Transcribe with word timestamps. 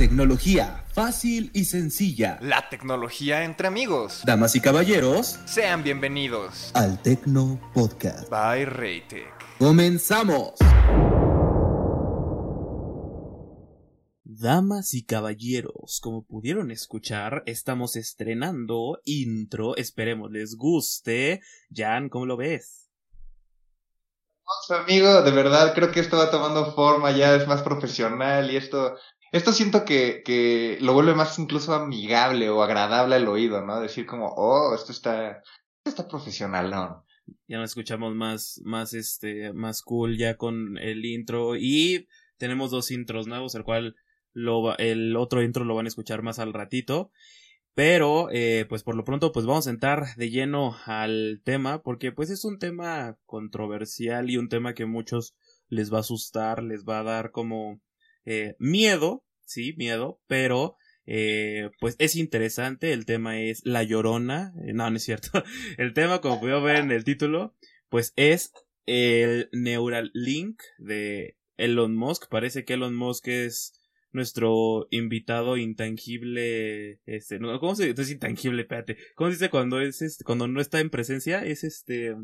tecnología 0.00 0.82
fácil 0.94 1.50
y 1.52 1.66
sencilla. 1.66 2.38
La 2.40 2.70
tecnología 2.70 3.44
entre 3.44 3.66
amigos. 3.66 4.22
Damas 4.24 4.56
y 4.56 4.60
caballeros, 4.62 5.38
Sean 5.44 5.82
bienvenidos 5.82 6.70
al 6.72 7.02
Tecno 7.02 7.60
Podcast. 7.74 8.30
by 8.30 8.64
Raytech. 8.64 9.28
¡Comenzamos! 9.58 10.54
Damas 14.24 14.94
y 14.94 15.04
caballeros, 15.04 16.00
como 16.02 16.24
pudieron 16.24 16.70
escuchar, 16.70 17.42
estamos 17.44 17.94
estrenando 17.94 19.02
intro, 19.04 19.76
esperemos 19.76 20.30
les 20.30 20.56
guste. 20.56 21.42
Jan, 21.76 22.08
¿cómo 22.08 22.24
lo 22.24 22.38
ves? 22.38 22.90
amigo, 24.70 25.22
de 25.22 25.30
verdad 25.30 25.74
creo 25.74 25.92
que 25.92 26.00
esto 26.00 26.16
va 26.16 26.30
tomando 26.30 26.72
forma, 26.74 27.10
ya 27.12 27.34
es 27.34 27.46
más 27.46 27.62
profesional 27.62 28.50
y 28.50 28.56
esto, 28.56 28.96
esto 29.32 29.52
siento 29.52 29.84
que, 29.84 30.22
que 30.24 30.78
lo 30.80 30.92
vuelve 30.92 31.14
más 31.14 31.38
incluso 31.38 31.72
amigable 31.74 32.50
o 32.50 32.62
agradable 32.62 33.16
al 33.16 33.28
oído, 33.28 33.64
¿no? 33.64 33.80
Decir 33.80 34.06
como, 34.06 34.26
oh, 34.26 34.74
esto 34.74 34.92
está, 34.92 35.38
esto 35.38 35.44
está 35.84 36.08
profesional, 36.08 36.70
¿no? 36.70 37.04
Ya 37.46 37.58
nos 37.58 37.70
escuchamos 37.70 38.14
más, 38.14 38.60
más 38.64 38.92
este, 38.92 39.52
más 39.52 39.82
cool 39.82 40.18
ya 40.18 40.36
con 40.36 40.78
el 40.78 41.04
intro 41.04 41.56
y 41.56 42.08
tenemos 42.38 42.70
dos 42.70 42.90
intros 42.90 43.26
nuevos, 43.26 43.54
el 43.54 43.64
cual 43.64 43.94
lo, 44.32 44.76
el 44.78 45.16
otro 45.16 45.42
intro 45.42 45.64
lo 45.64 45.74
van 45.74 45.86
a 45.86 45.88
escuchar 45.88 46.22
más 46.22 46.38
al 46.38 46.52
ratito. 46.52 47.10
Pero, 47.74 48.28
eh, 48.32 48.66
pues 48.68 48.82
por 48.82 48.96
lo 48.96 49.04
pronto, 49.04 49.30
pues 49.30 49.46
vamos 49.46 49.66
a 49.66 49.70
entrar 49.70 50.16
de 50.16 50.30
lleno 50.30 50.76
al 50.86 51.40
tema, 51.44 51.82
porque 51.82 52.10
pues 52.10 52.30
es 52.30 52.44
un 52.44 52.58
tema 52.58 53.16
controversial 53.26 54.28
y 54.28 54.36
un 54.36 54.48
tema 54.48 54.74
que 54.74 54.86
muchos 54.86 55.36
les 55.68 55.92
va 55.92 55.98
a 55.98 56.00
asustar, 56.00 56.64
les 56.64 56.84
va 56.84 56.98
a 56.98 57.04
dar 57.04 57.30
como 57.30 57.80
eh, 58.24 58.56
miedo, 58.58 59.24
sí, 59.44 59.74
miedo, 59.76 60.20
pero 60.26 60.76
eh, 61.06 61.70
pues 61.80 61.96
es 61.98 62.16
interesante, 62.16 62.92
el 62.92 63.06
tema 63.06 63.40
es 63.40 63.62
La 63.64 63.82
Llorona, 63.82 64.52
eh, 64.64 64.72
no, 64.72 64.88
no 64.90 64.96
es 64.96 65.04
cierto, 65.04 65.42
el 65.78 65.92
tema, 65.92 66.20
como 66.20 66.40
pudieron 66.40 66.64
ver 66.64 66.76
en 66.76 66.90
el 66.90 67.04
título, 67.04 67.54
pues 67.88 68.12
es 68.16 68.52
el 68.86 69.48
Neuralink 69.52 70.60
de 70.78 71.36
Elon 71.56 71.96
Musk, 71.96 72.28
parece 72.28 72.64
que 72.64 72.74
Elon 72.74 72.94
Musk 72.94 73.28
es 73.28 73.80
nuestro 74.12 74.88
invitado 74.90 75.56
intangible, 75.56 77.00
este, 77.06 77.38
¿cómo 77.38 77.74
se 77.74 77.92
dice? 77.92 78.12
Intangible, 78.12 78.62
espérate. 78.62 78.96
¿Cómo 79.14 79.30
se 79.30 79.36
dice 79.36 79.50
cuando 79.50 79.80
es 79.80 80.02
este, 80.02 80.24
cuando 80.24 80.48
no 80.48 80.60
está 80.60 80.80
en 80.80 80.90
presencia? 80.90 81.44
Es 81.44 81.64
este, 81.64 82.16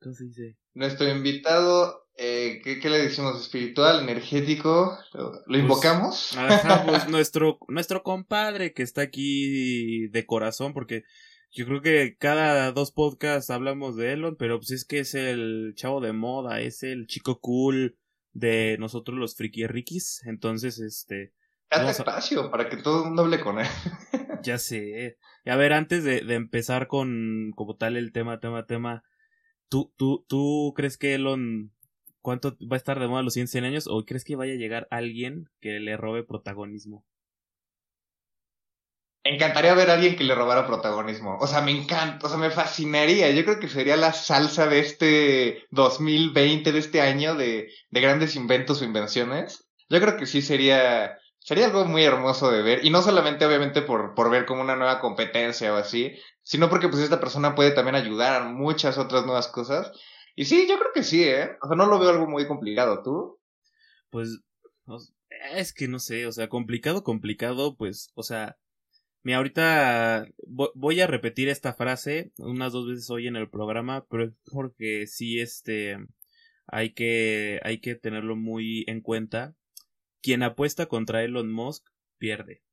¿cómo 0.00 0.14
se 0.14 0.24
dice? 0.24 0.56
Nuestro 0.74 1.08
invitado, 1.08 2.06
eh, 2.16 2.60
¿qué, 2.62 2.78
qué 2.80 2.90
le 2.90 2.98
decimos? 2.98 3.40
Espiritual, 3.40 4.00
energético, 4.02 4.98
¿lo, 5.14 5.32
lo 5.46 5.58
invocamos? 5.58 6.36
Ajá, 6.36 6.84
pues 6.86 7.08
nuestro, 7.08 7.58
nuestro 7.68 8.02
compadre 8.02 8.72
que 8.72 8.82
está 8.82 9.02
aquí 9.02 10.08
de 10.08 10.26
corazón, 10.26 10.72
porque 10.74 11.04
yo 11.50 11.64
creo 11.66 11.80
que 11.80 12.16
cada 12.18 12.72
dos 12.72 12.92
podcasts 12.92 13.50
hablamos 13.50 13.96
de 13.96 14.12
Elon, 14.12 14.36
pero 14.38 14.58
pues 14.58 14.70
es 14.72 14.84
que 14.84 14.98
es 15.00 15.14
el 15.14 15.72
chavo 15.76 16.00
de 16.00 16.12
moda, 16.12 16.60
es 16.60 16.82
el 16.82 17.06
chico 17.06 17.40
cool 17.40 17.96
de 18.32 18.76
nosotros 18.78 19.16
los 19.18 19.34
friki 19.36 19.66
rikis, 19.66 20.20
entonces 20.26 20.78
este, 20.78 21.32
Date 21.70 21.86
a- 21.86 21.90
espacio 21.90 22.50
para 22.50 22.68
que 22.68 22.76
todo 22.76 22.98
el 23.00 23.06
mundo 23.06 23.22
hable 23.22 23.40
con 23.40 23.58
él. 23.60 23.66
Ya 24.42 24.58
sé. 24.58 25.16
Y 25.44 25.50
a 25.50 25.56
ver, 25.56 25.72
antes 25.72 26.04
de, 26.04 26.20
de 26.20 26.34
empezar 26.34 26.86
con 26.86 27.50
como 27.56 27.74
tal 27.74 27.96
el 27.96 28.12
tema, 28.12 28.38
tema, 28.38 28.64
tema, 28.66 29.02
¿tú, 29.68 29.92
tú, 29.96 30.24
¿tú 30.28 30.72
crees 30.76 30.98
que 30.98 31.14
Elon 31.14 31.72
cuánto 32.22 32.56
va 32.60 32.74
a 32.74 32.76
estar 32.76 32.98
de 32.98 33.08
moda 33.08 33.22
los 33.22 33.34
100 33.34 33.64
años 33.64 33.86
o 33.86 34.04
crees 34.04 34.24
que 34.24 34.36
vaya 34.36 34.54
a 34.54 34.56
llegar 34.56 34.88
alguien 34.90 35.48
que 35.60 35.78
le 35.80 35.96
robe 35.96 36.24
protagonismo? 36.24 37.04
Encantaría 39.22 39.74
ver 39.74 39.90
a 39.90 39.94
alguien 39.94 40.16
que 40.16 40.22
le 40.24 40.36
robara 40.36 40.66
protagonismo. 40.66 41.36
O 41.40 41.46
sea, 41.48 41.60
me 41.60 41.72
encanta, 41.72 42.24
o 42.26 42.28
sea, 42.28 42.38
me 42.38 42.50
fascinaría. 42.50 43.30
Yo 43.30 43.44
creo 43.44 43.58
que 43.58 43.68
sería 43.68 43.96
la 43.96 44.12
salsa 44.12 44.68
de 44.68 44.78
este 44.78 45.64
2020, 45.70 46.70
de 46.70 46.78
este 46.78 47.00
año, 47.00 47.34
de, 47.34 47.72
de 47.90 48.00
grandes 48.00 48.36
inventos 48.36 48.80
o 48.80 48.84
invenciones. 48.84 49.68
Yo 49.88 50.00
creo 50.00 50.16
que 50.16 50.26
sí 50.26 50.42
sería, 50.42 51.18
sería 51.46 51.66
algo 51.66 51.84
muy 51.86 52.04
hermoso 52.04 52.50
de 52.50 52.62
ver. 52.62 52.84
Y 52.84 52.90
no 52.90 53.02
solamente, 53.02 53.46
obviamente, 53.46 53.82
por, 53.82 54.14
por 54.14 54.30
ver 54.30 54.46
como 54.46 54.62
una 54.62 54.76
nueva 54.76 55.00
competencia 55.00 55.72
o 55.72 55.76
así, 55.76 56.12
sino 56.42 56.68
porque 56.68 56.88
pues 56.88 57.02
esta 57.02 57.20
persona 57.20 57.54
puede 57.54 57.70
también 57.72 57.94
ayudar 57.96 58.42
a 58.42 58.44
muchas 58.48 58.98
otras 58.98 59.24
nuevas 59.24 59.48
cosas. 59.48 59.92
Y 60.34 60.44
sí, 60.46 60.66
yo 60.68 60.78
creo 60.78 60.92
que 60.94 61.02
sí, 61.04 61.24
¿eh? 61.24 61.50
O 61.62 61.68
sea, 61.68 61.76
no 61.76 61.86
lo 61.86 61.98
veo 61.98 62.10
algo 62.10 62.26
muy 62.26 62.46
complicado. 62.48 63.02
¿Tú? 63.02 63.38
Pues 64.10 64.40
es 65.54 65.72
que 65.72 65.88
no 65.88 65.98
sé, 65.98 66.26
o 66.26 66.32
sea, 66.32 66.48
complicado, 66.48 67.02
complicado, 67.04 67.76
pues, 67.76 68.10
o 68.14 68.22
sea, 68.22 68.56
mira, 69.22 69.38
ahorita 69.38 70.26
vo- 70.48 70.72
voy 70.74 71.00
a 71.00 71.06
repetir 71.08 71.48
esta 71.48 71.74
frase 71.74 72.32
unas 72.38 72.72
dos 72.72 72.88
veces 72.88 73.10
hoy 73.10 73.28
en 73.28 73.36
el 73.36 73.50
programa, 73.50 74.06
pero 74.10 74.24
es 74.26 74.32
porque 74.52 75.06
sí, 75.06 75.40
este, 75.40 75.98
hay 76.68 76.94
que, 76.94 77.60
hay 77.64 77.80
que 77.80 77.96
tenerlo 77.96 78.36
muy 78.36 78.84
en 78.88 79.00
cuenta. 79.02 79.54
Quien 80.26 80.42
apuesta 80.42 80.86
contra 80.86 81.22
Elon 81.22 81.52
Musk 81.52 81.84
pierde. 82.18 82.64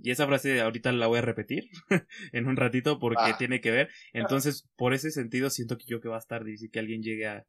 Y 0.00 0.10
esa 0.10 0.26
frase 0.26 0.60
ahorita 0.60 0.90
la 0.90 1.06
voy 1.06 1.18
a 1.18 1.22
repetir 1.22 1.68
en 2.32 2.48
un 2.48 2.56
ratito 2.56 2.98
porque 2.98 3.22
Ah. 3.22 3.38
tiene 3.38 3.60
que 3.60 3.70
ver. 3.70 3.90
Entonces, 4.12 4.68
por 4.74 4.92
ese 4.92 5.12
sentido, 5.12 5.48
siento 5.50 5.78
que 5.78 5.84
yo 5.86 6.00
que 6.00 6.08
va 6.08 6.16
a 6.16 6.18
estar 6.18 6.42
difícil 6.42 6.70
que 6.72 6.80
alguien 6.80 7.02
llegue 7.02 7.28
a, 7.28 7.46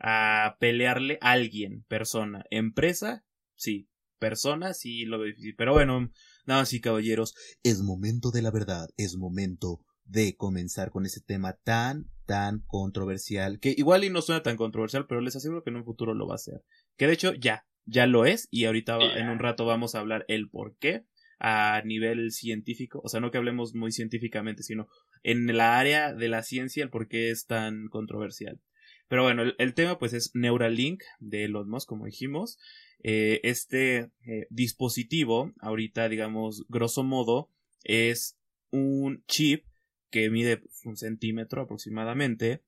a 0.00 0.56
pelearle 0.60 1.16
a 1.22 1.30
alguien, 1.30 1.82
persona, 1.88 2.44
empresa, 2.50 3.24
sí, 3.54 3.88
persona, 4.18 4.74
sí 4.74 5.06
lo 5.06 5.18
veo 5.18 5.28
difícil. 5.28 5.54
Pero 5.56 5.72
bueno, 5.72 6.10
nada, 6.44 6.66
sí, 6.66 6.78
caballeros, 6.82 7.34
Es 7.62 7.80
momento 7.80 8.30
de 8.30 8.42
la 8.42 8.50
verdad, 8.50 8.90
es 8.98 9.16
momento 9.16 9.80
de 10.04 10.36
comenzar 10.36 10.90
con 10.90 11.06
ese 11.06 11.22
tema 11.22 11.54
tan, 11.64 12.10
tan 12.26 12.60
controversial. 12.66 13.60
que 13.60 13.74
igual 13.78 14.04
y 14.04 14.10
no 14.10 14.20
suena 14.20 14.42
tan 14.42 14.58
controversial, 14.58 15.06
pero 15.06 15.22
les 15.22 15.36
aseguro 15.36 15.62
que 15.62 15.70
en 15.70 15.76
un 15.76 15.84
futuro 15.86 16.12
lo 16.12 16.26
va 16.26 16.34
a 16.34 16.38
ser. 16.38 16.62
Que 16.98 17.06
de 17.06 17.14
hecho 17.14 17.32
ya, 17.32 17.64
ya 17.90 18.06
lo 18.06 18.24
es 18.24 18.48
y 18.50 18.64
ahorita 18.64 18.98
en 19.16 19.28
un 19.28 19.38
rato 19.38 19.66
vamos 19.66 19.94
a 19.94 20.00
hablar 20.00 20.24
el 20.28 20.48
por 20.48 20.76
qué 20.76 21.04
a 21.38 21.82
nivel 21.84 22.32
científico, 22.32 23.00
o 23.02 23.08
sea, 23.08 23.20
no 23.20 23.30
que 23.30 23.38
hablemos 23.38 23.74
muy 23.74 23.92
científicamente, 23.92 24.62
sino 24.62 24.88
en 25.22 25.56
la 25.56 25.78
área 25.78 26.12
de 26.12 26.28
la 26.28 26.42
ciencia 26.42 26.82
el 26.84 26.90
por 26.90 27.08
qué 27.08 27.30
es 27.30 27.46
tan 27.46 27.88
controversial. 27.88 28.60
Pero 29.08 29.22
bueno, 29.24 29.42
el, 29.42 29.56
el 29.58 29.74
tema 29.74 29.98
pues 29.98 30.12
es 30.12 30.30
Neuralink 30.34 31.02
de 31.18 31.44
Elon 31.44 31.68
Musk, 31.68 31.88
como 31.88 32.04
dijimos. 32.06 32.58
Eh, 33.02 33.40
este 33.44 34.10
eh, 34.26 34.46
dispositivo, 34.50 35.52
ahorita 35.60 36.08
digamos, 36.08 36.66
grosso 36.68 37.02
modo, 37.02 37.50
es 37.82 38.38
un 38.70 39.24
chip 39.26 39.64
que 40.10 40.28
mide 40.28 40.58
pues, 40.58 40.84
un 40.84 40.96
centímetro 40.96 41.62
aproximadamente, 41.62 42.62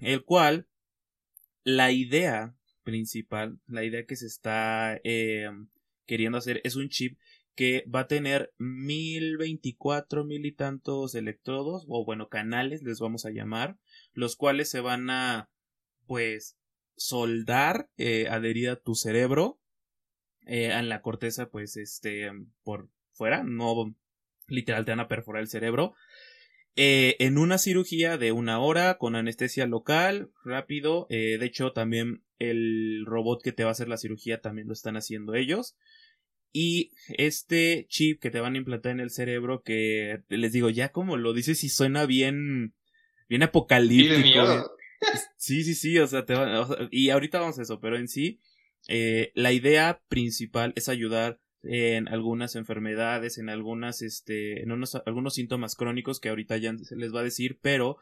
el 0.00 0.24
cual 0.24 0.66
la 1.62 1.92
idea 1.92 2.57
principal, 2.88 3.60
la 3.66 3.84
idea 3.84 4.06
que 4.06 4.16
se 4.16 4.24
está 4.24 4.98
eh, 5.04 5.50
queriendo 6.06 6.38
hacer 6.38 6.62
es 6.64 6.74
un 6.74 6.88
chip 6.88 7.18
que 7.54 7.84
va 7.94 8.00
a 8.00 8.06
tener 8.06 8.50
mil 8.56 9.36
veinticuatro 9.36 10.24
mil 10.24 10.46
y 10.46 10.52
tantos 10.52 11.14
electrodos 11.14 11.84
o 11.86 12.06
bueno 12.06 12.30
canales 12.30 12.82
les 12.82 12.98
vamos 12.98 13.26
a 13.26 13.30
llamar 13.30 13.76
los 14.14 14.36
cuales 14.36 14.70
se 14.70 14.80
van 14.80 15.10
a 15.10 15.50
pues 16.06 16.56
soldar 16.96 17.90
eh, 17.98 18.26
adherir 18.30 18.70
a 18.70 18.76
tu 18.76 18.94
cerebro 18.94 19.60
eh, 20.46 20.72
en 20.72 20.88
la 20.88 21.02
corteza 21.02 21.50
pues 21.50 21.76
este 21.76 22.30
por 22.62 22.88
fuera 23.12 23.42
no 23.42 23.94
literal 24.46 24.86
te 24.86 24.92
van 24.92 25.00
a 25.00 25.08
perforar 25.08 25.42
el 25.42 25.48
cerebro 25.48 25.92
eh, 26.80 27.16
en 27.18 27.38
una 27.38 27.58
cirugía 27.58 28.16
de 28.18 28.30
una 28.30 28.60
hora 28.60 28.98
con 28.98 29.16
anestesia 29.16 29.66
local, 29.66 30.30
rápido. 30.44 31.06
eh, 31.10 31.36
de 31.38 31.44
hecho, 31.46 31.72
también 31.72 32.22
el 32.38 33.02
robot 33.04 33.42
que 33.42 33.50
te 33.50 33.64
va 33.64 33.70
a 33.70 33.72
hacer 33.72 33.88
la 33.88 33.96
cirugía 33.98 34.40
también 34.40 34.68
lo 34.68 34.72
están 34.72 34.96
haciendo 34.96 35.34
ellos. 35.34 35.76
Y 36.52 36.92
este 37.08 37.86
chip 37.88 38.20
que 38.20 38.30
te 38.30 38.40
van 38.40 38.54
a 38.54 38.58
implantar 38.58 38.92
en 38.92 39.00
el 39.00 39.10
cerebro, 39.10 39.62
que 39.62 40.22
les 40.28 40.52
digo, 40.52 40.70
ya 40.70 40.90
como 40.92 41.16
lo 41.16 41.32
dices, 41.32 41.64
y 41.64 41.68
suena 41.68 42.06
bien, 42.06 42.74
bien 43.28 43.42
apocalíptico. 43.42 44.20
Sí, 45.36 45.64
sí, 45.64 45.74
sí, 45.74 45.98
o 45.98 46.06
sea, 46.06 46.24
te 46.24 46.34
va- 46.34 46.60
o 46.60 46.66
sea, 46.66 46.88
y 46.90 47.10
ahorita 47.10 47.40
vamos 47.40 47.58
a 47.58 47.62
eso, 47.62 47.80
pero 47.80 47.96
en 47.96 48.06
sí, 48.08 48.40
eh, 48.88 49.32
la 49.34 49.52
idea 49.52 50.00
principal 50.08 50.72
es 50.76 50.88
ayudar 50.88 51.40
en 51.62 52.08
algunas 52.08 52.56
enfermedades, 52.56 53.38
en 53.38 53.48
algunas, 53.48 54.02
este, 54.02 54.62
en 54.62 54.72
unos, 54.72 54.94
algunos 55.06 55.34
síntomas 55.34 55.74
crónicos 55.74 56.20
que 56.20 56.28
ahorita 56.28 56.56
ya 56.56 56.72
les 56.72 57.14
va 57.14 57.20
a 57.20 57.24
decir, 57.24 57.58
pero 57.60 57.98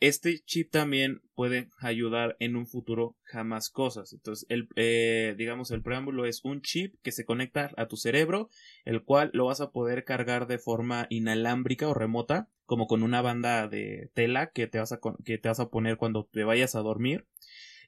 este 0.00 0.40
chip 0.44 0.70
también 0.70 1.22
puede 1.34 1.68
ayudar 1.80 2.36
en 2.40 2.56
un 2.56 2.66
futuro 2.66 3.16
jamás 3.22 3.70
cosas. 3.70 4.12
Entonces, 4.12 4.46
el, 4.48 4.68
eh, 4.76 5.34
digamos, 5.38 5.70
el 5.70 5.82
preámbulo 5.82 6.26
es 6.26 6.44
un 6.44 6.62
chip 6.62 6.96
que 7.02 7.12
se 7.12 7.24
conecta 7.24 7.70
a 7.76 7.86
tu 7.86 7.96
cerebro, 7.96 8.50
el 8.84 9.02
cual 9.02 9.30
lo 9.32 9.46
vas 9.46 9.60
a 9.60 9.70
poder 9.70 10.04
cargar 10.04 10.46
de 10.46 10.58
forma 10.58 11.06
inalámbrica 11.10 11.88
o 11.88 11.94
remota, 11.94 12.48
como 12.66 12.86
con 12.86 13.02
una 13.02 13.22
banda 13.22 13.68
de 13.68 14.10
tela 14.14 14.50
que 14.50 14.66
te 14.66 14.78
vas 14.78 14.92
a, 14.92 15.00
que 15.24 15.38
te 15.38 15.48
vas 15.48 15.60
a 15.60 15.70
poner 15.70 15.96
cuando 15.96 16.26
te 16.26 16.44
vayas 16.44 16.74
a 16.74 16.80
dormir. 16.80 17.26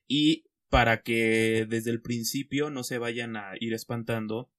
Y 0.06 0.44
para 0.68 1.02
que 1.02 1.66
desde 1.68 1.90
el 1.90 2.00
principio 2.00 2.70
no 2.70 2.82
se 2.82 2.98
vayan 2.98 3.36
a 3.36 3.52
ir 3.60 3.72
espantando 3.72 4.50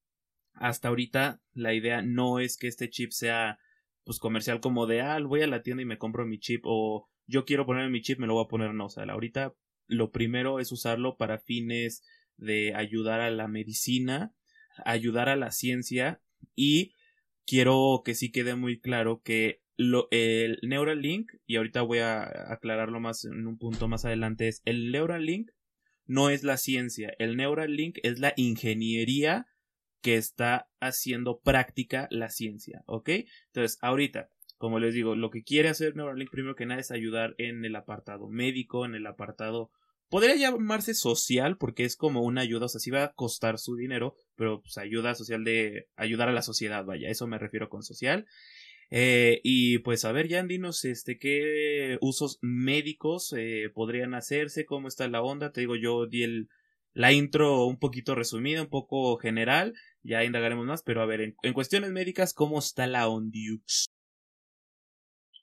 hasta 0.60 0.88
ahorita 0.88 1.40
la 1.52 1.74
idea 1.74 2.02
no 2.02 2.40
es 2.40 2.56
que 2.56 2.68
este 2.68 2.90
chip 2.90 3.10
sea 3.10 3.58
pues 4.04 4.18
comercial 4.18 4.60
como 4.60 4.86
de 4.86 5.00
ah 5.00 5.18
voy 5.20 5.42
a 5.42 5.46
la 5.46 5.62
tienda 5.62 5.82
y 5.82 5.86
me 5.86 5.98
compro 5.98 6.26
mi 6.26 6.38
chip 6.38 6.62
o 6.64 7.08
yo 7.26 7.44
quiero 7.44 7.66
poner 7.66 7.90
mi 7.90 8.00
chip 8.00 8.18
me 8.18 8.26
lo 8.26 8.34
voy 8.34 8.44
a 8.44 8.48
poner 8.48 8.74
no 8.74 8.86
o 8.86 8.90
sea 8.90 9.04
ahorita 9.04 9.54
lo 9.86 10.10
primero 10.10 10.60
es 10.60 10.72
usarlo 10.72 11.16
para 11.16 11.38
fines 11.38 12.02
de 12.36 12.74
ayudar 12.74 13.20
a 13.20 13.30
la 13.30 13.48
medicina 13.48 14.34
ayudar 14.84 15.28
a 15.28 15.36
la 15.36 15.50
ciencia 15.50 16.20
y 16.54 16.92
quiero 17.46 18.02
que 18.04 18.14
sí 18.14 18.30
quede 18.30 18.54
muy 18.54 18.80
claro 18.80 19.22
que 19.22 19.62
lo, 19.78 20.08
el 20.10 20.58
Neuralink, 20.62 21.30
y 21.46 21.56
ahorita 21.56 21.82
voy 21.82 22.00
a 22.00 22.52
aclararlo 22.52 22.98
más 22.98 23.24
en 23.24 23.46
un 23.46 23.58
punto 23.58 23.86
más 23.86 24.04
adelante, 24.04 24.48
es 24.48 24.60
el 24.64 24.90
Neuralink 24.90 25.50
no 26.04 26.30
es 26.30 26.42
la 26.42 26.56
ciencia, 26.56 27.14
el 27.18 27.36
Neuralink 27.36 27.98
es 28.02 28.18
la 28.18 28.32
ingeniería 28.36 29.46
que 30.00 30.16
está 30.16 30.68
haciendo 30.80 31.40
práctica 31.40 32.08
la 32.10 32.30
ciencia, 32.30 32.82
¿ok? 32.86 33.10
Entonces, 33.46 33.78
ahorita, 33.82 34.30
como 34.56 34.78
les 34.78 34.94
digo, 34.94 35.14
lo 35.14 35.30
que 35.30 35.42
quiere 35.42 35.68
hacer 35.68 35.96
Neuralink 35.96 36.30
primero 36.30 36.54
que 36.54 36.66
nada 36.66 36.80
es 36.80 36.90
ayudar 36.90 37.34
en 37.38 37.64
el 37.64 37.76
apartado 37.76 38.28
médico, 38.28 38.84
en 38.84 38.94
el 38.94 39.06
apartado 39.06 39.70
podría 40.08 40.36
llamarse 40.36 40.94
social 40.94 41.56
porque 41.58 41.84
es 41.84 41.96
como 41.96 42.22
una 42.22 42.40
ayuda, 42.40 42.66
o 42.66 42.68
sea, 42.68 42.80
sí 42.80 42.90
va 42.90 43.04
a 43.04 43.12
costar 43.12 43.58
su 43.58 43.76
dinero, 43.76 44.14
pero 44.36 44.60
pues 44.62 44.78
ayuda 44.78 45.14
social 45.14 45.44
de 45.44 45.86
ayudar 45.96 46.28
a 46.28 46.32
la 46.32 46.42
sociedad, 46.42 46.84
vaya, 46.84 47.08
eso 47.08 47.26
me 47.26 47.38
refiero 47.38 47.68
con 47.68 47.82
social. 47.82 48.26
Eh, 48.90 49.40
y 49.44 49.80
pues 49.80 50.06
a 50.06 50.12
ver, 50.12 50.28
ya 50.28 50.42
dinos 50.42 50.84
este, 50.84 51.18
qué 51.18 51.98
usos 52.00 52.38
médicos 52.40 53.34
eh, 53.36 53.70
podrían 53.74 54.14
hacerse, 54.14 54.64
cómo 54.64 54.88
está 54.88 55.06
la 55.08 55.22
onda. 55.22 55.52
Te 55.52 55.60
digo, 55.60 55.76
yo 55.76 56.06
di 56.06 56.22
el, 56.22 56.48
la 56.98 57.12
intro 57.12 57.64
un 57.66 57.78
poquito 57.78 58.16
resumida, 58.16 58.60
un 58.60 58.68
poco 58.68 59.18
general, 59.18 59.72
ya 60.02 60.24
indagaremos 60.24 60.66
más, 60.66 60.82
pero 60.82 61.00
a 61.00 61.06
ver, 61.06 61.20
en, 61.20 61.52
cuestiones 61.52 61.92
médicas, 61.92 62.34
¿cómo 62.34 62.58
está 62.58 62.88
la 62.88 63.06
Ondiux? 63.06 63.86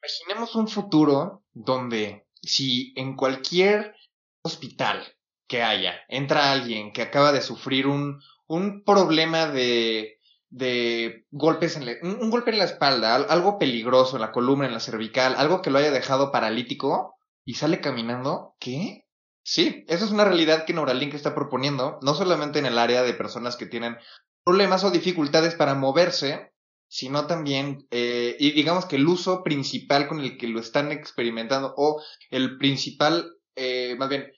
Imaginemos 0.04 0.54
un 0.56 0.68
futuro 0.68 1.46
donde 1.54 2.28
si 2.42 2.94
en 2.98 3.16
cualquier 3.16 3.96
hospital 4.42 5.02
que 5.48 5.64
haya 5.64 5.96
entra 6.10 6.52
alguien 6.52 6.92
que 6.92 7.02
acaba 7.02 7.32
de 7.32 7.42
sufrir 7.42 7.88
un, 7.88 8.20
un 8.48 8.84
problema 8.84 9.48
de 9.48 10.20
de 10.50 11.26
golpes 11.32 11.76
en 11.76 11.84
un, 12.04 12.30
golpe 12.30 12.52
en 12.52 12.60
la 12.60 12.66
espalda, 12.66 13.16
algo 13.16 13.58
peligroso 13.58 14.16
en 14.16 14.22
la 14.22 14.32
columna, 14.32 14.66
en 14.66 14.74
la 14.74 14.80
cervical, 14.80 15.36
algo 15.38 15.62
que 15.62 15.70
lo 15.70 15.80
haya 15.80 15.92
dejado 15.92 16.32
paralítico 16.32 17.16
y 17.44 17.56
sale 17.56 17.82
caminando, 17.82 18.56
¿qué? 18.60 19.05
Sí, 19.48 19.86
eso 19.88 20.06
es 20.06 20.12
una 20.12 20.26
realidad 20.26 20.66
que 20.66 20.74
Neuralink 20.74 21.14
está 21.14 21.36
proponiendo, 21.36 22.00
no 22.02 22.16
solamente 22.16 22.58
en 22.58 22.66
el 22.66 22.80
área 22.80 23.04
de 23.04 23.14
personas 23.14 23.56
que 23.56 23.68
tienen 23.68 23.96
problemas 24.44 24.84
o 24.84 24.90
dificultades 24.90 25.54
para 25.54 25.76
moverse, 25.76 26.52
sino 26.88 27.28
también, 27.28 27.86
eh, 27.92 28.36
y 28.40 28.54
digamos 28.54 28.88
que 28.88 28.96
el 28.96 29.08
uso 29.08 29.44
principal 29.44 30.08
con 30.08 30.20
el 30.20 30.40
que 30.40 30.48
lo 30.48 30.60
están 30.60 30.92
experimentando, 30.92 31.76
o 31.78 32.02
el 32.32 32.58
principal, 32.58 33.36
eh, 33.56 33.96
más 34.00 34.10
bien, 34.10 34.32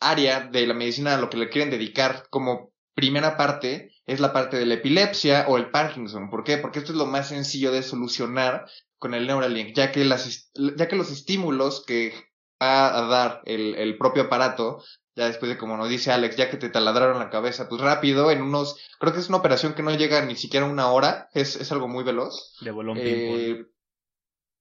área 0.00 0.40
de 0.40 0.66
la 0.66 0.74
medicina 0.74 1.14
a 1.14 1.18
lo 1.18 1.30
que 1.30 1.36
le 1.36 1.50
quieren 1.50 1.70
dedicar 1.70 2.26
como 2.28 2.72
primera 2.94 3.36
parte 3.36 3.92
es 4.06 4.18
la 4.18 4.32
parte 4.32 4.56
de 4.56 4.66
la 4.66 4.74
epilepsia 4.74 5.44
o 5.46 5.56
el 5.56 5.70
Parkinson. 5.70 6.30
¿Por 6.30 6.42
qué? 6.42 6.58
Porque 6.58 6.80
esto 6.80 6.90
es 6.90 6.98
lo 6.98 7.06
más 7.06 7.28
sencillo 7.28 7.70
de 7.70 7.84
solucionar 7.84 8.66
con 8.98 9.14
el 9.14 9.28
Neuralink, 9.28 9.76
ya 9.76 9.92
que, 9.92 10.04
las, 10.04 10.50
ya 10.76 10.88
que 10.88 10.96
los 10.96 11.12
estímulos 11.12 11.84
que 11.86 12.27
a 12.60 13.06
dar 13.08 13.42
el, 13.44 13.74
el 13.76 13.96
propio 13.98 14.24
aparato, 14.24 14.82
ya 15.14 15.26
después 15.26 15.50
de 15.50 15.58
como 15.58 15.76
nos 15.76 15.88
dice 15.88 16.12
Alex, 16.12 16.36
ya 16.36 16.50
que 16.50 16.56
te 16.56 16.70
taladraron 16.70 17.18
la 17.18 17.30
cabeza, 17.30 17.68
pues 17.68 17.80
rápido, 17.80 18.30
en 18.30 18.42
unos, 18.42 18.76
creo 18.98 19.12
que 19.12 19.20
es 19.20 19.28
una 19.28 19.38
operación 19.38 19.74
que 19.74 19.82
no 19.82 19.94
llega 19.94 20.24
ni 20.24 20.36
siquiera 20.36 20.66
a 20.66 20.70
una 20.70 20.90
hora, 20.90 21.28
es, 21.34 21.56
es 21.56 21.72
algo 21.72 21.88
muy 21.88 22.04
veloz. 22.04 22.56
De 22.60 22.70
bolón 22.70 22.98
eh, 23.00 23.64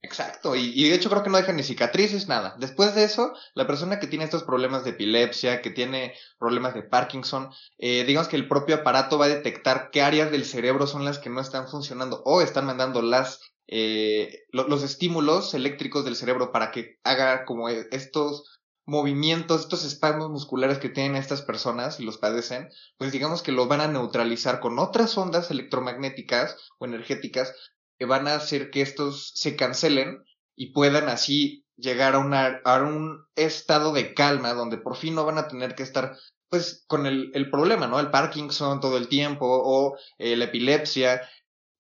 Exacto, 0.01 0.55
y, 0.55 0.89
de 0.89 0.95
hecho 0.95 1.09
creo 1.09 1.23
que 1.23 1.29
no 1.29 1.37
deja 1.37 1.51
ni 1.53 1.63
cicatrices, 1.63 2.27
nada. 2.27 2.55
Después 2.59 2.93
de 2.93 3.03
eso, 3.03 3.33
la 3.55 3.65
persona 3.65 3.99
que 3.99 4.07
tiene 4.07 4.25
estos 4.25 4.43
problemas 4.43 4.83
de 4.83 4.91
epilepsia, 4.91 5.61
que 5.61 5.71
tiene 5.71 6.13
problemas 6.37 6.75
de 6.75 6.83
Parkinson, 6.83 7.49
eh, 7.79 8.03
digamos 8.05 8.27
que 8.27 8.35
el 8.35 8.47
propio 8.47 8.75
aparato 8.75 9.17
va 9.17 9.25
a 9.25 9.29
detectar 9.29 9.89
qué 9.91 10.03
áreas 10.03 10.31
del 10.31 10.45
cerebro 10.45 10.85
son 10.85 11.03
las 11.03 11.17
que 11.17 11.31
no 11.31 11.41
están 11.41 11.67
funcionando 11.67 12.21
o 12.25 12.41
están 12.41 12.65
mandando 12.65 13.01
las 13.01 13.41
eh, 13.67 14.45
los 14.51 14.83
estímulos 14.83 15.53
eléctricos 15.53 16.05
del 16.05 16.15
cerebro 16.15 16.51
para 16.51 16.71
que 16.71 16.99
haga 17.03 17.45
como 17.45 17.69
e, 17.69 17.87
estos 17.91 18.57
movimientos, 18.85 19.61
estos 19.61 19.83
espasmos 19.83 20.29
musculares 20.29 20.79
que 20.79 20.89
tienen 20.89 21.17
estas 21.17 21.41
personas 21.41 21.99
y 21.99 22.03
los 22.03 22.17
padecen, 22.17 22.69
pues 22.97 23.11
digamos 23.11 23.43
que 23.43 23.51
lo 23.51 23.67
van 23.67 23.81
a 23.81 23.87
neutralizar 23.89 24.61
con 24.61 24.79
otras 24.79 25.17
ondas 25.17 25.51
electromagnéticas 25.51 26.55
o 26.79 26.85
energéticas 26.85 27.53
que 27.99 28.05
van 28.05 28.27
a 28.27 28.35
hacer 28.35 28.71
que 28.71 28.81
estos 28.81 29.33
se 29.35 29.57
cancelen 29.57 30.23
y 30.55 30.71
puedan 30.71 31.09
así 31.09 31.65
llegar 31.75 32.15
a, 32.15 32.61
a 32.63 32.83
un 32.83 33.25
estado 33.35 33.91
de 33.91 34.13
calma 34.13 34.53
donde 34.53 34.77
por 34.77 34.95
fin 34.95 35.15
no 35.15 35.25
van 35.25 35.37
a 35.37 35.47
tener 35.47 35.75
que 35.75 35.83
estar 35.83 36.17
pues 36.49 36.85
con 36.87 37.05
el, 37.05 37.31
el 37.33 37.49
problema, 37.49 37.87
¿no? 37.87 37.99
El 37.99 38.09
Parkinson 38.09 38.79
todo 38.79 38.97
el 38.97 39.07
tiempo 39.09 39.45
o 39.47 39.97
eh, 40.17 40.35
la 40.35 40.45
epilepsia. 40.45 41.21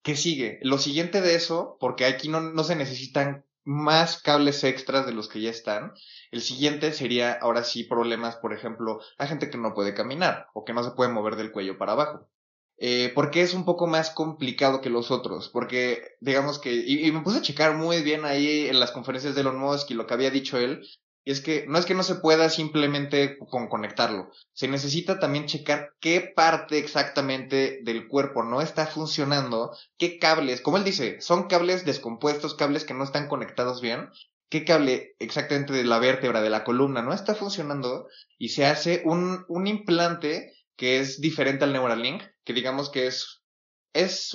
¿Qué 0.07 0.15
sigue? 0.15 0.59
Lo 0.61 0.77
siguiente 0.77 1.19
de 1.19 1.35
eso, 1.35 1.75
porque 1.81 2.05
aquí 2.05 2.29
no, 2.29 2.39
no 2.39 2.63
se 2.63 2.77
necesitan 2.77 3.43
más 3.65 4.21
cables 4.21 4.63
extras 4.63 5.05
de 5.05 5.11
los 5.11 5.27
que 5.27 5.41
ya 5.41 5.49
están. 5.49 5.91
El 6.31 6.39
siguiente 6.39 6.93
sería 6.93 7.33
ahora 7.33 7.65
sí 7.65 7.83
problemas, 7.83 8.37
por 8.37 8.53
ejemplo, 8.53 9.01
la 9.19 9.27
gente 9.27 9.49
que 9.49 9.57
no 9.57 9.73
puede 9.73 9.93
caminar 9.93 10.47
o 10.53 10.63
que 10.63 10.71
no 10.71 10.81
se 10.81 10.91
puede 10.91 11.11
mover 11.11 11.35
del 11.35 11.51
cuello 11.51 11.77
para 11.77 11.91
abajo. 11.91 12.29
Eh, 12.77 13.11
porque 13.15 13.41
es 13.41 13.53
un 13.53 13.65
poco 13.65 13.85
más 13.85 14.09
complicado 14.09 14.79
que 14.79 14.89
los 14.89 15.11
otros, 15.11 15.49
porque 15.49 16.15
digamos 16.21 16.57
que, 16.57 16.73
y, 16.73 17.11
me 17.11 17.19
puse 17.19 17.39
a 17.39 17.41
checar 17.41 17.75
muy 17.75 18.01
bien 18.01 18.23
ahí 18.23 18.69
en 18.69 18.79
las 18.79 18.91
conferencias 18.91 19.35
de 19.35 19.41
Elon 19.41 19.59
Musk 19.59 19.91
y 19.91 19.95
lo 19.95 20.07
que 20.07 20.13
había 20.13 20.31
dicho 20.31 20.57
él, 20.57 20.87
y 21.27 21.31
es 21.31 21.41
que 21.41 21.65
no 21.67 21.77
es 21.77 21.85
que 21.85 21.93
no 21.93 22.03
se 22.03 22.15
pueda 22.15 22.49
simplemente 22.49 23.37
con 23.37 23.67
conectarlo, 23.67 24.31
se 24.53 24.69
necesita 24.69 25.19
también 25.19 25.45
checar 25.45 25.91
qué 25.99 26.21
parte 26.21 26.77
exactamente 26.77 27.81
del 27.83 28.07
cuerpo 28.07 28.43
no 28.43 28.61
está 28.61 28.87
funcionando, 28.87 29.75
qué 29.97 30.19
cables, 30.19 30.61
como 30.61 30.77
él 30.77 30.85
dice, 30.85 31.19
son 31.19 31.49
cables 31.49 31.83
descompuestos, 31.83 32.55
cables 32.55 32.85
que 32.85 32.93
no 32.93 33.03
están 33.03 33.27
conectados 33.27 33.81
bien, 33.81 34.07
qué 34.47 34.63
cable 34.63 35.17
exactamente 35.19 35.73
de 35.73 35.83
la 35.83 35.99
vértebra, 35.99 36.39
de 36.39 36.49
la 36.49 36.63
columna 36.63 37.01
no 37.01 37.11
está 37.11 37.35
funcionando, 37.35 38.07
y 38.37 38.47
se 38.49 38.65
hace 38.65 39.01
un, 39.03 39.43
un 39.49 39.67
implante 39.67 40.53
que 40.77 41.01
es 41.01 41.19
diferente 41.19 41.65
al 41.65 41.73
Neuralink, 41.73 42.23
que 42.45 42.53
digamos 42.53 42.89
que 42.89 43.07
es, 43.07 43.43
es, 43.91 44.31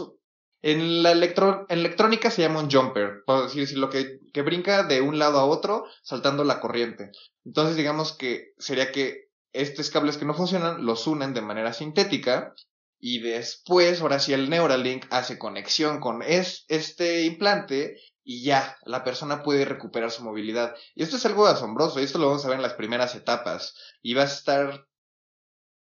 en 0.62 1.02
la 1.02 1.12
electrónica 1.12 2.30
se 2.30 2.42
llama 2.42 2.60
un 2.60 2.70
jumper, 2.70 3.22
por 3.26 3.44
decir 3.52 3.76
lo 3.76 3.90
que, 3.90 4.20
que 4.32 4.42
brinca 4.42 4.84
de 4.84 5.00
un 5.00 5.18
lado 5.18 5.38
a 5.38 5.44
otro 5.44 5.84
saltando 6.02 6.44
la 6.44 6.60
corriente. 6.60 7.10
Entonces 7.44 7.76
digamos 7.76 8.12
que 8.12 8.52
sería 8.58 8.92
que 8.92 9.28
estos 9.52 9.90
cables 9.90 10.16
que 10.16 10.24
no 10.24 10.34
funcionan 10.34 10.86
los 10.86 11.06
unen 11.06 11.34
de 11.34 11.42
manera 11.42 11.72
sintética 11.72 12.54
y 12.98 13.18
después, 13.20 14.00
ahora 14.00 14.20
sí, 14.20 14.32
el 14.32 14.48
Neuralink 14.48 15.06
hace 15.10 15.36
conexión 15.36 15.98
con 15.98 16.22
es, 16.22 16.64
este 16.68 17.22
implante 17.22 17.96
y 18.22 18.44
ya, 18.44 18.78
la 18.84 19.02
persona 19.02 19.42
puede 19.42 19.64
recuperar 19.64 20.12
su 20.12 20.22
movilidad. 20.22 20.76
Y 20.94 21.02
esto 21.02 21.16
es 21.16 21.26
algo 21.26 21.48
asombroso, 21.48 21.98
y 21.98 22.04
esto 22.04 22.20
lo 22.20 22.28
vamos 22.28 22.44
a 22.44 22.48
ver 22.48 22.58
en 22.58 22.62
las 22.62 22.74
primeras 22.74 23.16
etapas. 23.16 23.74
Y 24.00 24.14
va 24.14 24.22
a 24.22 24.26
estar 24.26 24.86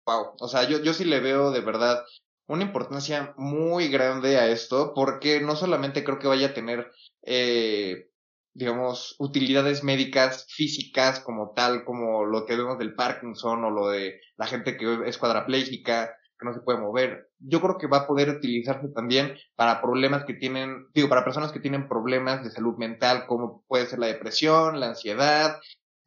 wow, 0.08 0.36
o 0.40 0.48
sea, 0.48 0.64
yo, 0.64 0.82
yo 0.82 0.94
sí 0.94 1.04
le 1.04 1.20
veo 1.20 1.52
de 1.52 1.60
verdad 1.60 2.04
una 2.48 2.64
importancia 2.64 3.34
muy 3.38 3.90
grande 3.90 4.38
a 4.38 4.48
esto, 4.48 4.94
porque 4.96 5.42
no 5.42 5.56
solamente 5.56 6.04
creo 6.04 6.20
que 6.20 6.28
vaya 6.28 6.48
a 6.48 6.54
tener, 6.54 6.92
eh, 7.24 8.10
digamos, 8.54 9.16
utilidades 9.20 9.84
médicas 9.84 10.48
físicas 10.50 11.20
como 11.20 11.54
tal, 11.54 11.84
como 11.84 12.26
lo 12.26 12.46
que 12.46 12.56
vemos 12.56 12.80
del 12.80 12.96
Parkinson 12.96 13.64
o 13.66 13.70
lo 13.70 13.90
de 13.90 14.22
la 14.38 14.48
gente 14.48 14.78
que 14.78 15.02
es 15.06 15.18
cuadraplégica, 15.18 16.16
que 16.40 16.46
no 16.46 16.54
se 16.54 16.62
puede 16.62 16.80
mover. 16.80 17.30
Yo 17.40 17.62
creo 17.62 17.78
que 17.78 17.88
va 17.88 18.00
a 18.00 18.08
poder 18.08 18.30
utilizarse 18.30 18.88
también 18.90 19.36
para 19.56 19.82
problemas 19.82 20.24
que 20.24 20.34
tienen, 20.34 20.88
digo, 20.94 21.10
para 21.10 21.24
personas 21.24 21.52
que 21.52 21.60
tienen 21.60 21.88
problemas 21.88 22.44
de 22.44 22.52
salud 22.52 22.78
mental, 22.78 23.26
como 23.28 23.64
puede 23.68 23.88
ser 23.88 24.00
la 24.00 24.08
depresión, 24.08 24.80
la 24.80 24.90
ansiedad, 24.90 25.60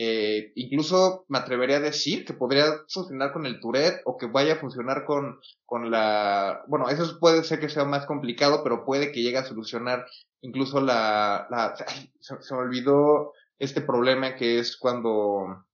eh, 0.03 0.53
incluso 0.55 1.27
me 1.29 1.37
atrevería 1.37 1.77
a 1.77 1.81
decir 1.81 2.25
que 2.25 2.33
podría 2.33 2.65
funcionar 2.89 3.35
con 3.35 3.45
el 3.45 3.61
Tourette 3.61 4.01
o 4.07 4.17
que 4.17 4.25
vaya 4.25 4.55
a 4.55 4.59
funcionar 4.59 5.05
con, 5.05 5.39
con 5.67 5.91
la... 5.91 6.65
Bueno, 6.69 6.89
eso 6.89 7.19
puede 7.21 7.45
ser 7.45 7.61
que 7.61 7.69
sea 7.69 7.85
más 7.85 8.07
complicado, 8.07 8.63
pero 8.65 8.87
puede 8.87 9.13
que 9.13 9.21
llegue 9.21 9.37
a 9.37 9.45
solucionar 9.45 10.07
incluso 10.41 10.81
la... 10.81 11.47
la 11.51 11.75
se, 12.19 12.55
me 12.55 12.61
olvidó 12.61 13.35
este 13.59 13.83
problema 13.83 14.37
que 14.37 14.59
es 14.59 14.79
cuando... 14.79 15.67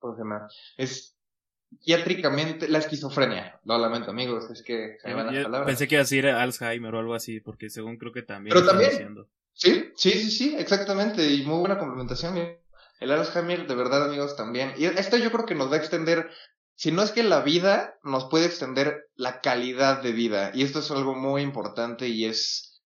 ¿Cómo 0.00 0.16
se 0.16 0.22
llama? 0.22 0.48
Es 0.76 1.16
psiquiátricamente 1.68 2.66
la 2.66 2.78
esquizofrenia. 2.78 3.60
Lo 3.64 3.78
lamento, 3.78 4.10
amigos, 4.10 4.50
es 4.50 4.64
que 4.64 4.96
se 5.00 5.06
me 5.10 5.14
van 5.14 5.26
las 5.26 5.44
palabras. 5.44 5.66
Pensé 5.68 5.86
que 5.86 5.94
iba 5.94 6.00
a 6.00 6.06
decir 6.06 6.26
Alzheimer 6.26 6.92
o 6.92 6.98
algo 6.98 7.14
así, 7.14 7.38
porque 7.38 7.70
según 7.70 7.98
creo 7.98 8.12
que 8.12 8.22
también. 8.22 8.52
Pero 8.52 8.66
también. 8.66 9.14
Sí, 9.52 9.92
sí, 9.94 10.10
sí, 10.10 10.30
sí, 10.32 10.56
exactamente. 10.58 11.24
Y 11.24 11.44
muy 11.44 11.60
buena 11.60 11.78
complementación. 11.78 12.58
El 13.00 13.10
Alzheimer, 13.10 13.66
de 13.66 13.74
verdad, 13.74 14.04
amigos, 14.04 14.36
también. 14.36 14.74
Y 14.76 14.84
esto 14.84 15.16
yo 15.16 15.32
creo 15.32 15.46
que 15.46 15.54
nos 15.54 15.70
va 15.70 15.74
a 15.74 15.78
extender 15.78 16.30
sino 16.80 17.02
es 17.02 17.12
que 17.12 17.22
la 17.22 17.42
vida 17.42 17.98
nos 18.02 18.30
puede 18.30 18.46
extender 18.46 19.10
la 19.14 19.42
calidad 19.42 20.02
de 20.02 20.12
vida. 20.12 20.50
Y 20.54 20.62
esto 20.62 20.78
es 20.78 20.90
algo 20.90 21.14
muy 21.14 21.42
importante 21.42 22.08
y 22.08 22.24
es, 22.24 22.80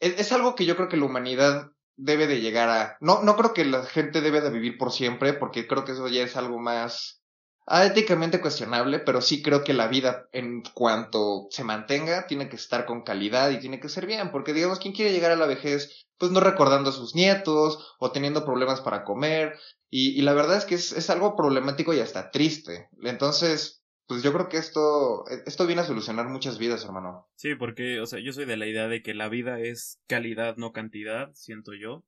es, 0.00 0.18
es 0.18 0.32
algo 0.32 0.56
que 0.56 0.66
yo 0.66 0.74
creo 0.74 0.88
que 0.88 0.96
la 0.96 1.04
humanidad 1.04 1.70
debe 1.94 2.26
de 2.26 2.40
llegar 2.40 2.68
a... 2.68 2.96
No, 3.00 3.22
no 3.22 3.36
creo 3.36 3.54
que 3.54 3.64
la 3.64 3.84
gente 3.84 4.20
debe 4.20 4.40
de 4.40 4.50
vivir 4.50 4.76
por 4.76 4.90
siempre, 4.90 5.32
porque 5.32 5.68
creo 5.68 5.84
que 5.84 5.92
eso 5.92 6.08
ya 6.08 6.24
es 6.24 6.36
algo 6.36 6.58
más 6.58 7.22
ah, 7.66 7.84
éticamente 7.84 8.40
cuestionable, 8.40 9.00
pero 9.00 9.20
sí 9.20 9.42
creo 9.42 9.64
que 9.64 9.74
la 9.74 9.88
vida 9.88 10.28
en 10.32 10.62
cuanto 10.74 11.48
se 11.50 11.64
mantenga 11.64 12.26
tiene 12.26 12.48
que 12.48 12.56
estar 12.56 12.86
con 12.86 13.02
calidad 13.02 13.50
y 13.50 13.58
tiene 13.58 13.80
que 13.80 13.88
ser 13.88 14.06
bien, 14.06 14.30
porque 14.30 14.52
digamos, 14.52 14.78
¿quién 14.78 14.94
quiere 14.94 15.12
llegar 15.12 15.32
a 15.32 15.36
la 15.36 15.46
vejez? 15.46 16.06
Pues 16.18 16.32
no 16.32 16.40
recordando 16.40 16.90
a 16.90 16.94
sus 16.94 17.14
nietos 17.14 17.94
o 17.98 18.12
teniendo 18.12 18.44
problemas 18.44 18.80
para 18.80 19.04
comer. 19.04 19.58
Y, 19.90 20.18
y 20.18 20.22
la 20.22 20.32
verdad 20.32 20.56
es 20.56 20.64
que 20.64 20.76
es, 20.76 20.92
es 20.92 21.10
algo 21.10 21.36
problemático 21.36 21.92
y 21.92 22.00
hasta 22.00 22.30
triste. 22.30 22.88
Entonces, 23.02 23.84
pues 24.06 24.22
yo 24.22 24.32
creo 24.32 24.48
que 24.48 24.56
esto, 24.56 25.24
esto 25.46 25.66
viene 25.66 25.82
a 25.82 25.86
solucionar 25.86 26.28
muchas 26.28 26.58
vidas, 26.58 26.84
hermano. 26.84 27.28
Sí, 27.34 27.54
porque, 27.54 28.00
o 28.00 28.06
sea, 28.06 28.20
yo 28.20 28.32
soy 28.32 28.44
de 28.44 28.56
la 28.56 28.66
idea 28.66 28.88
de 28.88 29.02
que 29.02 29.14
la 29.14 29.28
vida 29.28 29.60
es 29.60 30.00
calidad, 30.06 30.56
no 30.56 30.72
cantidad, 30.72 31.30
siento 31.34 31.72
yo. 31.74 32.04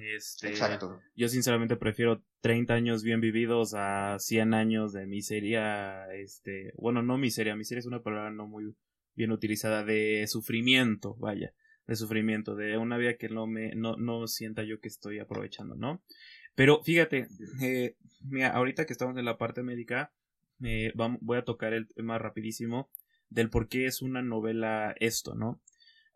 Este, 0.00 0.48
Exacto. 0.48 1.00
Yo 1.14 1.28
sinceramente 1.28 1.76
prefiero 1.76 2.22
30 2.40 2.74
años 2.74 3.02
bien 3.02 3.20
vividos 3.20 3.74
a 3.74 4.16
100 4.18 4.54
años 4.54 4.92
de 4.92 5.06
miseria, 5.06 6.12
este, 6.14 6.72
bueno, 6.76 7.02
no 7.02 7.18
miseria, 7.18 7.56
miseria 7.56 7.80
es 7.80 7.86
una 7.86 8.02
palabra 8.02 8.30
no 8.30 8.46
muy 8.46 8.74
bien 9.14 9.32
utilizada, 9.32 9.84
de 9.84 10.26
sufrimiento, 10.26 11.14
vaya, 11.16 11.54
de 11.86 11.96
sufrimiento, 11.96 12.56
de 12.56 12.78
una 12.78 12.96
vida 12.96 13.16
que 13.16 13.28
no 13.28 13.46
me, 13.46 13.74
no, 13.74 13.96
no 13.96 14.26
sienta 14.26 14.62
yo 14.62 14.80
que 14.80 14.88
estoy 14.88 15.18
aprovechando, 15.18 15.74
¿no? 15.74 16.02
Pero 16.54 16.82
fíjate, 16.82 17.28
eh, 17.62 17.96
mira, 18.24 18.48
ahorita 18.48 18.86
que 18.86 18.92
estamos 18.92 19.16
en 19.16 19.24
la 19.24 19.38
parte 19.38 19.62
médica, 19.62 20.12
eh, 20.62 20.92
vamos, 20.94 21.18
voy 21.22 21.38
a 21.38 21.44
tocar 21.44 21.72
el 21.72 21.88
tema 21.88 22.18
rapidísimo 22.18 22.90
del 23.30 23.50
por 23.50 23.68
qué 23.68 23.86
es 23.86 24.02
una 24.02 24.22
novela 24.22 24.94
esto, 25.00 25.34
¿no? 25.34 25.60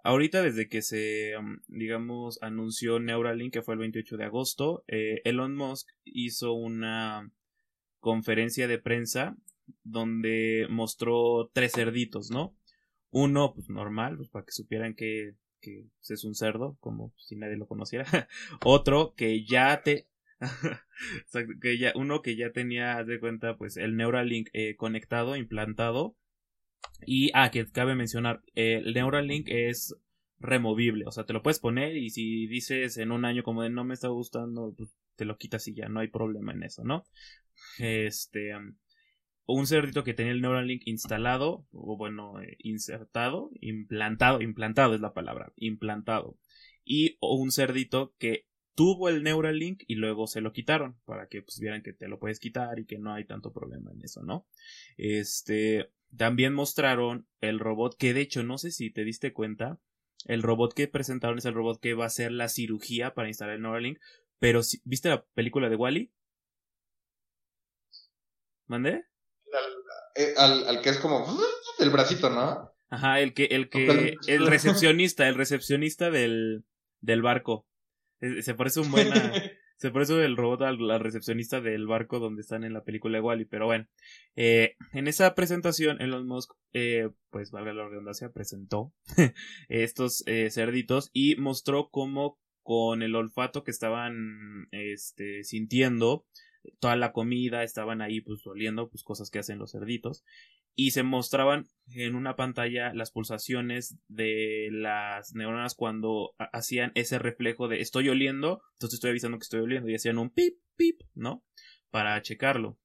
Ahorita 0.07 0.41
desde 0.41 0.69
que 0.69 0.83
se, 0.83 1.33
digamos, 1.67 2.39
anunció 2.41 3.01
Neuralink, 3.01 3.53
que 3.53 3.63
fue 3.63 3.75
el 3.75 3.81
28 3.81 4.17
de 4.17 4.25
agosto, 4.25 4.85
eh, 4.87 5.21
Elon 5.25 5.57
Musk 5.57 5.89
hizo 6.05 6.53
una 6.53 7.33
conferencia 7.99 8.69
de 8.69 8.79
prensa 8.79 9.37
donde 9.83 10.69
mostró 10.71 11.51
tres 11.53 11.73
cerditos, 11.73 12.31
¿no? 12.31 12.57
Uno, 13.11 13.53
pues 13.53 13.69
normal, 13.69 14.17
pues 14.17 14.29
para 14.29 14.45
que 14.45 14.53
supieran 14.53 14.95
que, 14.95 15.35
que 15.61 15.87
es 16.09 16.25
un 16.25 16.37
cerdo, 16.37 16.77
como 16.79 17.13
si 17.17 17.35
nadie 17.35 17.57
lo 17.57 17.67
conociera. 17.67 18.07
Otro 18.65 19.13
que 19.17 19.45
ya 19.45 19.83
te... 19.83 20.07
que 21.61 21.79
ya, 21.79 21.93
uno 21.97 22.23
que 22.23 22.37
ya 22.37 22.53
tenía, 22.53 23.03
de 23.03 23.19
cuenta, 23.19 23.57
pues 23.57 23.77
el 23.77 23.97
Neuralink 23.97 24.51
eh, 24.53 24.77
conectado, 24.77 25.35
implantado, 25.35 26.15
y, 27.05 27.31
ah, 27.35 27.51
que 27.51 27.67
cabe 27.67 27.95
mencionar, 27.95 28.43
el 28.55 28.93
Neuralink 28.95 29.49
es 29.49 29.95
removible, 30.39 31.05
o 31.07 31.11
sea, 31.11 31.25
te 31.25 31.33
lo 31.33 31.43
puedes 31.43 31.61
poner 31.61 31.97
y 31.97 32.11
si 32.11 32.47
dices 32.47 32.99
en 32.99 33.11
un 33.11 33.25
año 33.25 33.43
como 33.43 33.63
de 33.63 33.71
no 33.71 33.85
me 33.85 33.95
está 33.95 34.09
gustando, 34.09 34.75
pues 34.77 34.91
te 35.17 35.25
lo 35.25 35.39
quitas 35.39 35.67
y 35.69 35.75
ya, 35.75 35.89
no 35.89 36.01
hay 36.01 36.09
problema 36.09 36.53
en 36.53 36.63
eso, 36.63 36.85
¿no? 36.85 37.05
Este, 37.79 38.53
un 39.47 39.67
cerdito 39.67 40.05
que 40.05 40.15
tenía 40.15 40.33
el 40.33 40.43
Neuralink 40.43 40.83
instalado, 40.87 41.67
o 41.73 41.97
bueno, 41.97 42.41
eh, 42.43 42.57
insertado, 42.59 43.51
implantado, 43.61 44.43
implantado 44.43 44.95
es 44.95 45.01
la 45.01 45.15
palabra, 45.15 45.53
implantado, 45.57 46.37
y 46.85 47.17
un 47.21 47.51
cerdito 47.51 48.15
que 48.19 48.47
tuvo 48.77 49.09
el 49.09 49.25
Neuralink 49.25 49.83
y 49.89 49.97
luego 49.97 50.27
se 50.29 50.41
lo 50.41 50.53
quitaron 50.53 51.01
para 51.05 51.27
que 51.27 51.43
pues 51.43 51.59
vieran 51.59 51.83
que 51.83 51.93
te 51.93 52.07
lo 52.07 52.21
puedes 52.21 52.39
quitar 52.39 52.79
y 52.79 52.85
que 52.85 52.99
no 52.99 53.13
hay 53.13 53.25
tanto 53.25 53.53
problema 53.53 53.91
en 53.91 54.03
eso, 54.03 54.23
¿no? 54.23 54.47
Este, 54.97 55.91
también 56.17 56.53
mostraron 56.55 57.27
el 57.41 57.59
robot 57.59 57.97
que 57.97 58.15
de 58.15 58.21
hecho 58.21 58.45
no 58.45 58.59
sé 58.59 58.71
si 58.71 58.93
te 58.93 59.03
diste 59.03 59.33
cuenta, 59.33 59.81
el 60.27 60.43
robot 60.43 60.75
que 60.75 60.89
presentaron 60.89 61.39
es 61.39 61.47
el 61.47 61.55
robot 61.55 61.81
que 61.81 61.95
va 61.95 62.05
a 62.05 62.09
hacer 62.09 62.31
la 62.31 62.49
cirugía 62.49 63.15
para 63.15 63.29
instalar 63.29 63.57
el 63.57 63.63
Neuralink, 63.63 63.99
pero 64.39 64.63
si, 64.63 64.81
¿viste 64.85 65.09
la 65.09 65.25
película 65.35 65.69
de 65.69 65.77
Wally? 65.77 66.13
¿Mandé? 68.67 69.07
Eh, 70.17 70.35
al, 70.37 70.69
al, 70.69 70.83
que 70.83 70.91
es 70.91 70.99
como 70.99 71.27
el 71.79 71.91
bracito, 71.91 72.31
¿no? 72.31 72.73
Ajá, 72.89 73.21
el 73.21 73.33
que, 73.33 73.45
el 73.47 73.69
que, 73.69 74.17
el 74.27 74.47
recepcionista, 74.47 75.29
el 75.29 75.35
recepcionista 75.35 76.11
del, 76.11 76.65
del 77.01 77.23
barco. 77.23 77.66
Se 78.21 78.55
parece 78.55 78.81
un 78.81 78.91
buen 78.91 79.09
Se 79.77 79.91
parece 79.91 80.25
el 80.25 80.39
robot 80.39 80.63
al, 80.63 81.01
recepcionista 81.01 81.61
del 81.61 81.87
barco 81.87 82.19
donde 82.19 82.41
están 82.41 82.65
en 82.65 82.73
la 82.73 82.83
película 82.83 83.19
de 83.19 83.23
Wally, 83.23 83.45
pero 83.45 83.67
bueno. 83.67 83.87
Eh, 84.35 84.75
en 84.95 85.07
esa 85.07 85.35
presentación, 85.35 86.01
Elon 86.01 86.27
Musk, 86.27 86.53
eh, 86.73 87.11
pues 87.31 87.51
valga 87.51 87.75
la 87.75 87.87
redundancia, 87.87 88.33
presentó 88.33 88.95
estos 89.69 90.25
eh, 90.27 90.51
cerditos 90.51 91.11
y 91.13 91.37
mostró 91.37 91.91
cómo 91.91 92.39
con 92.63 93.03
el 93.03 93.15
olfato 93.15 93.65
que 93.65 93.71
estaban 93.71 94.67
este, 94.71 95.45
sintiendo, 95.45 96.27
toda 96.81 96.97
la 96.97 97.13
comida, 97.13 97.63
estaban 97.63 98.01
ahí 98.01 98.23
pues 98.23 98.47
oliendo 98.47 98.89
pues 98.89 99.05
cosas 99.05 99.31
que 99.31 99.39
hacen 99.39 99.59
los 99.59 99.73
cerditos 99.73 100.25
y 100.77 100.91
se 100.91 101.03
mostraban 101.03 101.67
en 101.95 102.15
una 102.15 102.37
pantalla 102.37 102.93
las 102.93 103.11
pulsaciones 103.11 103.99
de 104.09 104.69
las 104.71 105.35
neuronas 105.35 105.75
cuando 105.75 106.35
hacían 106.53 106.93
ese 106.95 107.19
reflejo 107.19 107.67
de 107.67 107.81
estoy 107.81 108.11
oliendo, 108.11 108.63
entonces 108.75 108.99
estoy 108.99 109.11
avisando 109.11 109.39
que 109.39 109.45
estoy 109.45 109.61
oliendo 109.61 109.89
y 109.89 109.95
hacían 109.95 110.19
un 110.19 110.31
pip, 110.31 110.59
pip, 110.77 111.01
¿no? 111.15 111.43
Para 111.91 112.21
checarlo. 112.21 112.79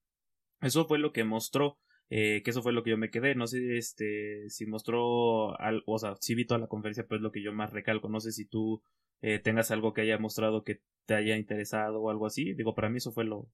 Eso 0.62 0.86
fue 0.86 1.00
lo 1.00 1.12
que 1.12 1.26
mostró, 1.26 1.80
eh, 2.10 2.42
que 2.44 2.52
eso 2.52 2.62
fue 2.62 2.72
lo 2.72 2.84
que 2.84 2.92
yo 2.92 2.98
me 2.98 3.10
quedé. 3.10 3.36
No 3.36 3.46
sé 3.46 3.78
este, 3.78 4.50
si 4.50 4.66
mostró, 4.66 5.60
al, 5.60 5.84
o 5.86 6.00
sea, 6.00 6.16
si 6.22 6.34
vi 6.34 6.46
toda 6.46 6.60
la 6.62 6.68
conferencia, 6.68 7.06
pues 7.08 7.20
lo 7.20 7.32
que 7.32 7.44
yo 7.44 7.52
más 7.52 7.74
recalco. 7.74 8.08
No 8.08 8.22
sé 8.22 8.32
si 8.32 8.46
tú 8.46 8.84
eh, 9.22 9.40
tengas 9.40 9.72
algo 9.72 9.94
que 9.94 10.02
haya 10.02 10.18
mostrado 10.18 10.64
que 10.64 10.82
te 11.06 11.16
haya 11.16 11.36
interesado 11.36 12.00
o 12.00 12.10
algo 12.10 12.26
así. 12.26 12.54
Digo, 12.54 12.74
para 12.74 12.90
mí 12.90 12.98
eso 12.98 13.12
fue 13.12 13.26
lo, 13.26 13.50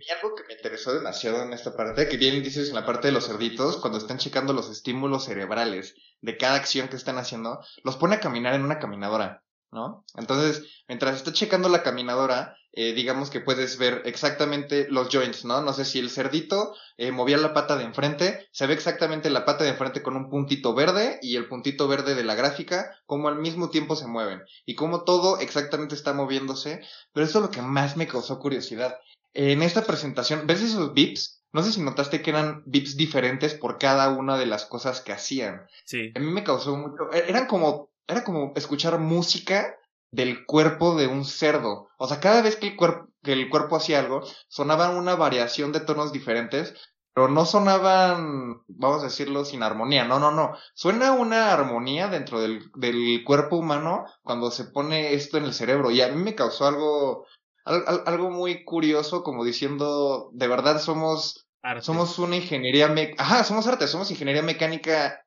y 0.00 0.10
algo 0.12 0.34
que 0.34 0.44
me 0.48 0.54
interesó 0.54 0.94
demasiado 0.94 1.42
en 1.42 1.52
esta 1.52 1.76
parte, 1.76 2.08
que 2.08 2.16
bien 2.16 2.42
dices 2.42 2.68
en 2.68 2.74
la 2.74 2.86
parte 2.86 3.08
de 3.08 3.12
los 3.12 3.26
cerditos, 3.26 3.76
cuando 3.76 3.98
están 3.98 4.18
checando 4.18 4.52
los 4.52 4.70
estímulos 4.70 5.24
cerebrales 5.24 5.94
de 6.20 6.36
cada 6.36 6.56
acción 6.56 6.88
que 6.88 6.96
están 6.96 7.18
haciendo, 7.18 7.60
los 7.84 7.96
pone 7.96 8.16
a 8.16 8.20
caminar 8.20 8.54
en 8.54 8.64
una 8.64 8.78
caminadora, 8.78 9.44
¿no? 9.70 10.04
Entonces, 10.16 10.84
mientras 10.88 11.16
está 11.16 11.32
checando 11.32 11.68
la 11.68 11.82
caminadora, 11.82 12.56
eh, 12.72 12.92
digamos 12.92 13.30
que 13.30 13.40
puedes 13.40 13.78
ver 13.78 14.02
exactamente 14.04 14.86
los 14.88 15.08
joints, 15.08 15.44
¿no? 15.44 15.60
No 15.60 15.72
sé 15.72 15.84
si 15.84 15.98
el 15.98 16.08
cerdito 16.08 16.74
eh, 16.96 17.10
movía 17.10 17.36
la 17.36 17.52
pata 17.52 17.76
de 17.76 17.84
enfrente, 17.84 18.48
se 18.52 18.66
ve 18.66 18.74
exactamente 18.74 19.28
la 19.28 19.44
pata 19.44 19.64
de 19.64 19.70
enfrente 19.70 20.02
con 20.02 20.16
un 20.16 20.30
puntito 20.30 20.72
verde 20.72 21.18
y 21.20 21.36
el 21.36 21.48
puntito 21.48 21.88
verde 21.88 22.14
de 22.14 22.24
la 22.24 22.36
gráfica, 22.36 22.96
como 23.06 23.28
al 23.28 23.36
mismo 23.36 23.70
tiempo 23.70 23.96
se 23.96 24.06
mueven 24.06 24.42
y 24.66 24.76
como 24.76 25.02
todo 25.02 25.40
exactamente 25.40 25.96
está 25.96 26.12
moviéndose, 26.12 26.80
pero 27.12 27.26
eso 27.26 27.38
es 27.38 27.44
lo 27.44 27.50
que 27.50 27.62
más 27.62 27.96
me 27.96 28.06
causó 28.06 28.38
curiosidad 28.38 28.96
en 29.34 29.62
esta 29.62 29.82
presentación, 29.82 30.46
¿ves 30.46 30.62
esos 30.62 30.92
bips? 30.94 31.42
No 31.52 31.62
sé 31.62 31.72
si 31.72 31.80
notaste 31.80 32.22
que 32.22 32.30
eran 32.30 32.62
bips 32.66 32.96
diferentes 32.96 33.54
por 33.54 33.78
cada 33.78 34.10
una 34.10 34.38
de 34.38 34.46
las 34.46 34.66
cosas 34.66 35.00
que 35.00 35.12
hacían. 35.12 35.66
Sí. 35.84 36.12
A 36.14 36.20
mí 36.20 36.26
me 36.26 36.44
causó 36.44 36.76
mucho. 36.76 37.12
E-, 37.12 37.28
eran 37.28 37.46
como. 37.46 37.90
Era 38.06 38.24
como 38.24 38.52
escuchar 38.56 38.98
música 38.98 39.76
del 40.12 40.44
cuerpo 40.44 40.96
de 40.96 41.06
un 41.06 41.24
cerdo. 41.24 41.88
O 41.96 42.08
sea, 42.08 42.20
cada 42.20 42.42
vez 42.42 42.56
que 42.56 42.68
el, 42.68 42.76
cuerpo 42.76 43.08
que 43.22 43.32
el 43.32 43.48
cuerpo 43.48 43.76
hacía 43.76 44.00
algo, 44.00 44.22
sonaba 44.48 44.90
una 44.90 45.14
variación 45.14 45.72
de 45.72 45.80
tonos 45.80 46.12
diferentes, 46.12 46.74
pero 47.14 47.28
no 47.28 47.44
sonaban, 47.44 48.62
vamos 48.66 49.02
a 49.02 49.04
decirlo, 49.04 49.44
sin 49.44 49.62
armonía. 49.62 50.04
No, 50.04 50.18
no, 50.18 50.30
no. 50.30 50.56
Suena 50.74 51.12
una 51.12 51.52
armonía 51.52 52.08
dentro 52.08 52.40
del, 52.40 52.70
del 52.74 53.22
cuerpo 53.24 53.56
humano 53.56 54.06
cuando 54.22 54.50
se 54.50 54.64
pone 54.64 55.14
esto 55.14 55.36
en 55.36 55.44
el 55.44 55.54
cerebro. 55.54 55.90
Y 55.90 56.00
a 56.00 56.08
mí 56.08 56.20
me 56.20 56.34
causó 56.34 56.66
algo 56.66 57.26
algo 57.64 58.30
muy 58.30 58.64
curioso, 58.64 59.22
como 59.22 59.44
diciendo, 59.44 60.30
de 60.32 60.48
verdad 60.48 60.80
somos, 60.80 61.48
somos 61.80 62.18
una 62.18 62.36
ingeniería, 62.36 62.88
me 62.88 63.14
ajá, 63.18 63.44
somos 63.44 63.66
arte, 63.66 63.86
somos 63.86 64.10
ingeniería 64.10 64.42
mecánica 64.42 65.24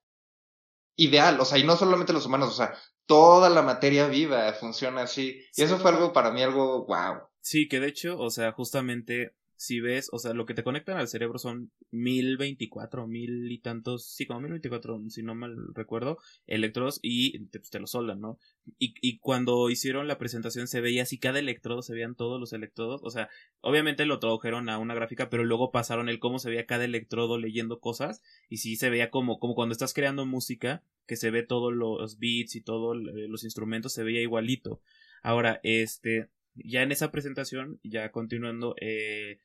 ideal, 0.96 1.40
o 1.40 1.46
sea, 1.46 1.58
y 1.58 1.64
no 1.64 1.76
solamente 1.76 2.14
los 2.14 2.26
humanos, 2.26 2.50
o 2.50 2.56
sea, 2.56 2.74
toda 3.06 3.50
la 3.50 3.62
materia 3.62 4.08
viva 4.08 4.52
funciona 4.54 5.04
así. 5.04 5.42
Y 5.56 5.62
eso 5.64 5.78
fue 5.78 5.92
algo 5.92 6.14
para 6.14 6.32
mí, 6.32 6.42
algo 6.42 6.86
wow. 6.86 7.28
Sí, 7.42 7.68
que 7.68 7.80
de 7.80 7.88
hecho, 7.88 8.18
o 8.18 8.30
sea, 8.30 8.52
justamente 8.52 9.34
si 9.64 9.80
ves, 9.80 10.10
o 10.12 10.20
sea, 10.20 10.34
lo 10.34 10.46
que 10.46 10.54
te 10.54 10.64
conectan 10.64 10.98
al 10.98 11.08
cerebro 11.08 11.40
son 11.40 11.72
mil 11.90 12.36
veinticuatro, 12.38 13.08
mil 13.08 13.50
y 13.50 13.60
tantos, 13.60 14.06
sí, 14.06 14.26
como 14.26 14.42
mil 14.42 14.52
veinticuatro, 14.52 15.02
si 15.08 15.24
no 15.24 15.36
mal 15.36 15.56
recuerdo, 15.74 16.18
electrodos 16.48 17.00
y 17.02 17.46
te, 17.46 17.60
pues, 17.60 17.70
te 17.70 17.80
lo 17.80 17.88
soldan, 17.88 18.20
¿no? 18.20 18.38
Y, 18.78 18.94
y 19.02 19.20
cuando 19.20 19.70
hicieron 19.70 20.08
la 20.10 20.18
presentación 20.18 20.68
se 20.68 20.82
veía 20.82 21.04
así 21.04 21.18
cada 21.18 21.40
electrodo, 21.40 21.82
se 21.82 21.94
veían 21.94 22.16
todos 22.16 22.40
los 22.42 22.52
electrodos, 22.52 23.02
o 23.04 23.10
sea, 23.10 23.30
obviamente 23.62 24.06
lo 24.06 24.20
tradujeron 24.20 24.68
a 24.68 24.80
una 24.80 24.96
gráfica, 24.96 25.30
pero 25.30 25.46
luego 25.46 25.72
pasaron 25.72 26.10
el 26.10 26.20
cómo 26.20 26.40
se 26.40 26.50
veía 26.50 26.66
cada 26.66 26.84
electrodo 26.84 27.38
leyendo 27.38 27.80
cosas 27.80 28.22
y 28.50 28.58
sí 28.58 28.76
se 28.76 28.90
veía 28.90 29.10
como, 29.10 29.40
como 29.40 29.56
cuando 29.56 29.72
estás 29.72 29.94
creando 29.94 30.26
música, 30.26 30.84
que 31.08 31.16
se 31.16 31.32
ve 31.32 31.44
todos 31.44 31.74
los 31.74 32.20
beats 32.20 32.56
y 32.56 32.62
todos 32.62 32.98
los 32.98 33.44
instrumentos, 33.44 33.94
se 33.94 34.04
veía 34.04 34.22
igualito. 34.22 34.82
Ahora, 35.22 35.62
este, 35.64 36.30
ya 36.56 36.82
en 36.82 36.92
esa 36.92 37.12
presentación, 37.12 37.80
ya 37.84 38.12
continuando, 38.12 38.76
eh, 38.80 39.40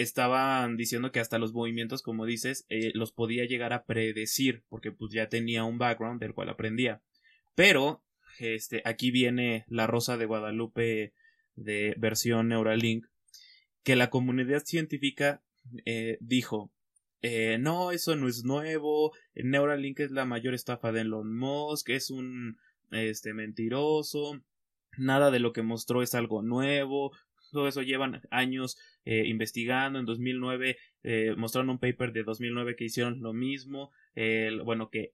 estaban 0.00 0.76
diciendo 0.76 1.12
que 1.12 1.20
hasta 1.20 1.38
los 1.38 1.52
movimientos, 1.52 2.02
como 2.02 2.24
dices, 2.24 2.64
eh, 2.70 2.90
los 2.94 3.12
podía 3.12 3.44
llegar 3.44 3.72
a 3.72 3.84
predecir, 3.84 4.62
porque 4.68 4.92
pues 4.92 5.12
ya 5.12 5.28
tenía 5.28 5.64
un 5.64 5.78
background 5.78 6.20
del 6.20 6.32
cual 6.32 6.48
aprendía. 6.48 7.02
Pero, 7.54 8.02
este, 8.38 8.82
aquí 8.86 9.10
viene 9.10 9.64
la 9.68 9.86
Rosa 9.86 10.16
de 10.16 10.24
Guadalupe 10.24 11.12
de 11.54 11.94
versión 11.98 12.48
Neuralink, 12.48 13.06
que 13.82 13.96
la 13.96 14.08
comunidad 14.08 14.64
científica 14.64 15.42
eh, 15.84 16.16
dijo, 16.20 16.72
eh, 17.20 17.58
no, 17.60 17.92
eso 17.92 18.16
no 18.16 18.28
es 18.28 18.44
nuevo, 18.44 19.12
Neuralink 19.34 20.00
es 20.00 20.10
la 20.10 20.24
mayor 20.24 20.54
estafa 20.54 20.92
de 20.92 21.02
Elon 21.02 21.36
Musk, 21.36 21.90
es 21.90 22.10
un 22.10 22.58
este 22.90 23.34
mentiroso, 23.34 24.40
nada 24.96 25.30
de 25.30 25.38
lo 25.40 25.52
que 25.52 25.62
mostró 25.62 26.02
es 26.02 26.14
algo 26.14 26.42
nuevo, 26.42 27.12
todo 27.52 27.68
eso 27.68 27.82
llevan 27.82 28.22
años 28.30 28.78
eh, 29.04 29.24
investigando. 29.26 29.98
En 29.98 30.06
2009 30.06 30.76
eh, 31.02 31.34
mostraron 31.36 31.70
un 31.70 31.78
paper 31.78 32.12
de 32.12 32.22
2009 32.22 32.76
que 32.76 32.84
hicieron 32.84 33.20
lo 33.20 33.32
mismo, 33.32 33.90
bueno, 34.64 34.90
que 34.90 35.12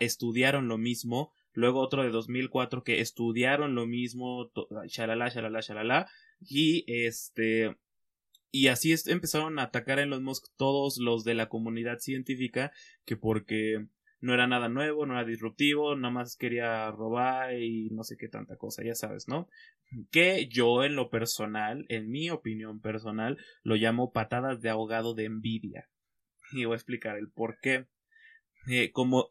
estudiaron 0.00 0.68
lo 0.68 0.78
mismo, 0.78 1.32
luego 1.52 1.80
otro 1.80 2.02
de 2.02 2.10
2004 2.10 2.84
que 2.84 3.00
estudiaron 3.00 3.74
lo 3.74 3.86
mismo, 3.86 4.50
shalala, 4.86 6.06
y 6.40 6.84
este 6.86 7.76
y 8.52 8.68
así 8.68 8.94
empezaron 9.06 9.58
a 9.58 9.64
atacar 9.64 9.98
en 9.98 10.08
los 10.08 10.22
Musk 10.22 10.46
todos 10.56 10.98
los 10.98 11.24
de 11.24 11.34
la 11.34 11.48
comunidad 11.48 11.98
científica 11.98 12.72
que 13.04 13.16
porque 13.16 13.86
no 14.26 14.34
era 14.34 14.48
nada 14.48 14.68
nuevo, 14.68 15.06
no 15.06 15.14
era 15.14 15.24
disruptivo, 15.24 15.94
nada 15.94 16.12
más 16.12 16.36
quería 16.36 16.90
robar 16.90 17.54
y 17.54 17.90
no 17.90 18.02
sé 18.02 18.16
qué 18.16 18.28
tanta 18.28 18.56
cosa, 18.56 18.82
ya 18.82 18.96
sabes, 18.96 19.28
¿no? 19.28 19.48
Que 20.10 20.48
yo 20.48 20.82
en 20.82 20.96
lo 20.96 21.10
personal, 21.10 21.86
en 21.88 22.10
mi 22.10 22.28
opinión 22.30 22.80
personal, 22.80 23.38
lo 23.62 23.76
llamo 23.76 24.12
patadas 24.12 24.60
de 24.60 24.68
ahogado 24.68 25.14
de 25.14 25.26
envidia. 25.26 25.88
Y 26.52 26.64
voy 26.64 26.74
a 26.74 26.76
explicar 26.76 27.16
el 27.16 27.30
por 27.30 27.58
qué. 27.60 27.86
Eh, 28.68 28.90
como 28.90 29.28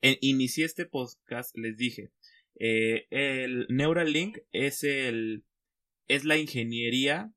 inicié 0.00 0.64
este 0.64 0.86
podcast, 0.86 1.56
les 1.58 1.76
dije, 1.76 2.12
eh, 2.60 3.06
el 3.10 3.66
Neuralink 3.68 4.38
es 4.52 4.84
el 4.84 5.44
es 6.06 6.24
la 6.24 6.36
ingeniería 6.36 7.32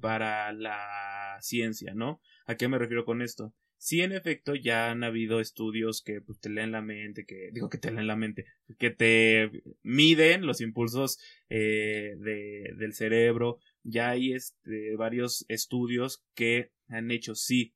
para 0.00 0.52
la 0.52 1.38
ciencia, 1.40 1.94
¿no? 1.94 2.20
¿A 2.46 2.56
qué 2.56 2.68
me 2.68 2.78
refiero 2.78 3.06
con 3.06 3.22
esto? 3.22 3.54
Sí, 3.84 4.00
en 4.00 4.12
efecto, 4.12 4.54
ya 4.54 4.92
han 4.92 5.02
habido 5.02 5.40
estudios 5.40 6.02
que 6.02 6.20
pues, 6.20 6.38
te 6.38 6.48
leen 6.48 6.70
la 6.70 6.82
mente, 6.82 7.26
que 7.26 7.50
digo 7.52 7.68
que 7.68 7.78
te 7.78 7.90
leen 7.90 8.06
la 8.06 8.14
mente, 8.14 8.46
que 8.78 8.90
te 8.90 9.50
miden 9.82 10.46
los 10.46 10.60
impulsos 10.60 11.18
eh, 11.48 12.14
de, 12.16 12.74
del 12.76 12.94
cerebro. 12.94 13.58
Ya 13.82 14.10
hay 14.10 14.34
este, 14.34 14.94
varios 14.94 15.44
estudios 15.48 16.22
que 16.34 16.70
han 16.86 17.10
hecho 17.10 17.34
sí, 17.34 17.74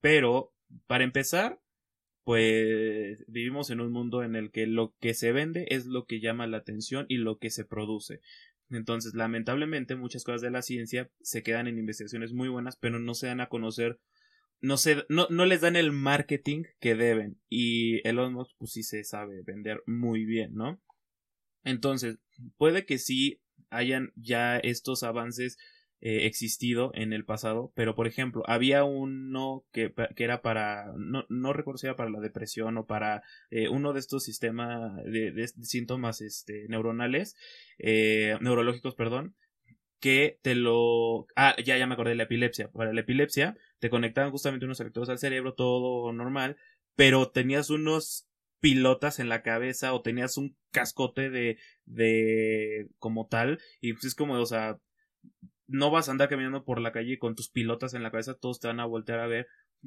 pero 0.00 0.52
para 0.88 1.04
empezar, 1.04 1.60
pues 2.24 3.24
vivimos 3.28 3.70
en 3.70 3.80
un 3.80 3.92
mundo 3.92 4.24
en 4.24 4.34
el 4.34 4.50
que 4.50 4.66
lo 4.66 4.96
que 4.98 5.14
se 5.14 5.30
vende 5.30 5.66
es 5.70 5.86
lo 5.86 6.04
que 6.04 6.18
llama 6.18 6.48
la 6.48 6.56
atención 6.56 7.06
y 7.08 7.18
lo 7.18 7.38
que 7.38 7.50
se 7.50 7.64
produce. 7.64 8.20
Entonces, 8.70 9.14
lamentablemente, 9.14 9.94
muchas 9.94 10.24
cosas 10.24 10.40
de 10.40 10.50
la 10.50 10.62
ciencia 10.62 11.12
se 11.20 11.44
quedan 11.44 11.68
en 11.68 11.78
investigaciones 11.78 12.32
muy 12.32 12.48
buenas, 12.48 12.76
pero 12.76 12.98
no 12.98 13.14
se 13.14 13.28
dan 13.28 13.40
a 13.40 13.48
conocer 13.48 14.00
no, 14.60 14.76
se, 14.76 15.04
no, 15.08 15.26
no 15.30 15.46
les 15.46 15.60
dan 15.60 15.76
el 15.76 15.92
marketing 15.92 16.64
que 16.80 16.94
deben. 16.94 17.40
Y 17.48 18.06
Elon 18.08 18.32
Musk, 18.32 18.52
pues 18.58 18.72
sí 18.72 18.82
se 18.82 19.04
sabe 19.04 19.42
vender 19.42 19.82
muy 19.86 20.24
bien, 20.24 20.54
¿no? 20.54 20.80
Entonces, 21.64 22.18
puede 22.56 22.84
que 22.86 22.98
sí 22.98 23.40
hayan 23.70 24.12
ya 24.16 24.58
estos 24.58 25.02
avances 25.02 25.58
eh, 26.00 26.26
existido 26.26 26.92
en 26.94 27.12
el 27.12 27.24
pasado, 27.24 27.72
pero 27.74 27.96
por 27.96 28.06
ejemplo, 28.06 28.44
había 28.46 28.84
uno 28.84 29.64
que, 29.72 29.92
que 30.14 30.24
era 30.24 30.42
para, 30.42 30.92
no, 30.96 31.26
no, 31.28 31.52
recuerdo 31.52 31.78
si 31.78 31.86
era 31.88 31.96
para 31.96 32.10
la 32.10 32.20
depresión 32.20 32.78
o 32.78 32.86
para 32.86 33.24
eh, 33.50 33.68
uno 33.68 33.92
de 33.92 33.98
estos 33.98 34.22
sistemas 34.22 34.94
de, 35.04 35.48
síntomas 35.62 36.20
este, 36.20 36.68
neuronales, 36.68 37.36
eh, 37.78 38.38
neurológicos, 38.40 38.94
perdón, 38.94 39.34
que 40.00 40.38
te 40.42 40.54
lo... 40.54 41.26
Ah, 41.34 41.56
ya, 41.64 41.76
ya 41.76 41.86
me 41.88 41.94
acordé 41.94 42.10
de 42.10 42.16
la 42.16 42.22
epilepsia. 42.24 42.70
Para 42.70 42.92
la 42.92 43.00
epilepsia 43.00 43.56
te 43.78 43.90
conectaban 43.90 44.30
justamente 44.30 44.64
unos 44.66 44.80
electrodos 44.80 45.08
al 45.08 45.18
cerebro, 45.18 45.54
todo 45.54 46.12
normal, 46.12 46.56
pero 46.94 47.30
tenías 47.30 47.70
unos 47.70 48.28
pilotas 48.60 49.20
en 49.20 49.28
la 49.28 49.42
cabeza 49.42 49.94
o 49.94 50.02
tenías 50.02 50.36
un 50.36 50.56
cascote 50.72 51.30
de, 51.30 51.58
de 51.84 52.88
como 52.98 53.26
tal 53.28 53.60
y 53.80 53.92
pues 53.92 54.04
es 54.04 54.14
como, 54.14 54.34
o 54.34 54.46
sea, 54.46 54.78
no 55.66 55.90
vas 55.90 56.08
a 56.08 56.12
andar 56.12 56.28
caminando 56.28 56.64
por 56.64 56.80
la 56.80 56.92
calle 56.92 57.18
con 57.18 57.34
tus 57.34 57.50
pilotas 57.50 57.94
en 57.94 58.02
la 58.02 58.10
cabeza, 58.10 58.34
todos 58.34 58.58
te 58.58 58.68
van 58.68 58.80
a 58.80 58.86
voltear 58.86 59.20
a 59.20 59.26
ver 59.26 59.46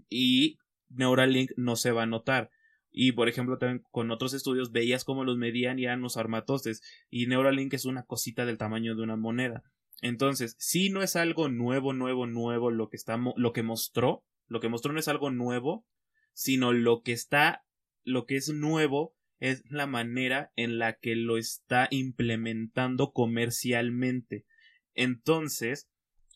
y 0.09 0.57
Neuralink 0.89 1.51
no 1.57 1.75
se 1.75 1.91
va 1.91 2.03
a 2.03 2.07
notar. 2.07 2.49
Y 2.91 3.13
por 3.13 3.29
ejemplo, 3.29 3.57
también 3.57 3.83
con 3.91 4.11
otros 4.11 4.33
estudios 4.33 4.71
veías 4.71 5.05
cómo 5.05 5.23
los 5.23 5.37
medían 5.37 5.79
y 5.79 5.85
eran 5.85 6.01
los 6.01 6.17
armatostes. 6.17 6.81
Y 7.09 7.27
Neuralink 7.27 7.73
es 7.73 7.85
una 7.85 8.03
cosita 8.03 8.45
del 8.45 8.57
tamaño 8.57 8.95
de 8.95 9.01
una 9.01 9.15
moneda. 9.15 9.63
Entonces, 10.01 10.55
si 10.59 10.89
no 10.89 11.03
es 11.03 11.15
algo 11.15 11.47
nuevo, 11.47 11.93
nuevo, 11.93 12.25
nuevo 12.25 12.71
lo 12.71 12.89
que 12.89 12.97
está, 12.97 13.19
lo 13.35 13.53
que 13.53 13.63
mostró, 13.63 14.23
lo 14.47 14.59
que 14.59 14.69
mostró 14.69 14.91
no 14.93 14.99
es 14.99 15.07
algo 15.07 15.29
nuevo, 15.29 15.85
sino 16.33 16.73
lo 16.73 17.03
que 17.03 17.13
está, 17.13 17.63
lo 18.03 18.25
que 18.25 18.35
es 18.35 18.49
nuevo 18.49 19.15
es 19.39 19.63
la 19.69 19.87
manera 19.87 20.51
en 20.55 20.77
la 20.77 20.93
que 20.93 21.15
lo 21.15 21.37
está 21.37 21.87
implementando 21.91 23.11
comercialmente. 23.11 24.45
Entonces, 24.93 25.89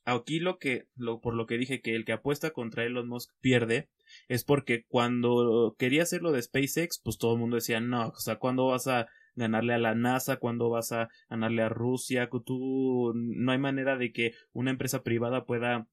aquí 0.06 0.40
lo 0.40 0.60
que, 0.60 0.88
lo, 0.96 1.20
por 1.20 1.36
lo 1.36 1.46
que 1.46 1.58
dije 1.58 1.82
que 1.82 1.96
el 1.96 2.06
que 2.06 2.14
apuesta 2.14 2.52
contra 2.52 2.86
Elon 2.86 3.08
Musk 3.08 3.32
pierde, 3.42 3.90
es 4.28 4.44
porque 4.44 4.86
cuando 4.88 5.76
quería 5.78 6.04
hacerlo 6.04 6.32
de 6.32 6.42
SpaceX, 6.42 7.00
pues 7.04 7.18
todo 7.18 7.34
el 7.34 7.40
mundo 7.40 7.56
decía, 7.56 7.80
no, 7.80 8.10
o 8.10 8.20
sea, 8.20 8.38
¿cuándo 8.38 8.68
vas 8.68 8.88
a 8.88 9.08
ganarle 9.36 9.74
a 9.74 9.78
la 9.78 9.96
NASA, 9.96 10.38
cuando 10.38 10.70
vas 10.70 10.92
a 10.92 11.10
ganarle 11.30 11.62
a 11.62 11.70
Rusia, 11.70 12.30
tú 12.46 13.14
no 13.16 13.52
hay 13.52 13.58
manera 13.58 13.98
de 13.98 14.12
que 14.12 14.34
una 14.54 14.72
empresa 14.72 15.04
privada 15.04 15.46
pueda 15.46 15.88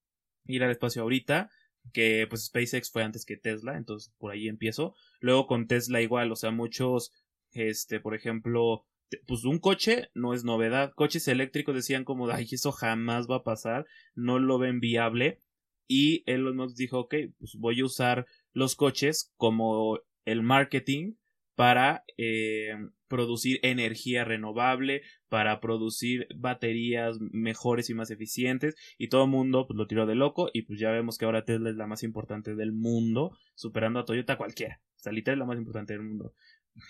ir 0.46 0.64
al 0.64 0.70
espacio 0.70 1.02
ahorita, 1.02 1.50
que 1.92 2.26
pues 2.28 2.46
SpaceX 2.46 2.90
fue 2.90 3.02
antes 3.02 3.24
que 3.24 3.36
Tesla, 3.36 3.76
entonces 3.76 4.14
por 4.18 4.32
ahí 4.32 4.48
empiezo. 4.48 4.94
Luego 5.20 5.46
con 5.46 5.66
Tesla 5.66 6.00
igual, 6.00 6.30
o 6.32 6.36
sea, 6.36 6.50
muchos, 6.50 7.12
este, 7.52 8.00
por 8.00 8.14
ejemplo, 8.14 8.86
pues 9.26 9.44
un 9.44 9.58
coche 9.58 10.08
no 10.14 10.34
es 10.34 10.44
novedad. 10.44 10.92
Coches 10.94 11.28
eléctricos 11.28 11.74
decían 11.74 12.04
como, 12.04 12.28
ay, 12.30 12.46
eso 12.50 12.72
jamás 12.72 13.26
va 13.28 13.36
a 13.36 13.44
pasar, 13.44 13.86
no 14.14 14.38
lo 14.38 14.58
ven 14.58 14.80
viable. 14.80 15.40
Y 15.88 16.22
él 16.26 16.54
nos 16.56 16.76
dijo, 16.76 17.00
ok, 17.00 17.14
pues 17.38 17.56
voy 17.58 17.80
a 17.80 17.84
usar 17.84 18.26
los 18.52 18.76
coches 18.76 19.32
como 19.36 19.98
el 20.24 20.42
marketing 20.42 21.14
para 21.62 22.02
eh, 22.16 22.74
producir 23.06 23.60
energía 23.62 24.24
renovable, 24.24 25.02
para 25.28 25.60
producir 25.60 26.26
baterías 26.34 27.18
mejores 27.20 27.88
y 27.88 27.94
más 27.94 28.10
eficientes 28.10 28.74
y 28.98 29.10
todo 29.10 29.26
el 29.26 29.30
mundo 29.30 29.68
pues, 29.68 29.76
lo 29.76 29.86
tiró 29.86 30.04
de 30.06 30.16
loco 30.16 30.50
y 30.52 30.62
pues 30.62 30.80
ya 30.80 30.90
vemos 30.90 31.18
que 31.18 31.24
ahora 31.24 31.44
Tesla 31.44 31.70
es 31.70 31.76
la 31.76 31.86
más 31.86 32.02
importante 32.02 32.56
del 32.56 32.72
mundo, 32.72 33.30
superando 33.54 34.00
a 34.00 34.04
Toyota 34.04 34.36
cualquiera. 34.36 34.80
O 34.96 34.98
sea, 34.98 35.12
es 35.12 35.38
la 35.38 35.44
más 35.44 35.56
importante 35.56 35.92
del 35.92 36.02
mundo. 36.02 36.34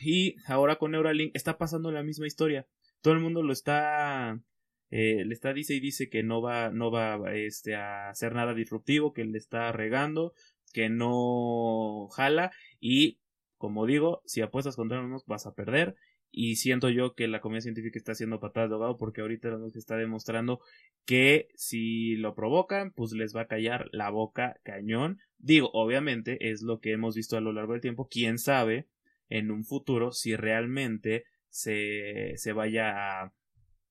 Y 0.01 0.37
ahora 0.47 0.77
con 0.77 0.93
Neuralink 0.93 1.37
está 1.37 1.59
pasando 1.59 1.93
la 1.93 2.03
misma 2.03 2.27
historia. 2.27 2.67
Todo 3.03 3.13
el 3.13 3.21
mundo 3.21 3.43
lo 3.43 3.53
está 3.53 4.41
eh, 4.91 5.23
le 5.27 5.35
está 5.35 5.53
dice 5.53 5.75
y 5.75 5.81
dice 5.81 6.09
que 6.09 6.23
no 6.23 6.41
va 6.41 6.71
no 6.71 6.91
va 6.91 7.21
este 7.35 7.75
a 7.75 8.09
hacer 8.09 8.35
nada 8.35 8.55
disruptivo, 8.55 9.13
que 9.13 9.27
le 9.27 9.37
está 9.37 9.71
regando, 9.71 10.33
que 10.73 10.89
no 10.89 12.09
jala 12.09 12.53
y 12.81 13.19
como 13.62 13.87
digo, 13.87 14.22
si 14.27 14.40
apuestas 14.40 14.75
contra 14.75 15.01
unos 15.01 15.25
vas 15.25 15.46
a 15.46 15.55
perder 15.55 15.94
y 16.33 16.57
siento 16.57 16.90
yo 16.90 17.14
que 17.14 17.29
la 17.29 17.40
comunidad 17.40 17.62
científica 17.62 17.96
está 17.96 18.11
haciendo 18.11 18.40
patadas 18.40 18.70
de 18.70 18.75
ahogado 18.75 18.98
porque 18.98 19.20
ahorita 19.20 19.51
nos 19.51 19.77
está 19.77 19.96
demostrando 19.96 20.59
que 21.07 21.46
si 21.55 22.16
lo 22.16 22.35
provocan, 22.35 22.90
pues 22.90 23.12
les 23.12 23.37
va 23.37 23.42
a 23.42 23.46
callar 23.46 23.88
la 23.92 24.11
boca 24.11 24.59
cañón. 24.64 25.20
Digo, 25.38 25.70
obviamente 25.75 26.51
es 26.51 26.62
lo 26.62 26.81
que 26.81 26.90
hemos 26.90 27.14
visto 27.14 27.37
a 27.37 27.40
lo 27.40 27.53
largo 27.53 27.75
del 27.75 27.83
tiempo. 27.83 28.09
Quién 28.11 28.40
sabe 28.40 28.88
en 29.29 29.53
un 29.53 29.64
futuro 29.64 30.11
si 30.11 30.35
realmente 30.35 31.22
se, 31.48 32.33
se 32.35 32.53
vaya 32.53 33.22
a, 33.22 33.33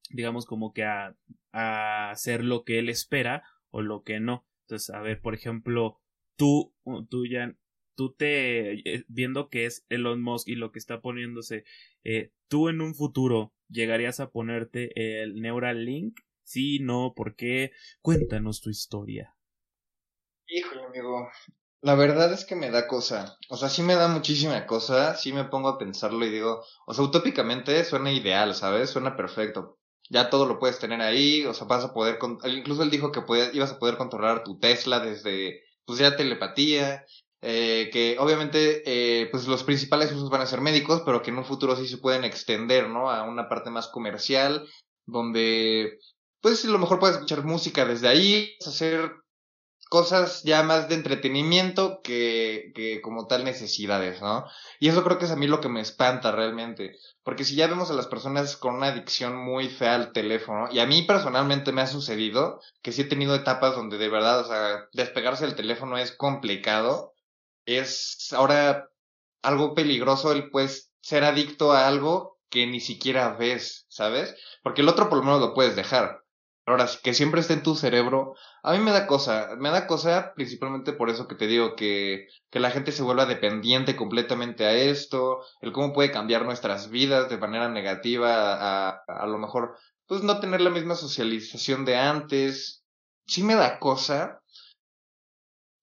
digamos, 0.10 0.45
como 0.45 0.73
que 0.73 0.84
a, 0.84 1.15
a 1.53 2.12
hacer 2.12 2.43
lo 2.43 2.65
que 2.65 2.77
él 2.77 2.89
espera 2.89 3.43
o 3.69 3.81
lo 3.81 4.03
que 4.03 4.19
no. 4.19 4.45
Entonces, 4.63 4.93
a 4.93 4.99
ver, 4.99 5.21
por 5.21 5.34
ejemplo, 5.34 6.01
tú, 6.36 6.73
tú 7.10 7.25
ya 7.25 7.55
tú 7.95 8.13
te, 8.13 8.73
eh, 8.89 9.06
viendo 9.08 9.49
que 9.49 9.65
es 9.65 9.86
Elon 9.89 10.21
Musk 10.21 10.47
y 10.47 10.56
lo 10.56 10.71
que 10.71 10.80
está 10.80 11.01
poniéndose, 11.01 11.63
eh, 12.04 12.32
tú 12.47 12.69
en 12.69 12.82
un 12.82 12.95
futuro 12.95 13.54
llegarías 13.69 14.19
a 14.19 14.30
ponerte 14.32 15.21
el 15.21 15.41
Neuralink? 15.41 16.19
Sí, 16.43 16.80
no, 16.80 17.13
¿por 17.15 17.36
qué? 17.36 17.71
Cuéntanos 18.01 18.62
tu 18.62 18.69
historia. 18.69 19.36
Híjole, 20.47 20.84
amigo. 20.86 21.30
La 21.82 21.95
verdad 21.95 22.34
es 22.34 22.45
que 22.45 22.56
me 22.56 22.69
da 22.71 22.88
cosa. 22.88 23.38
O 23.49 23.58
sea, 23.58 23.69
sí 23.69 23.82
me 23.84 23.95
da 23.95 24.08
muchísima 24.08 24.65
cosa. 24.67 25.15
Sí 25.15 25.34
me 25.34 25.45
pongo 25.45 25.69
a 25.69 25.77
pensarlo 25.80 26.25
y 26.25 26.30
digo, 26.32 26.63
o 26.86 26.93
sea, 26.93 27.06
utópicamente 27.06 27.84
suena 27.86 28.12
ideal, 28.12 28.56
¿sabes? 28.56 28.89
Suena 28.91 29.15
perfecto. 29.17 29.80
ya 30.10 30.30
todo 30.30 30.45
lo 30.47 30.60
puedes 30.60 30.80
tener 30.80 31.01
ahí, 31.01 31.45
o 31.45 31.54
sea, 31.54 31.67
vas 31.67 31.86
a 31.86 31.93
poder, 31.93 32.19
incluso 32.45 32.84
él 32.84 32.89
dijo 32.91 33.12
que 33.12 33.21
ibas 33.54 33.71
a 33.71 33.80
poder 33.80 33.97
controlar 33.97 34.43
tu 34.43 34.60
Tesla 34.60 34.99
desde, 34.99 35.63
pues 35.86 35.99
ya 35.99 36.15
telepatía, 36.17 37.06
eh, 37.41 37.89
que 37.91 38.17
obviamente, 38.19 38.84
eh, 38.86 39.27
pues 39.32 39.47
los 39.47 39.63
principales 39.63 40.12
usos 40.12 40.30
van 40.30 40.41
a 40.41 40.45
ser 40.45 40.62
médicos, 40.62 41.01
pero 41.06 41.21
que 41.21 41.32
en 41.32 41.38
un 41.38 41.45
futuro 41.45 41.75
sí 41.75 41.88
se 41.88 41.97
pueden 41.97 42.23
extender, 42.23 42.88
¿no? 42.88 43.10
A 43.10 43.23
una 43.23 43.49
parte 43.49 43.69
más 43.71 43.88
comercial, 43.88 44.67
donde, 45.06 45.97
pues 46.41 46.63
a 46.65 46.69
lo 46.69 46.77
mejor 46.77 46.99
puedes 46.99 47.15
escuchar 47.15 47.43
música 47.43 47.86
desde 47.86 48.08
ahí, 48.08 48.56
hacer 48.65 49.12
cosas 49.89 50.43
ya 50.43 50.63
más 50.63 50.88
de 50.88 50.95
entretenimiento 50.95 51.99
que, 52.01 52.71
que 52.73 53.01
como 53.01 53.27
tal 53.27 53.43
necesidades, 53.43 54.21
¿no? 54.21 54.45
Y 54.80 54.88
eso 54.88 55.04
creo 55.04 55.17
que 55.17 55.25
es 55.25 55.32
a 55.32 55.36
mí 55.36 55.47
lo 55.47 55.60
que 55.60 55.67
me 55.67 55.82
espanta 55.82 56.32
realmente. 56.32 56.95
Porque 57.23 57.43
si 57.43 57.56
ya 57.56 57.67
vemos 57.67 57.91
a 57.91 57.93
las 57.93 58.08
personas 58.08 58.56
con 58.56 58.75
una 58.75 58.88
adicción 58.88 59.36
muy 59.36 59.67
fea 59.67 59.95
al 59.95 60.13
teléfono, 60.13 60.69
y 60.71 60.80
a 60.80 60.86
mí 60.86 61.01
personalmente 61.01 61.73
me 61.73 61.82
ha 61.82 61.88
sucedido 61.88 62.62
que 62.82 62.93
sí 62.93 63.01
he 63.01 63.06
tenido 63.06 63.36
etapas 63.36 63.75
donde 63.75 63.97
de 63.97 64.08
verdad, 64.08 64.39
o 64.39 64.45
sea, 64.45 64.88
despegarse 64.93 65.45
del 65.45 65.56
teléfono 65.56 65.97
es 65.97 66.13
complicado, 66.15 67.11
es 67.65 68.32
ahora 68.34 68.89
algo 69.41 69.74
peligroso 69.74 70.32
el 70.32 70.50
pues 70.50 70.91
ser 71.02 71.24
adicto 71.24 71.71
a 71.71 71.88
algo 71.88 72.38
que 72.50 72.67
ni 72.67 72.80
siquiera 72.80 73.36
ves, 73.36 73.86
¿sabes? 73.89 74.36
Porque 74.62 74.82
el 74.82 74.89
otro 74.89 75.10
por 75.10 75.19
lo 75.19 75.24
menos 75.24 75.39
lo 75.41 75.54
puedes 75.54 75.76
dejar. 75.76 76.21
Ahora, 76.65 76.88
que 77.04 77.13
siempre 77.13 77.41
esté 77.41 77.54
en 77.54 77.63
tu 77.63 77.76
cerebro, 77.76 78.36
a 78.62 78.74
mí 78.74 78.80
me 78.80 78.91
da 78.91 79.08
cosa, 79.08 79.56
me 79.58 79.71
da 79.71 79.88
cosa 79.88 80.34
principalmente 80.36 80.93
por 80.93 81.10
eso 81.10 81.28
que 81.28 81.36
te 81.36 81.47
digo, 81.47 81.76
que, 81.76 82.28
que 82.52 82.60
la 82.60 82.69
gente 82.69 82.91
se 82.91 83.02
vuelva 83.02 83.26
dependiente 83.26 83.95
completamente 83.95 84.65
a 84.65 84.74
esto, 84.74 85.41
el 85.62 85.71
cómo 85.71 85.91
puede 85.91 86.12
cambiar 86.12 86.45
nuestras 86.45 86.89
vidas 86.91 87.30
de 87.30 87.39
manera 87.39 87.67
negativa, 87.67 88.89
a, 88.89 89.04
a, 89.08 89.26
lo 89.26 89.39
mejor, 89.39 89.76
pues 90.06 90.21
no 90.21 90.39
tener 90.39 90.62
la 90.62 90.69
misma 90.69 90.93
socialización 90.95 91.84
de 91.84 91.97
antes, 91.97 92.86
sí 93.26 93.41
me 93.41 93.56
da 93.56 93.80
cosa. 93.80 94.41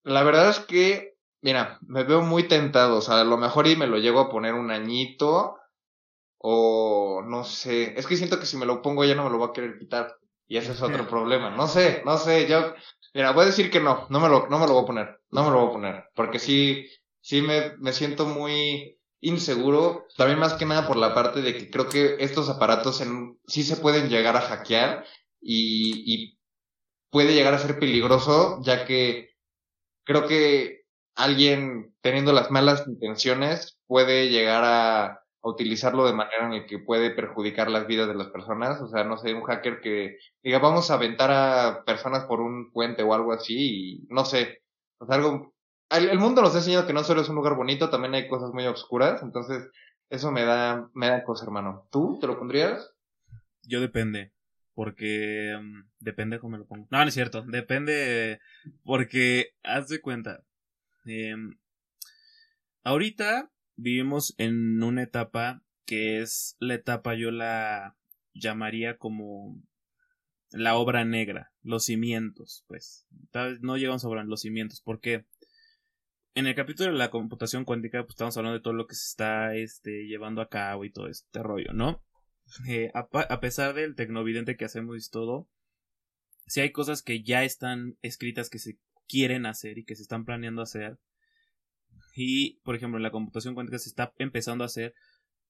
La 0.04 0.22
verdad 0.22 0.50
es 0.50 0.60
que, 0.60 1.17
mira, 1.40 1.78
me 1.82 2.04
veo 2.04 2.22
muy 2.22 2.48
tentado, 2.48 2.98
o 2.98 3.00
sea, 3.00 3.20
a 3.20 3.24
lo 3.24 3.36
mejor 3.36 3.66
y 3.66 3.76
me 3.76 3.86
lo 3.86 3.98
llego 3.98 4.20
a 4.20 4.30
poner 4.30 4.54
un 4.54 4.70
añito, 4.70 5.56
o 6.38 7.22
no 7.26 7.44
sé, 7.44 7.98
es 7.98 8.06
que 8.06 8.16
siento 8.16 8.38
que 8.38 8.46
si 8.46 8.56
me 8.56 8.66
lo 8.66 8.82
pongo 8.82 9.04
ya 9.04 9.14
no 9.14 9.24
me 9.24 9.30
lo 9.30 9.38
voy 9.38 9.48
a 9.48 9.52
querer 9.52 9.78
quitar. 9.78 10.16
Y 10.46 10.56
ese 10.56 10.72
es 10.72 10.80
otro 10.80 11.06
problema. 11.06 11.50
No 11.50 11.68
sé, 11.68 12.02
no 12.06 12.16
sé, 12.16 12.48
yo, 12.48 12.74
mira, 13.12 13.32
voy 13.32 13.42
a 13.42 13.46
decir 13.46 13.70
que 13.70 13.80
no, 13.80 14.06
no 14.08 14.18
me 14.18 14.28
lo, 14.28 14.48
no 14.48 14.58
me 14.58 14.66
lo 14.66 14.72
voy 14.72 14.82
a 14.84 14.86
poner, 14.86 15.20
no 15.30 15.44
me 15.44 15.50
lo 15.50 15.60
voy 15.60 15.68
a 15.68 15.72
poner, 15.72 16.04
porque 16.14 16.38
sí, 16.38 16.86
sí 17.20 17.42
me, 17.42 17.76
me 17.78 17.92
siento 17.92 18.24
muy 18.24 18.98
inseguro, 19.20 20.06
también 20.16 20.38
más 20.38 20.54
que 20.54 20.64
nada 20.64 20.86
por 20.86 20.96
la 20.96 21.14
parte 21.14 21.42
de 21.42 21.54
que 21.54 21.70
creo 21.70 21.88
que 21.88 22.16
estos 22.20 22.48
aparatos 22.48 23.00
en, 23.00 23.38
sí 23.46 23.62
se 23.62 23.76
pueden 23.76 24.08
llegar 24.08 24.36
a 24.36 24.40
hackear 24.40 25.04
y, 25.40 26.02
y 26.06 26.38
puede 27.10 27.34
llegar 27.34 27.52
a 27.52 27.58
ser 27.58 27.78
peligroso, 27.78 28.60
ya 28.62 28.86
que 28.86 29.30
creo 30.04 30.26
que 30.26 30.77
alguien 31.18 31.92
teniendo 32.00 32.32
las 32.32 32.50
malas 32.50 32.86
intenciones 32.86 33.78
puede 33.86 34.30
llegar 34.30 34.62
a 34.64 35.20
utilizarlo 35.42 36.06
de 36.06 36.12
manera 36.12 36.46
en 36.46 36.60
la 36.60 36.66
que 36.66 36.78
puede 36.78 37.10
perjudicar 37.10 37.70
las 37.70 37.86
vidas 37.88 38.06
de 38.06 38.14
las 38.14 38.28
personas. 38.28 38.80
O 38.80 38.88
sea, 38.88 39.02
no 39.02 39.18
sé, 39.18 39.34
un 39.34 39.42
hacker 39.42 39.80
que 39.80 40.18
diga, 40.42 40.60
vamos 40.60 40.90
a 40.90 40.94
aventar 40.94 41.30
a 41.30 41.84
personas 41.84 42.24
por 42.24 42.40
un 42.40 42.70
puente 42.70 43.02
o 43.02 43.14
algo 43.14 43.32
así, 43.32 43.56
y 43.56 44.06
no 44.08 44.24
sé, 44.24 44.62
o 44.98 45.06
sea, 45.06 45.16
algo... 45.16 45.54
El, 45.90 46.18
mundo 46.18 46.42
nos 46.42 46.54
ha 46.54 46.58
enseñado 46.58 46.86
que 46.86 46.92
no 46.92 47.02
solo 47.02 47.22
es 47.22 47.28
un 47.30 47.36
lugar 47.36 47.56
bonito, 47.56 47.88
también 47.88 48.14
hay 48.14 48.28
cosas 48.28 48.52
muy 48.52 48.66
oscuras, 48.66 49.22
entonces 49.22 49.70
eso 50.10 50.30
me 50.30 50.44
da, 50.44 50.88
me 50.94 51.08
da 51.08 51.24
cosa, 51.24 51.44
hermano. 51.44 51.88
¿Tú 51.90 52.18
te 52.20 52.26
lo 52.26 52.38
pondrías? 52.38 52.92
Yo 53.62 53.80
depende, 53.80 54.32
porque 54.74 55.58
mm, 55.60 55.88
depende 55.98 56.38
cómo 56.38 56.52
me 56.52 56.58
lo 56.58 56.66
pongo. 56.66 56.86
No, 56.90 56.98
no 56.98 57.08
es 57.08 57.14
cierto, 57.14 57.42
depende 57.42 58.38
porque 58.84 59.54
haz 59.64 59.88
de 59.88 60.00
cuenta. 60.00 60.44
Em, 61.08 61.58
ahorita 62.82 63.50
vivimos 63.76 64.34
en 64.38 64.82
una 64.82 65.02
etapa 65.02 65.62
que 65.84 66.20
es 66.20 66.56
la 66.60 66.74
etapa 66.74 67.14
yo 67.14 67.30
la 67.30 67.96
llamaría 68.34 68.98
como 68.98 69.62
la 70.50 70.76
obra 70.76 71.04
negra, 71.04 71.52
los 71.62 71.84
cimientos, 71.84 72.64
pues. 72.66 73.06
Tal 73.30 73.52
vez 73.52 73.60
no 73.62 73.76
llegamos 73.76 74.04
a 74.04 74.08
los 74.24 74.40
cimientos, 74.40 74.80
porque 74.82 75.26
en 76.34 76.46
el 76.46 76.54
capítulo 76.54 76.92
de 76.92 76.98
la 76.98 77.10
computación 77.10 77.64
cuántica, 77.64 78.02
pues 78.02 78.14
estamos 78.14 78.36
hablando 78.36 78.58
de 78.58 78.62
todo 78.62 78.74
lo 78.74 78.86
que 78.86 78.94
se 78.94 79.06
está 79.06 79.54
este, 79.54 80.06
llevando 80.06 80.40
a 80.40 80.48
cabo 80.48 80.84
y 80.84 80.92
todo 80.92 81.08
este 81.08 81.42
rollo, 81.42 81.72
¿no? 81.72 82.04
Eh, 82.66 82.90
a, 82.94 83.40
pesar 83.40 83.74
del 83.74 83.94
tecnovidente 83.94 84.56
que 84.56 84.64
hacemos 84.64 84.96
y 84.96 85.10
todo, 85.10 85.48
si 86.46 86.60
hay 86.60 86.72
cosas 86.72 87.02
que 87.02 87.22
ya 87.22 87.44
están 87.44 87.98
escritas 88.00 88.48
que 88.48 88.58
se 88.58 88.78
quieren 89.08 89.46
hacer 89.46 89.78
y 89.78 89.84
que 89.84 89.96
se 89.96 90.02
están 90.02 90.24
planeando 90.24 90.62
hacer, 90.62 90.98
y, 92.14 92.58
por 92.64 92.74
ejemplo, 92.74 92.98
la 92.98 93.12
computación 93.12 93.54
cuántica 93.54 93.78
se 93.78 93.88
está 93.88 94.12
empezando 94.18 94.64
a 94.64 94.66
hacer, 94.66 94.94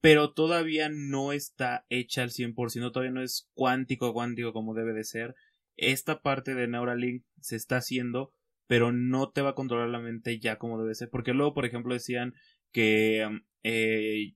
pero 0.00 0.32
todavía 0.32 0.90
no 0.90 1.32
está 1.32 1.86
hecha 1.88 2.22
al 2.22 2.30
100%, 2.30 2.92
todavía 2.92 3.12
no 3.12 3.22
es 3.22 3.48
cuántico 3.54 4.12
cuántico 4.12 4.52
como 4.52 4.74
debe 4.74 4.92
de 4.92 5.04
ser. 5.04 5.34
Esta 5.76 6.20
parte 6.20 6.54
de 6.54 6.68
Neuralink 6.68 7.24
se 7.40 7.56
está 7.56 7.78
haciendo, 7.78 8.32
pero 8.66 8.92
no 8.92 9.30
te 9.30 9.40
va 9.40 9.50
a 9.50 9.54
controlar 9.54 9.88
la 9.88 9.98
mente 9.98 10.38
ya 10.38 10.58
como 10.58 10.78
debe 10.80 10.94
ser, 10.94 11.08
porque 11.08 11.32
luego, 11.32 11.54
por 11.54 11.64
ejemplo, 11.64 11.94
decían 11.94 12.34
que, 12.70 13.26
eh, 13.62 14.34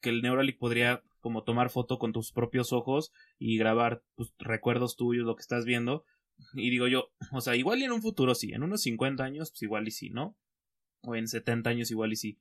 que 0.00 0.10
el 0.10 0.22
Neuralink 0.22 0.58
podría 0.58 1.02
como 1.20 1.44
tomar 1.44 1.70
foto 1.70 1.98
con 1.98 2.12
tus 2.12 2.32
propios 2.32 2.72
ojos 2.72 3.12
y 3.38 3.56
grabar 3.56 4.02
tus 4.16 4.34
recuerdos 4.38 4.96
tuyos, 4.96 5.26
lo 5.26 5.36
que 5.36 5.42
estás 5.42 5.64
viendo. 5.64 6.04
Y 6.54 6.70
digo 6.70 6.86
yo, 6.88 7.10
o 7.32 7.40
sea, 7.40 7.56
igual 7.56 7.80
y 7.80 7.84
en 7.84 7.92
un 7.92 8.02
futuro 8.02 8.34
sí, 8.34 8.52
en 8.52 8.62
unos 8.62 8.82
50 8.82 9.24
años, 9.24 9.50
pues 9.50 9.62
igual 9.62 9.88
y 9.88 9.90
sí, 9.90 10.10
¿no? 10.10 10.36
o 11.06 11.16
en 11.16 11.28
70 11.28 11.70
años 11.70 11.90
igual 11.90 12.12
y 12.12 12.16
sí. 12.16 12.38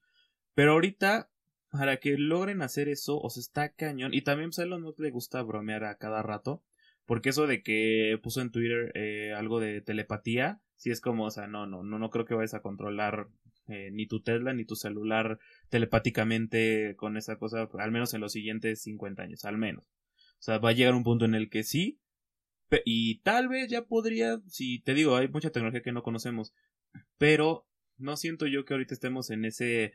Pero 0.54 0.74
ahorita, 0.74 1.30
para 1.70 1.98
que 1.98 2.18
logren 2.18 2.62
hacer 2.62 2.90
eso, 2.90 3.20
o 3.20 3.30
sea, 3.30 3.42
está 3.42 3.70
cañón. 3.70 4.14
Y 4.14 4.22
también 4.22 4.50
pues, 4.50 4.60
a 4.60 4.64
Elon 4.64 4.82
Musk 4.82 5.00
le 5.00 5.12
gusta 5.12 5.42
bromear 5.42 5.86
a 5.86 5.98
cada 5.98 6.22
rato. 6.22 6.64
Porque 7.06 7.30
eso 7.30 7.46
de 7.46 7.62
que 7.62 8.20
puso 8.24 8.42
en 8.42 8.52
Twitter 8.52 8.92
eh, 8.96 9.34
algo 9.34 9.60
de 9.60 9.82
telepatía, 9.82 10.60
sí 10.76 10.90
es 10.90 11.02
como, 11.02 11.26
o 11.26 11.32
sea, 11.32 11.46
no, 11.46 11.68
no, 11.68 11.84
no, 11.84 12.00
no 12.00 12.10
creo 12.10 12.26
que 12.26 12.34
vayas 12.34 12.56
a 12.56 12.64
controlar 12.64 13.28
eh, 13.68 13.92
ni 13.92 14.08
tu 14.08 14.24
Tesla 14.24 14.54
ni 14.54 14.66
tu 14.66 14.76
celular 14.76 15.38
telepáticamente 15.70 16.96
con 16.96 17.16
esa 17.16 17.38
cosa, 17.38 17.70
al 17.78 17.92
menos 17.92 18.16
en 18.16 18.22
los 18.22 18.32
siguientes 18.32 18.82
50 18.82 19.22
años, 19.22 19.46
al 19.46 19.60
menos. 19.60 19.86
O 20.40 20.44
sea, 20.46 20.58
va 20.58 20.70
a 20.70 20.74
llegar 20.74 20.96
un 20.96 21.04
punto 21.04 21.26
en 21.26 21.36
el 21.36 21.52
que 21.52 21.64
sí, 21.64 22.00
y 22.86 23.20
tal 23.20 23.48
vez 23.48 23.70
ya 23.70 23.84
podría, 23.84 24.42
si 24.48 24.80
te 24.80 24.94
digo, 24.94 25.16
hay 25.16 25.28
mucha 25.28 25.52
tecnología 25.52 25.82
que 25.82 25.92
no 25.92 26.04
conocemos, 26.04 26.54
pero 27.18 27.68
no 27.98 28.18
siento 28.18 28.48
yo 28.48 28.66
que 28.66 28.74
ahorita 28.74 28.94
estemos 28.94 29.30
en 29.30 29.46
ese 29.46 29.94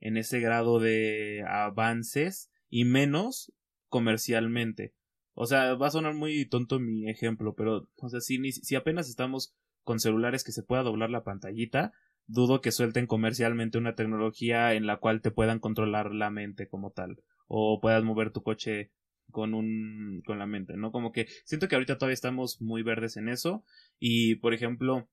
en 0.00 0.16
ese 0.16 0.40
grado 0.40 0.80
de 0.80 1.44
avances 1.46 2.50
y 2.68 2.84
menos 2.84 3.52
comercialmente. 3.88 4.94
O 5.34 5.46
sea, 5.46 5.74
va 5.74 5.86
a 5.86 5.92
sonar 5.92 6.14
muy 6.14 6.44
tonto 6.46 6.80
mi 6.80 7.08
ejemplo, 7.08 7.54
pero 7.54 7.88
o 7.96 8.08
sea, 8.08 8.20
si, 8.20 8.52
si 8.52 8.74
apenas 8.74 9.08
estamos 9.08 9.54
con 9.84 10.00
celulares 10.00 10.44
que 10.44 10.52
se 10.52 10.64
pueda 10.64 10.82
doblar 10.82 11.10
la 11.10 11.22
pantallita, 11.22 11.92
dudo 12.26 12.60
que 12.60 12.72
suelten 12.72 13.06
comercialmente 13.06 13.78
una 13.78 13.94
tecnología 13.94 14.74
en 14.74 14.86
la 14.86 14.98
cual 14.98 15.22
te 15.22 15.30
puedan 15.30 15.60
controlar 15.60 16.12
la 16.12 16.30
mente 16.30 16.68
como 16.68 16.90
tal 16.90 17.22
o 17.46 17.80
puedas 17.80 18.02
mover 18.02 18.30
tu 18.30 18.42
coche 18.42 18.90
con 19.30 19.54
un 19.54 20.22
con 20.24 20.38
la 20.38 20.46
mente, 20.46 20.76
¿no? 20.76 20.92
Como 20.92 21.12
que 21.12 21.26
siento 21.44 21.68
que 21.68 21.74
ahorita 21.74 21.98
todavía 21.98 22.14
estamos 22.14 22.60
muy 22.60 22.82
verdes 22.82 23.16
en 23.16 23.28
eso 23.28 23.64
y 23.98 24.36
por 24.36 24.54
ejemplo 24.54 25.08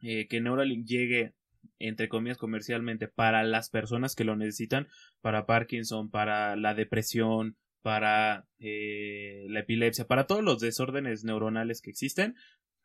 eh, 0.00 0.26
que 0.28 0.40
Neuralink 0.40 0.86
llegue 0.86 1.34
entre 1.78 2.08
comillas 2.08 2.38
comercialmente 2.38 3.08
para 3.08 3.42
las 3.42 3.70
personas 3.70 4.14
que 4.14 4.24
lo 4.24 4.36
necesitan 4.36 4.88
para 5.20 5.46
Parkinson 5.46 6.10
para 6.10 6.56
la 6.56 6.74
depresión 6.74 7.56
para 7.82 8.46
eh, 8.58 9.46
la 9.48 9.60
epilepsia 9.60 10.06
para 10.06 10.26
todos 10.26 10.42
los 10.42 10.60
desórdenes 10.60 11.24
neuronales 11.24 11.82
que 11.82 11.90
existen 11.90 12.34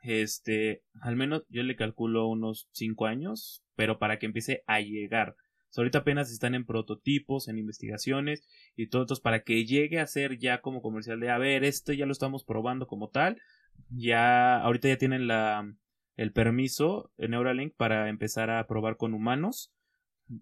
este 0.01 0.84
al 1.01 1.15
menos 1.15 1.43
yo 1.49 1.63
le 1.63 1.75
calculo 1.75 2.28
unos 2.28 2.67
5 2.73 3.06
años 3.06 3.63
pero 3.75 3.97
para 3.97 4.19
que 4.19 4.25
empiece 4.25 4.63
a 4.67 4.82
llegar 4.82 5.36
ahorita 5.81 5.99
apenas 5.99 6.31
están 6.31 6.55
en 6.55 6.65
prototipos 6.65 7.47
en 7.47 7.57
investigaciones 7.57 8.43
y 8.75 8.88
todo 8.88 9.03
esto 9.03 9.15
para 9.21 9.43
que 9.43 9.65
llegue 9.65 9.99
a 9.99 10.07
ser 10.07 10.38
ya 10.38 10.61
como 10.61 10.81
comercial 10.81 11.19
de 11.19 11.29
a 11.29 11.38
ver 11.38 11.63
esto 11.63 11.93
ya 11.93 12.05
lo 12.05 12.11
estamos 12.11 12.43
probando 12.43 12.88
como 12.88 13.09
tal 13.09 13.41
ya 13.89 14.57
ahorita 14.61 14.88
ya 14.88 14.97
tienen 14.97 15.27
la 15.27 15.75
el 16.15 16.31
permiso 16.31 17.11
en 17.17 17.31
Neuralink 17.31 17.75
para 17.75 18.09
empezar 18.09 18.49
a 18.49 18.65
probar 18.67 18.97
con 18.97 19.13
humanos, 19.13 19.73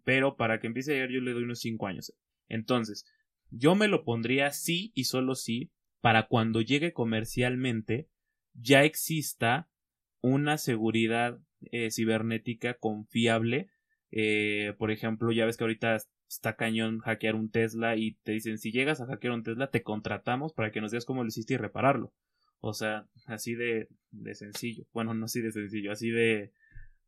pero 0.04 0.36
para 0.38 0.60
que 0.60 0.68
empiece 0.68 0.92
a 0.92 0.96
llegar 0.96 1.10
yo 1.10 1.22
le 1.22 1.34
doy 1.34 1.44
unos 1.44 1.60
5 1.60 1.88
años. 1.88 2.14
Entonces, 2.48 3.06
yo 3.50 3.76
me 3.76 3.88
lo 3.88 4.04
pondría 4.04 4.52
sí 4.52 4.92
y 4.94 5.06
solo 5.06 5.36
sí 5.36 5.72
para 6.02 6.28
cuando 6.28 6.62
llegue 6.62 6.94
comercialmente 6.94 8.08
ya 8.54 8.84
exista 8.84 9.70
una 10.22 10.58
seguridad 10.58 11.40
eh, 11.72 11.92
cibernética 11.92 12.76
confiable 12.76 13.70
Eh, 14.16 14.76
por 14.78 14.92
ejemplo, 14.92 15.32
ya 15.32 15.48
ves 15.48 15.58
que 15.58 15.64
ahorita 15.64 15.98
está 16.30 16.56
cañón 16.56 17.00
hackear 17.00 17.34
un 17.34 17.50
Tesla 17.50 17.96
y 17.96 18.14
te 18.22 18.32
dicen, 18.32 18.60
si 18.60 18.72
llegas 18.72 19.02
a 19.02 19.08
hackear 19.08 19.34
un 19.34 19.42
Tesla, 19.42 19.72
te 19.72 19.82
contratamos 19.82 20.54
para 20.54 20.72
que 20.72 20.82
nos 20.82 20.92
digas 20.92 21.06
cómo 21.06 21.24
lo 21.24 21.30
hiciste 21.30 21.56
y 21.56 21.58
repararlo. 21.58 22.14
O 22.60 22.74
sea, 22.74 23.08
así 23.26 23.56
de, 23.56 23.88
de 24.12 24.36
sencillo. 24.36 24.86
Bueno, 24.94 25.16
no 25.16 25.26
así 25.26 25.42
de 25.42 25.52
sencillo, 25.52 25.92
así 25.92 26.12
de, 26.12 26.52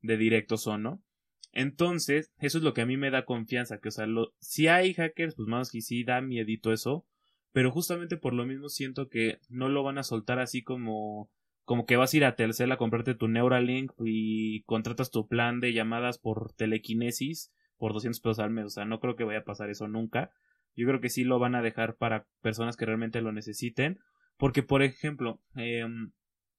de 0.01 0.17
directo 0.17 0.57
son, 0.57 0.81
¿no? 0.81 1.03
Entonces, 1.51 2.31
eso 2.39 2.57
es 2.57 2.63
lo 2.63 2.73
que 2.73 2.81
a 2.81 2.87
mí 2.87 2.97
me 2.97 3.11
da 3.11 3.23
confianza, 3.23 3.79
que, 3.79 3.89
o 3.89 3.91
sea, 3.91 4.07
lo, 4.07 4.33
si 4.39 4.67
hay 4.67 4.95
hackers, 4.95 5.35
pues 5.35 5.47
más 5.47 5.69
que 5.71 5.81
sí 5.81 6.03
da 6.03 6.21
miedito 6.21 6.73
eso, 6.73 7.05
pero 7.53 7.71
justamente 7.71 8.17
por 8.17 8.33
lo 8.33 8.47
mismo 8.47 8.67
siento 8.67 9.09
que 9.09 9.37
no 9.47 9.69
lo 9.69 9.83
van 9.83 9.99
a 9.99 10.03
soltar 10.03 10.39
así 10.39 10.63
como 10.63 11.29
como 11.65 11.85
que 11.85 11.97
vas 11.97 12.13
a 12.13 12.17
ir 12.17 12.25
a 12.25 12.35
Telcel 12.35 12.71
a 12.71 12.77
comprarte 12.77 13.15
tu 13.15 13.27
Neuralink 13.27 13.91
y 14.03 14.61
contratas 14.63 15.11
tu 15.11 15.27
plan 15.27 15.59
de 15.59 15.73
llamadas 15.73 16.19
por 16.19 16.53
telequinesis 16.53 17.51
por 17.77 17.91
200 17.91 18.21
pesos 18.21 18.39
al 18.39 18.51
mes, 18.51 18.65
o 18.65 18.69
sea, 18.69 18.85
no 18.85 18.99
creo 18.99 19.15
que 19.15 19.25
vaya 19.25 19.39
a 19.39 19.43
pasar 19.43 19.69
eso 19.69 19.87
nunca. 19.87 20.31
Yo 20.75 20.87
creo 20.87 21.01
que 21.01 21.09
sí 21.09 21.23
lo 21.23 21.39
van 21.39 21.55
a 21.55 21.61
dejar 21.61 21.95
para 21.95 22.25
personas 22.41 22.77
que 22.77 22.85
realmente 22.85 23.21
lo 23.21 23.31
necesiten, 23.31 23.99
porque 24.37 24.63
por 24.63 24.81
ejemplo, 24.83 25.41
em, 25.55 26.11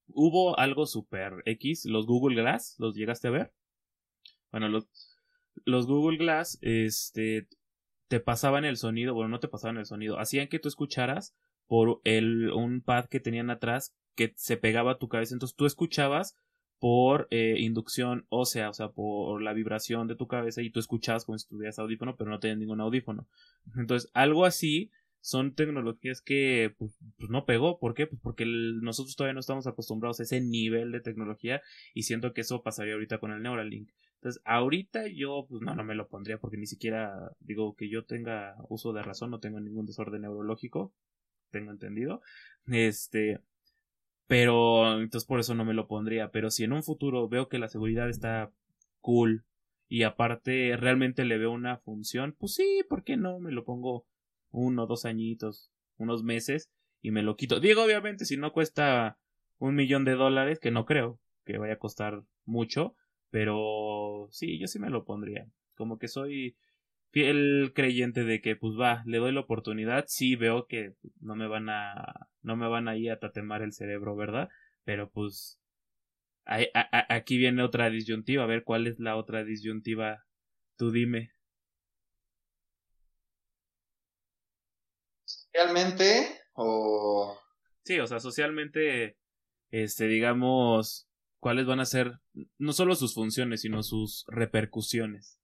hubo 0.08 0.58
algo 0.58 0.86
super 0.86 1.42
X, 1.46 1.86
los 1.86 2.06
Google 2.06 2.36
Glass, 2.36 2.76
¿los 2.78 2.94
llegaste 2.94 3.28
a 3.28 3.32
ver? 3.32 3.52
Bueno, 4.50 4.68
los, 4.68 4.88
los 5.64 5.86
Google 5.86 6.18
Glass, 6.18 6.58
este, 6.60 7.48
te 8.08 8.20
pasaban 8.20 8.64
el 8.64 8.76
sonido, 8.76 9.14
bueno, 9.14 9.28
no 9.28 9.40
te 9.40 9.48
pasaban 9.48 9.78
el 9.78 9.86
sonido, 9.86 10.18
hacían 10.18 10.48
que 10.48 10.58
tú 10.58 10.68
escucharas 10.68 11.34
por 11.66 12.00
el, 12.04 12.50
un 12.52 12.80
pad 12.80 13.06
que 13.06 13.20
tenían 13.20 13.50
atrás 13.50 13.94
que 14.16 14.32
se 14.36 14.56
pegaba 14.56 14.92
a 14.92 14.98
tu 14.98 15.08
cabeza, 15.08 15.34
entonces 15.34 15.56
tú 15.56 15.66
escuchabas 15.66 16.36
por 16.78 17.26
eh, 17.30 17.56
inducción 17.58 18.26
ósea, 18.28 18.70
o 18.70 18.74
sea, 18.74 18.90
por 18.90 19.40
la 19.42 19.52
vibración 19.52 20.08
de 20.08 20.16
tu 20.16 20.26
cabeza 20.26 20.62
y 20.62 20.70
tú 20.70 20.80
escuchabas 20.80 21.24
como 21.24 21.38
si 21.38 21.48
tuvieras 21.48 21.78
audífono, 21.78 22.16
pero 22.16 22.30
no 22.30 22.40
tenías 22.40 22.58
ningún 22.58 22.80
audífono. 22.80 23.26
Entonces, 23.76 24.10
algo 24.14 24.44
así 24.44 24.90
son 25.20 25.54
tecnologías 25.54 26.20
que 26.20 26.74
pues, 26.78 26.96
pues 27.16 27.30
no 27.30 27.46
pegó. 27.46 27.78
¿Por 27.78 27.94
qué? 27.94 28.06
Pues 28.06 28.20
porque 28.22 28.44
nosotros 28.46 29.16
todavía 29.16 29.34
no 29.34 29.40
estamos 29.40 29.66
acostumbrados 29.66 30.20
a 30.20 30.24
ese 30.24 30.40
nivel 30.40 30.92
de 30.92 31.00
tecnología 31.00 31.62
y 31.94 32.02
siento 32.02 32.32
que 32.32 32.42
eso 32.42 32.62
pasaría 32.62 32.94
ahorita 32.94 33.18
con 33.18 33.32
el 33.32 33.42
Neuralink. 33.42 33.90
Entonces, 34.16 34.42
ahorita 34.44 35.08
yo, 35.08 35.46
pues 35.48 35.62
no, 35.62 35.74
no 35.74 35.84
me 35.84 35.94
lo 35.94 36.08
pondría 36.08 36.38
porque 36.38 36.56
ni 36.56 36.66
siquiera 36.66 37.32
digo 37.40 37.74
que 37.74 37.88
yo 37.88 38.04
tenga 38.04 38.56
uso 38.68 38.92
de 38.92 39.02
razón, 39.02 39.30
no 39.30 39.40
tengo 39.40 39.60
ningún 39.60 39.86
desorden 39.86 40.22
neurológico, 40.22 40.92
tengo 41.50 41.70
entendido. 41.70 42.22
Este, 42.66 43.40
pero 44.26 45.00
entonces 45.00 45.26
por 45.26 45.40
eso 45.40 45.54
no 45.54 45.64
me 45.64 45.74
lo 45.74 45.86
pondría. 45.86 46.30
Pero 46.30 46.50
si 46.50 46.64
en 46.64 46.72
un 46.72 46.82
futuro 46.82 47.28
veo 47.28 47.48
que 47.48 47.58
la 47.58 47.68
seguridad 47.68 48.08
está 48.08 48.50
cool 49.00 49.44
y 49.88 50.02
aparte 50.02 50.76
realmente 50.76 51.24
le 51.24 51.38
veo 51.38 51.52
una 51.52 51.78
función, 51.78 52.34
pues 52.38 52.54
sí, 52.54 52.84
¿por 52.88 53.04
qué 53.04 53.16
no? 53.16 53.38
Me 53.38 53.52
lo 53.52 53.64
pongo 53.64 54.06
uno, 54.50 54.86
dos 54.86 55.04
añitos, 55.04 55.70
unos 55.96 56.24
meses 56.24 56.70
y 57.02 57.10
me 57.10 57.22
lo 57.22 57.36
quito. 57.36 57.60
Digo, 57.60 57.84
obviamente, 57.84 58.24
si 58.24 58.36
no 58.36 58.52
cuesta 58.52 59.18
un 59.58 59.74
millón 59.74 60.04
de 60.04 60.14
dólares, 60.14 60.58
que 60.58 60.70
no 60.70 60.86
creo 60.86 61.20
que 61.44 61.58
vaya 61.58 61.74
a 61.74 61.78
costar 61.78 62.22
mucho, 62.44 62.94
pero 63.30 64.28
sí, 64.30 64.58
yo 64.58 64.66
sí 64.66 64.78
me 64.78 64.90
lo 64.90 65.04
pondría. 65.04 65.46
Como 65.76 65.98
que 65.98 66.08
soy 66.08 66.56
fiel 67.16 67.72
creyente 67.74 68.24
de 68.24 68.42
que 68.42 68.56
pues 68.56 68.74
va, 68.78 69.02
le 69.06 69.16
doy 69.16 69.32
la 69.32 69.40
oportunidad, 69.40 70.04
sí 70.06 70.36
veo 70.36 70.66
que 70.66 70.92
no 71.18 71.34
me 71.34 71.48
van 71.48 71.70
a 71.70 72.28
no 72.42 72.56
me 72.56 72.68
van 72.68 72.88
a 72.88 72.96
ir 72.98 73.10
a 73.10 73.18
tatemar 73.18 73.62
el 73.62 73.72
cerebro, 73.72 74.14
¿verdad? 74.16 74.50
Pero 74.84 75.08
pues 75.08 75.58
aquí 76.44 77.38
viene 77.38 77.62
otra 77.62 77.88
disyuntiva, 77.88 78.42
a 78.42 78.46
ver 78.46 78.64
cuál 78.64 78.86
es 78.86 78.98
la 78.98 79.16
otra 79.16 79.44
disyuntiva, 79.44 80.26
tú 80.76 80.90
dime. 80.90 81.30
¿Socialmente 85.24 86.38
o...? 86.52 87.38
Sí, 87.82 87.98
o 87.98 88.06
sea, 88.06 88.20
socialmente, 88.20 89.16
este, 89.70 90.06
digamos, 90.06 91.08
cuáles 91.40 91.64
van 91.64 91.80
a 91.80 91.86
ser 91.86 92.12
no 92.58 92.74
solo 92.74 92.94
sus 92.94 93.14
funciones, 93.14 93.62
sino 93.62 93.82
sus 93.82 94.26
repercusiones. 94.28 95.40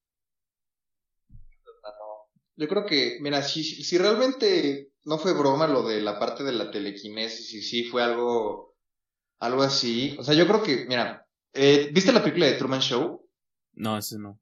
Yo 2.56 2.68
creo 2.68 2.84
que, 2.84 3.18
mira, 3.20 3.42
si, 3.42 3.64
si 3.64 3.98
realmente 3.98 4.92
no 5.04 5.18
fue 5.18 5.32
broma 5.32 5.66
lo 5.66 5.82
de 5.82 6.00
la 6.00 6.18
parte 6.18 6.44
de 6.44 6.52
la 6.52 6.70
telequinesis 6.70 7.52
y 7.54 7.62
sí 7.62 7.84
fue 7.84 8.02
algo, 8.02 8.76
algo 9.38 9.62
así, 9.62 10.16
o 10.18 10.24
sea, 10.24 10.34
yo 10.34 10.46
creo 10.46 10.62
que, 10.62 10.84
mira, 10.86 11.26
eh, 11.52 11.90
¿viste 11.92 12.12
la 12.12 12.22
película 12.22 12.46
de 12.46 12.54
Truman 12.54 12.80
Show? 12.80 13.28
No, 13.74 13.98
ese 13.98 14.18
no. 14.18 14.38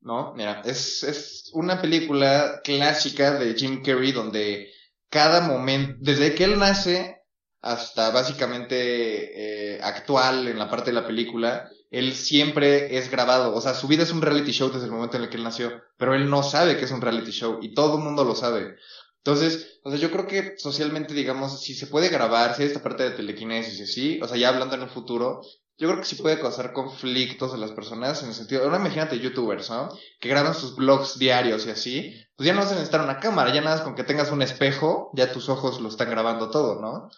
No, 0.00 0.34
mira, 0.34 0.62
es, 0.64 1.04
es 1.04 1.50
una 1.52 1.80
película 1.80 2.60
clásica 2.64 3.38
de 3.38 3.54
Jim 3.54 3.82
Carrey 3.84 4.10
donde 4.10 4.72
cada 5.08 5.42
momento, 5.42 5.96
desde 6.00 6.34
que 6.34 6.44
él 6.44 6.58
nace 6.58 7.22
hasta 7.60 8.10
básicamente 8.10 9.76
eh, 9.76 9.80
actual 9.80 10.48
en 10.48 10.58
la 10.58 10.68
parte 10.68 10.90
de 10.90 11.00
la 11.00 11.06
película, 11.06 11.70
él 11.92 12.14
siempre 12.14 12.96
es 12.96 13.10
grabado. 13.10 13.54
O 13.54 13.60
sea, 13.60 13.74
su 13.74 13.86
vida 13.86 14.02
es 14.02 14.10
un 14.10 14.22
reality 14.22 14.50
show 14.50 14.70
desde 14.70 14.86
el 14.86 14.92
momento 14.92 15.18
en 15.18 15.24
el 15.24 15.28
que 15.28 15.36
él 15.36 15.44
nació, 15.44 15.82
pero 15.98 16.14
él 16.14 16.28
no 16.28 16.42
sabe 16.42 16.76
que 16.76 16.86
es 16.86 16.90
un 16.90 17.02
reality 17.02 17.30
show 17.30 17.58
y 17.60 17.74
todo 17.74 17.98
el 17.98 18.02
mundo 18.02 18.24
lo 18.24 18.34
sabe. 18.34 18.76
Entonces, 19.18 19.78
o 19.84 19.90
sea, 19.90 20.00
yo 20.00 20.10
creo 20.10 20.26
que 20.26 20.54
socialmente, 20.58 21.14
digamos, 21.14 21.62
si 21.62 21.74
se 21.74 21.86
puede 21.86 22.08
grabar, 22.08 22.56
si 22.56 22.62
hay 22.62 22.68
esta 22.68 22.82
parte 22.82 23.04
de 23.04 23.10
telequinesis 23.10 23.78
y 23.78 23.82
así, 23.82 24.20
o 24.22 24.26
sea, 24.26 24.38
ya 24.38 24.48
hablando 24.48 24.74
en 24.74 24.82
el 24.82 24.88
futuro, 24.88 25.42
yo 25.76 25.88
creo 25.88 26.00
que 26.00 26.06
sí 26.06 26.16
puede 26.16 26.40
causar 26.40 26.72
conflictos 26.72 27.52
en 27.52 27.60
las 27.60 27.72
personas 27.72 28.22
en 28.22 28.30
el 28.30 28.34
sentido, 28.34 28.64
ahora 28.64 28.78
imagínate 28.78 29.20
youtubers, 29.20 29.70
¿no? 29.70 29.90
Que 30.18 30.28
graban 30.28 30.54
sus 30.54 30.74
blogs 30.74 31.18
diarios 31.18 31.66
y 31.66 31.70
así, 31.70 32.14
pues 32.36 32.46
ya 32.46 32.54
no 32.54 32.60
vas 32.60 32.70
a 32.70 32.74
necesitar 32.74 33.02
una 33.02 33.20
cámara, 33.20 33.52
ya 33.52 33.60
nada 33.60 33.76
más 33.76 33.84
con 33.84 33.94
que 33.94 34.04
tengas 34.04 34.32
un 34.32 34.42
espejo, 34.42 35.10
ya 35.14 35.30
tus 35.30 35.48
ojos 35.48 35.80
lo 35.80 35.88
están 35.88 36.10
grabando 36.10 36.50
todo, 36.50 36.80
¿no? 36.80 37.10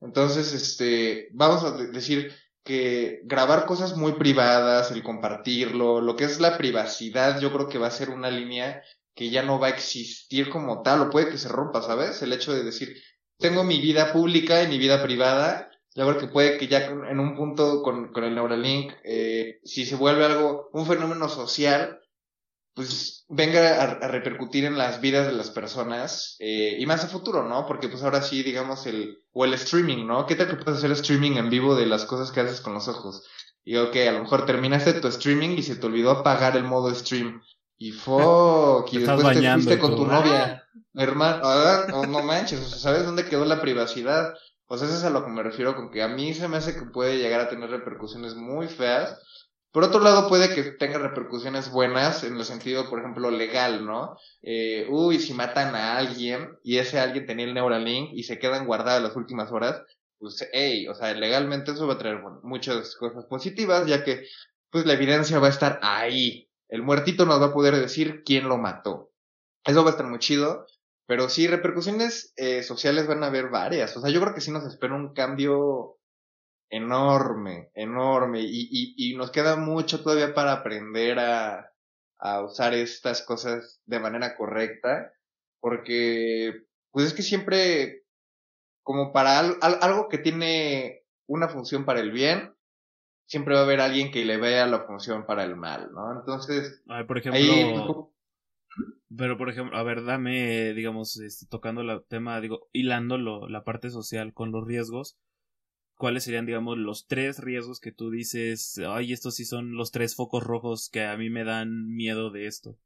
Entonces, 0.00 0.52
este, 0.52 1.28
vamos 1.32 1.62
a 1.64 1.72
decir, 1.72 2.34
que 2.64 3.20
grabar 3.24 3.66
cosas 3.66 3.96
muy 3.96 4.12
privadas, 4.12 4.90
el 4.90 5.02
compartirlo, 5.02 6.00
lo 6.00 6.16
que 6.16 6.24
es 6.24 6.40
la 6.40 6.56
privacidad, 6.56 7.40
yo 7.40 7.52
creo 7.52 7.68
que 7.68 7.78
va 7.78 7.88
a 7.88 7.90
ser 7.90 8.10
una 8.10 8.30
línea 8.30 8.82
que 9.14 9.30
ya 9.30 9.42
no 9.42 9.58
va 9.58 9.68
a 9.68 9.70
existir 9.70 10.48
como 10.48 10.82
tal, 10.82 11.02
o 11.02 11.10
puede 11.10 11.30
que 11.30 11.38
se 11.38 11.48
rompa, 11.48 11.82
¿sabes? 11.82 12.22
El 12.22 12.32
hecho 12.32 12.54
de 12.54 12.62
decir, 12.62 12.96
tengo 13.38 13.64
mi 13.64 13.80
vida 13.80 14.12
pública 14.12 14.62
y 14.62 14.68
mi 14.68 14.78
vida 14.78 15.02
privada, 15.02 15.70
yo 15.94 16.06
creo 16.06 16.18
que 16.18 16.28
puede 16.28 16.56
que 16.56 16.68
ya 16.68 16.86
en 16.86 17.20
un 17.20 17.36
punto 17.36 17.82
con, 17.82 18.12
con 18.12 18.24
el 18.24 18.34
Neuralink, 18.34 18.92
eh, 19.04 19.60
si 19.64 19.84
se 19.84 19.96
vuelve 19.96 20.24
algo, 20.24 20.70
un 20.72 20.86
fenómeno 20.86 21.28
social, 21.28 22.00
pues 22.74 23.26
venga 23.28 23.82
a, 23.82 24.08
repercutir 24.08 24.64
en 24.64 24.78
las 24.78 25.00
vidas 25.00 25.26
de 25.26 25.32
las 25.32 25.50
personas 25.50 26.36
eh, 26.38 26.76
y 26.78 26.86
más 26.86 27.04
a 27.04 27.08
futuro, 27.08 27.46
¿no? 27.46 27.66
Porque 27.66 27.88
pues 27.88 28.02
ahora 28.02 28.22
sí, 28.22 28.42
digamos, 28.42 28.86
el, 28.86 29.18
o 29.32 29.44
el 29.44 29.54
streaming, 29.54 30.06
¿no? 30.06 30.26
¿Qué 30.26 30.36
tal 30.36 30.48
que 30.48 30.56
puedes 30.56 30.78
hacer 30.78 30.90
streaming 30.92 31.32
en 31.32 31.50
vivo 31.50 31.74
de 31.74 31.86
las 31.86 32.04
cosas 32.06 32.32
que 32.32 32.40
haces 32.40 32.60
con 32.60 32.74
los 32.74 32.88
ojos? 32.88 33.26
Y 33.64 33.76
ok, 33.76 33.94
a 34.08 34.12
lo 34.12 34.22
mejor 34.22 34.46
terminaste 34.46 34.94
tu 34.94 35.08
streaming 35.08 35.50
y 35.50 35.62
se 35.62 35.76
te 35.76 35.86
olvidó 35.86 36.10
apagar 36.10 36.56
el 36.56 36.64
modo 36.64 36.92
stream. 36.94 37.42
Y 37.76 37.92
fuck, 37.92 38.92
y 38.92 38.98
después 38.98 39.38
te 39.38 39.52
fuiste 39.52 39.78
con 39.78 39.96
tu 39.96 40.06
novia. 40.06 40.64
Hermano, 40.94 41.40
ah, 41.44 42.06
no, 42.08 42.22
manches, 42.22 42.60
o 42.60 42.64
sea, 42.64 42.78
¿sabes 42.78 43.04
dónde 43.04 43.24
quedó 43.24 43.44
la 43.44 43.60
privacidad? 43.60 44.34
Sea, 44.68 44.88
eso 44.88 44.96
es 44.96 45.04
a 45.04 45.10
lo 45.10 45.24
que 45.24 45.30
me 45.30 45.42
refiero 45.42 45.76
con 45.76 45.90
que 45.90 46.02
a 46.02 46.08
mí 46.08 46.32
se 46.32 46.48
me 46.48 46.56
hace 46.56 46.74
que 46.74 46.86
puede 46.86 47.18
llegar 47.18 47.40
a 47.40 47.48
tener 47.48 47.70
repercusiones 47.70 48.34
muy 48.34 48.68
feas 48.68 49.18
por 49.72 49.84
otro 49.84 50.00
lado, 50.00 50.28
puede 50.28 50.54
que 50.54 50.62
tenga 50.72 50.98
repercusiones 50.98 51.70
buenas 51.70 52.24
en 52.24 52.36
el 52.36 52.44
sentido, 52.44 52.90
por 52.90 52.98
ejemplo, 52.98 53.30
legal, 53.30 53.86
¿no? 53.86 54.18
Eh, 54.42 54.86
uy, 54.90 55.18
si 55.18 55.32
matan 55.32 55.74
a 55.74 55.96
alguien 55.96 56.58
y 56.62 56.76
ese 56.76 57.00
alguien 57.00 57.26
tenía 57.26 57.46
el 57.46 57.54
Neuralink 57.54 58.10
y 58.12 58.24
se 58.24 58.38
quedan 58.38 58.66
guardadas 58.66 59.02
las 59.02 59.16
últimas 59.16 59.50
horas, 59.50 59.82
pues, 60.18 60.46
hey, 60.52 60.86
o 60.88 60.94
sea, 60.94 61.14
legalmente 61.14 61.72
eso 61.72 61.86
va 61.86 61.94
a 61.94 61.98
traer 61.98 62.20
muchas 62.42 62.94
cosas 62.96 63.24
positivas, 63.24 63.86
ya 63.86 64.04
que, 64.04 64.26
pues, 64.70 64.84
la 64.84 64.92
evidencia 64.92 65.38
va 65.38 65.46
a 65.46 65.50
estar 65.50 65.80
ahí. 65.82 66.50
El 66.68 66.82
muertito 66.82 67.24
nos 67.24 67.40
va 67.40 67.46
a 67.46 67.54
poder 67.54 67.74
decir 67.76 68.22
quién 68.24 68.48
lo 68.48 68.58
mató. 68.58 69.10
Eso 69.64 69.82
va 69.84 69.90
a 69.90 69.92
estar 69.92 70.06
muy 70.06 70.18
chido, 70.18 70.66
pero 71.06 71.30
sí, 71.30 71.46
repercusiones 71.46 72.34
eh, 72.36 72.62
sociales 72.62 73.06
van 73.06 73.24
a 73.24 73.28
haber 73.28 73.48
varias. 73.48 73.96
O 73.96 74.02
sea, 74.02 74.10
yo 74.10 74.20
creo 74.20 74.34
que 74.34 74.42
sí 74.42 74.50
nos 74.50 74.66
espera 74.66 74.94
un 74.94 75.14
cambio 75.14 75.96
enorme, 76.72 77.70
enorme, 77.74 78.40
y, 78.40 78.68
y, 78.70 78.94
y 78.96 79.14
nos 79.14 79.30
queda 79.30 79.56
mucho 79.56 80.02
todavía 80.02 80.34
para 80.34 80.52
aprender 80.52 81.18
a, 81.18 81.70
a 82.18 82.42
usar 82.42 82.72
estas 82.72 83.22
cosas 83.22 83.82
de 83.84 84.00
manera 84.00 84.36
correcta, 84.36 85.12
porque 85.60 86.64
pues 86.90 87.06
es 87.06 87.14
que 87.14 87.22
siempre, 87.22 88.04
como 88.82 89.12
para 89.12 89.38
algo 89.38 90.08
que 90.08 90.18
tiene 90.18 91.02
una 91.26 91.48
función 91.48 91.84
para 91.84 92.00
el 92.00 92.10
bien, 92.10 92.54
siempre 93.26 93.54
va 93.54 93.60
a 93.60 93.64
haber 93.64 93.80
alguien 93.80 94.10
que 94.10 94.24
le 94.24 94.38
vea 94.38 94.66
la 94.66 94.86
función 94.86 95.26
para 95.26 95.44
el 95.44 95.56
mal, 95.56 95.90
¿no? 95.92 96.18
Entonces, 96.20 96.82
por 97.06 97.18
ejemplo, 97.18 98.14
pero 99.14 99.36
por 99.36 99.50
ejemplo, 99.50 99.76
a 99.76 99.82
ver, 99.82 100.04
dame, 100.04 100.72
digamos, 100.72 101.18
este, 101.20 101.46
tocando 101.46 101.82
el 101.82 102.02
tema, 102.08 102.40
digo, 102.40 102.68
hilando 102.72 103.18
la 103.18 103.62
parte 103.62 103.90
social 103.90 104.32
con 104.32 104.52
los 104.52 104.66
riesgos, 104.66 105.18
¿cuáles 105.96 106.24
serían, 106.24 106.46
digamos, 106.46 106.78
los 106.78 107.06
tres 107.06 107.38
riesgos 107.38 107.80
que 107.80 107.92
tú 107.92 108.10
dices, 108.10 108.80
ay, 108.86 109.12
estos 109.12 109.36
sí 109.36 109.44
son 109.44 109.74
los 109.74 109.90
tres 109.90 110.16
focos 110.16 110.42
rojos 110.42 110.88
que 110.90 111.04
a 111.04 111.16
mí 111.16 111.30
me 111.30 111.44
dan 111.44 111.86
miedo 111.94 112.30
de 112.30 112.46
esto? 112.46 112.76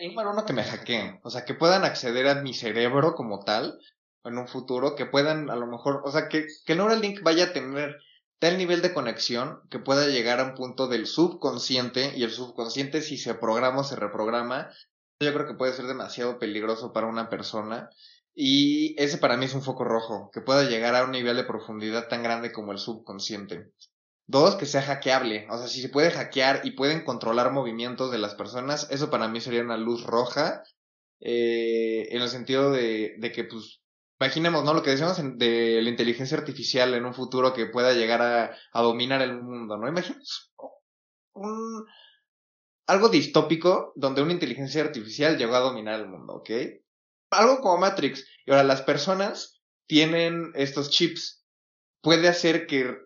El 0.00 0.08
número 0.08 0.32
uno 0.32 0.44
que 0.44 0.52
me 0.52 0.64
hackeen, 0.64 1.20
o 1.22 1.30
sea, 1.30 1.44
que 1.44 1.54
puedan 1.54 1.84
acceder 1.84 2.26
a 2.28 2.42
mi 2.42 2.54
cerebro 2.54 3.14
como 3.14 3.44
tal 3.44 3.78
en 4.24 4.38
un 4.38 4.48
futuro, 4.48 4.96
que 4.96 5.06
puedan 5.06 5.50
a 5.50 5.56
lo 5.56 5.66
mejor, 5.66 6.02
o 6.04 6.10
sea, 6.10 6.28
que, 6.28 6.46
que 6.64 6.72
el 6.72 6.78
Neuralink 6.78 7.22
vaya 7.22 7.46
a 7.46 7.52
tener 7.52 7.96
tal 8.38 8.58
nivel 8.58 8.82
de 8.82 8.92
conexión 8.92 9.60
que 9.70 9.78
pueda 9.78 10.08
llegar 10.08 10.40
a 10.40 10.44
un 10.44 10.54
punto 10.54 10.88
del 10.88 11.06
subconsciente 11.06 12.12
y 12.16 12.24
el 12.24 12.32
subconsciente 12.32 13.00
si 13.00 13.16
se 13.16 13.34
programa 13.34 13.80
o 13.80 13.84
se 13.84 13.94
reprograma, 13.94 14.70
yo 15.20 15.32
creo 15.32 15.46
que 15.46 15.54
puede 15.54 15.72
ser 15.72 15.86
demasiado 15.86 16.38
peligroso 16.40 16.92
para 16.92 17.06
una 17.06 17.28
persona 17.28 17.90
y 18.34 18.94
ese 19.00 19.18
para 19.18 19.36
mí 19.36 19.46
es 19.46 19.54
un 19.54 19.62
foco 19.62 19.84
rojo, 19.84 20.30
que 20.32 20.40
pueda 20.40 20.68
llegar 20.68 20.94
a 20.94 21.04
un 21.04 21.10
nivel 21.10 21.36
de 21.36 21.44
profundidad 21.44 22.08
tan 22.08 22.22
grande 22.22 22.52
como 22.52 22.72
el 22.72 22.78
subconsciente. 22.78 23.72
Dos, 24.26 24.56
que 24.56 24.66
sea 24.66 24.82
hackeable. 24.82 25.46
O 25.50 25.58
sea, 25.58 25.66
si 25.66 25.82
se 25.82 25.88
puede 25.88 26.10
hackear 26.10 26.62
y 26.64 26.72
pueden 26.72 27.04
controlar 27.04 27.52
movimientos 27.52 28.10
de 28.10 28.18
las 28.18 28.34
personas, 28.34 28.88
eso 28.90 29.10
para 29.10 29.28
mí 29.28 29.40
sería 29.40 29.62
una 29.62 29.76
luz 29.76 30.04
roja. 30.04 30.62
Eh, 31.20 32.08
en 32.10 32.22
el 32.22 32.28
sentido 32.28 32.70
de, 32.70 33.14
de 33.18 33.32
que, 33.32 33.44
pues, 33.44 33.80
imaginemos, 34.20 34.64
¿no? 34.64 34.74
Lo 34.74 34.82
que 34.82 34.90
decíamos 34.90 35.20
de 35.38 35.80
la 35.82 35.90
inteligencia 35.90 36.38
artificial 36.38 36.94
en 36.94 37.04
un 37.04 37.14
futuro 37.14 37.52
que 37.52 37.66
pueda 37.66 37.92
llegar 37.92 38.22
a, 38.22 38.56
a 38.72 38.82
dominar 38.82 39.22
el 39.22 39.40
mundo, 39.40 39.76
¿no? 39.76 39.88
Imaginemos 39.88 40.52
un, 41.34 41.86
algo 42.86 43.08
distópico 43.08 43.92
donde 43.96 44.22
una 44.22 44.32
inteligencia 44.32 44.82
artificial 44.82 45.38
llegó 45.38 45.54
a 45.54 45.60
dominar 45.60 46.00
el 46.00 46.08
mundo, 46.08 46.34
¿ok? 46.34 46.50
Algo 47.32 47.60
como 47.60 47.78
Matrix. 47.78 48.26
Y 48.46 48.50
ahora 48.50 48.64
las 48.64 48.82
personas 48.82 49.60
tienen 49.86 50.52
estos 50.54 50.90
chips. 50.90 51.44
Puede 52.00 52.28
hacer 52.28 52.66
que, 52.66 52.96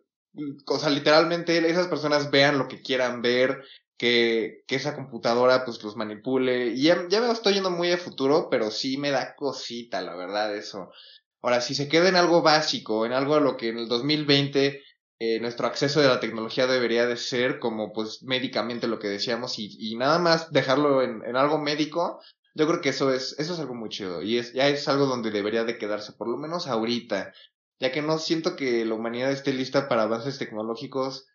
o 0.66 0.78
sea, 0.78 0.90
literalmente 0.90 1.58
esas 1.68 1.88
personas 1.88 2.30
vean 2.30 2.58
lo 2.58 2.68
que 2.68 2.82
quieran 2.82 3.22
ver, 3.22 3.62
que, 3.98 4.62
que 4.66 4.76
esa 4.76 4.94
computadora 4.94 5.64
pues 5.64 5.82
los 5.82 5.96
manipule. 5.96 6.68
Y 6.68 6.82
ya, 6.82 7.06
ya 7.08 7.20
me 7.20 7.30
estoy 7.30 7.54
yendo 7.54 7.70
muy 7.70 7.92
a 7.92 7.98
futuro, 7.98 8.48
pero 8.50 8.70
sí 8.70 8.98
me 8.98 9.10
da 9.10 9.34
cosita, 9.34 10.00
la 10.02 10.14
verdad, 10.14 10.54
eso. 10.54 10.90
Ahora, 11.42 11.60
si 11.60 11.74
se 11.74 11.88
queda 11.88 12.08
en 12.08 12.16
algo 12.16 12.42
básico, 12.42 13.06
en 13.06 13.12
algo 13.12 13.34
a 13.34 13.40
lo 13.40 13.56
que 13.56 13.68
en 13.68 13.78
el 13.78 13.88
2020 13.88 14.82
eh, 15.18 15.40
nuestro 15.40 15.66
acceso 15.66 16.00
de 16.02 16.08
la 16.08 16.20
tecnología 16.20 16.66
debería 16.66 17.06
de 17.06 17.16
ser 17.16 17.58
como 17.58 17.92
pues 17.94 18.22
médicamente 18.22 18.86
lo 18.86 18.98
que 18.98 19.08
decíamos 19.08 19.58
y, 19.58 19.74
y 19.78 19.96
nada 19.96 20.18
más 20.18 20.52
dejarlo 20.52 21.02
en, 21.02 21.22
en, 21.24 21.36
algo 21.36 21.58
médico, 21.58 22.20
yo 22.56 22.66
creo 22.66 22.80
que 22.80 22.88
eso 22.88 23.12
es, 23.12 23.38
eso 23.38 23.52
es 23.52 23.60
algo 23.60 23.74
muy 23.74 23.90
chido 23.90 24.22
y 24.22 24.38
es, 24.38 24.54
ya 24.54 24.66
es 24.68 24.88
algo 24.88 25.04
donde 25.04 25.30
debería 25.30 25.64
de 25.64 25.76
quedarse, 25.76 26.14
por 26.14 26.26
lo 26.26 26.38
menos 26.38 26.66
ahorita, 26.66 27.34
ya 27.78 27.92
que 27.92 28.00
no 28.00 28.18
siento 28.18 28.56
que 28.56 28.86
la 28.86 28.94
humanidad 28.94 29.30
esté 29.30 29.52
lista 29.52 29.88
para 29.88 30.04
avances 30.04 30.38
tecnológicos 30.38 31.28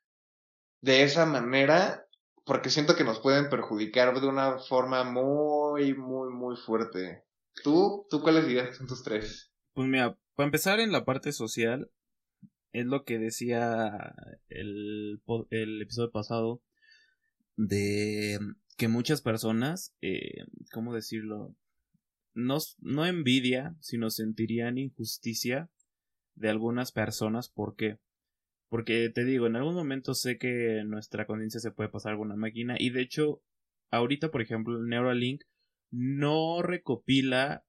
de 0.82 1.04
esa 1.04 1.28
manera, 1.28 2.08
porque 2.44 2.72
siento 2.72 2.96
que 2.96 3.04
nos 3.04 3.20
pueden 3.20 3.52
perjudicar 3.52 4.20
de 4.20 4.28
una 4.28 4.58
forma 4.58 5.04
muy, 5.04 5.94
muy, 5.94 6.34
muy 6.34 6.56
fuerte. 6.58 7.24
¿Tú? 7.64 8.08
¿Tú 8.10 8.24
cuáles 8.24 8.48
dirías 8.48 8.70
que 8.70 8.74
son 8.74 8.88
tus 8.88 9.04
tres? 9.04 9.52
Pues 9.74 9.88
mira, 9.88 10.18
para 10.34 10.48
empezar 10.48 10.80
en 10.80 10.92
la 10.92 11.06
parte 11.06 11.34
social, 11.34 11.92
es 12.72 12.86
lo 12.88 13.04
que 13.04 13.20
decía 13.20 14.16
el, 14.50 15.22
el 15.52 15.82
episodio 15.84 16.10
pasado 16.10 16.64
de 17.58 18.40
que 18.82 18.88
muchas 18.88 19.22
personas, 19.22 19.96
eh, 20.02 20.44
¿cómo 20.74 20.96
decirlo? 20.96 21.56
No, 22.34 22.58
no 22.80 23.06
envidia, 23.06 23.76
sino 23.80 24.10
sentirían 24.10 24.80
injusticia 24.80 25.70
de 26.34 26.50
algunas 26.50 26.92
personas. 26.92 27.48
¿Por 27.48 27.76
qué? 27.76 28.00
Porque 28.70 29.12
te 29.14 29.24
digo, 29.24 29.46
en 29.46 29.56
algún 29.56 29.76
momento 29.76 30.16
sé 30.16 30.40
que 30.40 30.82
nuestra 30.84 31.28
conciencia 31.28 31.60
se 31.60 31.70
puede 31.70 31.92
pasar 31.92 32.10
a 32.10 32.14
alguna 32.14 32.36
máquina 32.36 32.76
y 32.80 32.90
de 32.90 33.02
hecho, 33.02 33.44
ahorita, 33.92 34.32
por 34.32 34.42
ejemplo, 34.42 34.82
Neuralink 34.82 35.44
no 35.92 36.64
recopila 36.64 37.64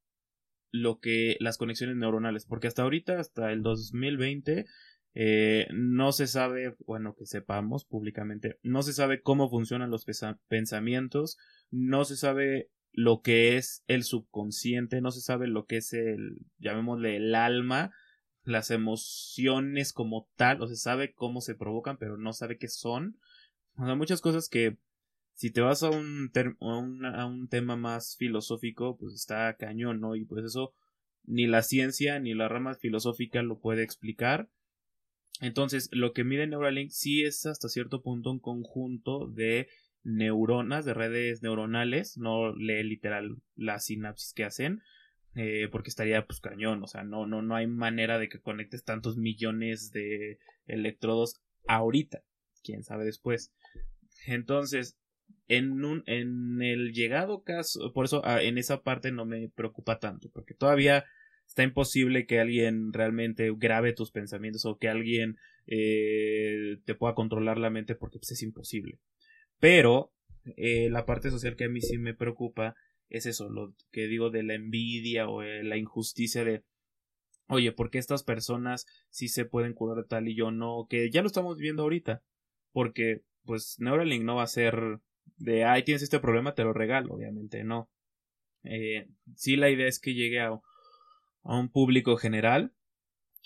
lo 0.71 0.99
que 0.99 1.37
las 1.41 1.59
conexiones 1.59 1.97
neuronales, 1.97 2.47
porque 2.47 2.69
hasta 2.69 2.85
ahorita, 2.85 3.21
hasta 3.21 3.53
el 3.53 3.61
2020, 3.61 4.65
eh, 5.15 5.69
no 5.73 6.13
se 6.13 6.27
sabe, 6.27 6.75
bueno, 6.87 7.15
que 7.15 7.27
sepamos 7.27 7.85
públicamente, 7.85 8.59
no 8.63 8.83
se 8.83 8.93
sabe 8.93 9.21
cómo 9.21 9.51
funcionan 9.51 9.91
los 9.91 10.07
pensamientos, 10.49 11.39
no 11.71 12.05
se 12.05 12.17
sabe 12.17 12.71
lo 12.93 13.21
que 13.21 13.57
es 13.57 13.85
el 13.87 14.05
subconsciente, 14.05 15.01
no 15.01 15.11
se 15.11 15.21
sabe 15.21 15.49
lo 15.49 15.67
que 15.67 15.79
es 15.79 15.93
el, 15.93 16.39
llamémosle, 16.59 17.17
el 17.17 17.35
alma, 17.35 17.93
las 18.45 18.71
emociones 18.71 19.93
como 19.93 20.29
tal, 20.37 20.63
o 20.63 20.67
se 20.67 20.77
sabe 20.77 21.13
cómo 21.13 21.41
se 21.41 21.55
provocan, 21.55 21.97
pero 21.99 22.17
no 22.17 22.33
sabe 22.33 22.59
qué 22.59 22.69
son. 22.69 23.19
O 23.77 23.87
sea, 23.87 23.95
muchas 23.95 24.21
cosas 24.21 24.49
que 24.49 24.77
si 25.35 25.51
te 25.51 25.61
vas 25.61 25.83
a 25.83 25.91
un, 25.91 26.31
a, 26.61 26.77
un, 26.79 27.05
a 27.05 27.27
un 27.27 27.49
tema 27.49 27.77
más 27.77 28.17
filosófico, 28.17 28.97
pues 28.99 29.15
está 29.15 29.55
cañón, 29.57 30.01
¿no? 30.01 30.17
Y 30.17 30.25
pues 30.25 30.45
eso 30.45 30.75
ni 31.25 31.47
la 31.47 31.63
ciencia 31.63 32.19
ni 32.19 32.35
la 32.35 32.49
rama 32.49 32.75
filosófica 32.75 33.43
lo 33.43 33.59
puede 33.59 33.83
explicar. 33.83 34.49
Entonces, 35.41 35.89
lo 35.93 36.13
que 36.13 36.25
mide 36.25 36.47
Neuralink 36.47 36.91
sí 36.91 37.25
es 37.25 37.47
hasta 37.47 37.69
cierto 37.69 38.03
punto 38.03 38.31
un 38.31 38.39
conjunto 38.39 39.27
de 39.27 39.69
neuronas, 40.05 40.85
de 40.85 40.95
redes 40.95 41.43
neuronales, 41.43 42.17
no 42.17 42.55
lee 42.55 42.83
literal 42.83 43.37
la 43.55 43.79
sinapsis 43.79 44.33
que 44.35 44.45
hacen, 44.45 44.83
eh, 45.35 45.69
porque 45.71 45.89
estaría 45.89 46.27
pues 46.27 46.41
cañón, 46.41 46.83
o 46.83 46.87
sea, 46.87 47.05
no, 47.05 47.27
no, 47.27 47.43
no 47.43 47.55
hay 47.55 47.67
manera 47.67 48.19
de 48.19 48.29
que 48.29 48.41
conectes 48.41 48.85
tantos 48.85 49.17
millones 49.17 49.91
de 49.93 50.39
electrodos 50.67 51.41
ahorita, 51.67 52.23
quién 52.63 52.83
sabe 52.83 53.05
después. 53.05 53.53
Entonces, 54.27 54.99
en 55.49 55.85
un, 55.85 56.03
en 56.07 56.63
el 56.63 56.93
llegado 56.93 57.43
caso, 57.43 57.93
por 57.93 58.05
eso 58.05 58.23
ah, 58.25 58.43
en 58.43 58.59
esa 58.59 58.83
parte 58.83 59.13
no 59.13 59.25
me 59.25 59.49
preocupa 59.49 59.99
tanto, 59.99 60.31
porque 60.33 60.55
todavía 60.55 61.05
está 61.47 61.63
imposible 61.63 62.27
que 62.27 62.41
alguien 62.41 62.93
realmente 62.93 63.53
grabe 63.57 63.93
tus 63.93 64.11
pensamientos 64.11 64.65
o 64.65 64.79
que 64.79 64.89
alguien 64.89 65.37
eh, 65.67 66.79
te 66.85 66.95
pueda 66.95 67.15
controlar 67.15 67.59
la 67.59 67.71
mente 67.71 67.95
porque 67.95 68.19
pues, 68.19 68.33
es 68.33 68.43
imposible. 68.43 68.99
Pero 69.59 70.13
eh, 70.57 70.89
la 70.91 71.07
parte 71.07 71.31
social 71.31 71.57
que 71.57 71.65
a 71.65 71.69
mí 71.69 71.81
sí 71.81 71.99
me 71.99 72.15
preocupa 72.15 72.75
es 73.09 73.27
eso, 73.27 73.51
lo 73.51 73.75
que 73.91 74.07
digo 74.07 74.31
de 74.31 74.43
la 74.43 74.55
envidia 74.55 75.29
o 75.29 75.43
eh, 75.43 75.63
la 75.63 75.77
injusticia 75.77 76.45
de 76.45 76.65
oye, 77.49 77.73
¿por 77.73 77.91
qué 77.91 77.99
estas 77.99 78.25
personas 78.25 78.87
sí 79.11 79.29
se 79.29 79.45
pueden 79.45 79.75
curar 79.75 80.05
tal 80.07 80.29
y 80.29 80.35
yo 80.35 80.51
no? 80.51 80.87
Que 80.89 81.11
ya 81.11 81.21
lo 81.21 81.27
estamos 81.27 81.59
viendo 81.59 81.83
ahorita. 81.83 82.23
Porque, 82.73 83.23
pues, 83.45 83.77
Neuralink 83.79 84.25
no 84.25 84.37
va 84.37 84.45
a 84.45 84.47
ser 84.47 85.01
de, 85.37 85.65
ay, 85.65 85.83
tienes 85.85 86.03
este 86.03 86.21
problema, 86.21 86.55
te 86.55 86.65
lo 86.65 86.73
regalo, 86.73 87.15
obviamente, 87.15 87.65
no. 87.65 87.91
Eh, 88.65 89.09
sí, 89.35 89.57
la 89.57 89.71
idea 89.71 89.87
es 89.87 90.01
que 90.01 90.15
llegue 90.15 90.41
a 90.41 90.53
a 91.43 91.59
un 91.59 91.69
público 91.69 92.17
general. 92.17 92.73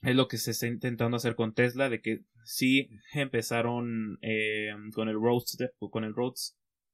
Es 0.03 0.15
lo 0.15 0.29
que 0.29 0.39
se 0.39 0.51
está 0.51 0.67
intentando 0.67 1.17
hacer 1.17 1.35
con 1.35 1.55
Tesla, 1.55 1.89
de 1.89 2.01
que 2.01 2.21
sí 2.45 2.89
empezaron 3.13 4.19
eh, 4.23 4.71
con 4.95 5.09
el 5.09 5.17
Roadster, 5.17 5.75
con 5.91 6.05
el 6.05 6.15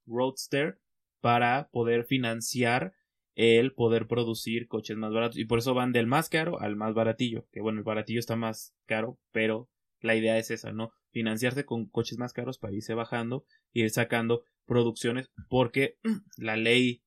Roadster 0.06 0.78
para 1.20 1.68
poder 1.70 2.04
financiar 2.04 2.94
el 3.34 3.72
poder 3.72 4.06
producir 4.06 4.68
coches 4.68 4.96
más 4.96 5.12
baratos. 5.12 5.38
Y 5.38 5.44
por 5.44 5.58
eso 5.58 5.74
van 5.74 5.92
del 5.92 6.06
más 6.06 6.28
caro 6.28 6.60
al 6.60 6.76
más 6.76 6.94
baratillo. 6.94 7.46
Que 7.50 7.60
bueno, 7.60 7.78
el 7.78 7.84
baratillo 7.84 8.20
está 8.20 8.36
más 8.36 8.74
caro, 8.86 9.18
pero 9.32 9.68
la 10.00 10.14
idea 10.14 10.38
es 10.38 10.50
esa, 10.50 10.72
¿no? 10.72 10.92
Financiarse 11.10 11.64
con 11.64 11.86
coches 11.86 12.18
más 12.18 12.32
caros 12.32 12.58
para 12.58 12.74
irse 12.74 12.94
bajando, 12.94 13.44
ir 13.72 13.90
sacando 13.90 14.44
producciones, 14.66 15.30
porque 15.48 15.98
la 16.36 16.56
ley 16.56 17.02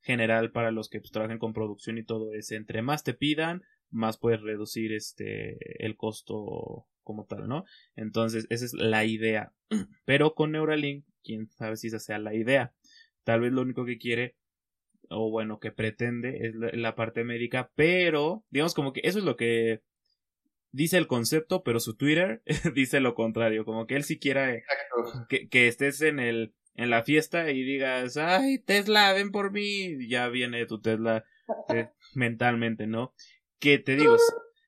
general 0.00 0.50
para 0.52 0.70
los 0.70 0.88
que 0.88 1.00
pues, 1.00 1.12
trabajan 1.12 1.38
con 1.38 1.52
producción 1.52 1.98
y 1.98 2.04
todo 2.04 2.32
es 2.34 2.52
entre 2.52 2.82
más 2.82 3.04
te 3.04 3.14
pidan, 3.14 3.62
más 3.90 4.18
puedes 4.18 4.40
reducir 4.40 4.92
este 4.92 5.84
el 5.84 5.96
costo 5.96 6.86
como 7.02 7.26
tal, 7.26 7.48
¿no? 7.48 7.64
Entonces, 7.96 8.46
esa 8.50 8.64
es 8.64 8.72
la 8.72 9.04
idea. 9.04 9.52
Pero 10.04 10.34
con 10.34 10.52
Neuralink, 10.52 11.04
quién 11.24 11.48
sabe 11.50 11.76
si 11.76 11.88
esa 11.88 11.98
sea 11.98 12.18
la 12.18 12.34
idea. 12.34 12.72
Tal 13.24 13.40
vez 13.40 13.52
lo 13.52 13.62
único 13.62 13.84
que 13.84 13.98
quiere 13.98 14.36
o 15.10 15.30
bueno, 15.30 15.58
que 15.58 15.72
pretende 15.72 16.46
es 16.46 16.54
la, 16.54 16.94
parte 16.94 17.24
médica, 17.24 17.72
pero 17.74 18.44
digamos 18.50 18.74
como 18.74 18.92
que 18.92 19.00
eso 19.02 19.18
es 19.18 19.24
lo 19.24 19.36
que 19.36 19.82
dice 20.70 20.98
el 20.98 21.08
concepto, 21.08 21.64
pero 21.64 21.80
su 21.80 21.96
Twitter 21.96 22.42
dice 22.74 23.00
lo 23.00 23.14
contrario, 23.14 23.64
como 23.64 23.86
que 23.88 23.96
él 23.96 24.04
si 24.04 24.20
quiere 24.20 24.62
que, 25.28 25.48
que 25.48 25.66
estés 25.66 26.00
en 26.02 26.20
el 26.20 26.54
en 26.74 26.90
la 26.90 27.02
fiesta 27.02 27.50
y 27.50 27.62
digas, 27.62 28.16
ay, 28.16 28.58
Tesla, 28.58 29.12
ven 29.12 29.30
por 29.30 29.52
mí, 29.52 30.08
ya 30.08 30.28
viene 30.28 30.66
tu 30.66 30.80
Tesla 30.80 31.24
eh, 31.68 31.90
mentalmente, 32.14 32.86
¿no? 32.86 33.14
Que 33.58 33.78
te 33.78 33.96
digo, 33.96 34.16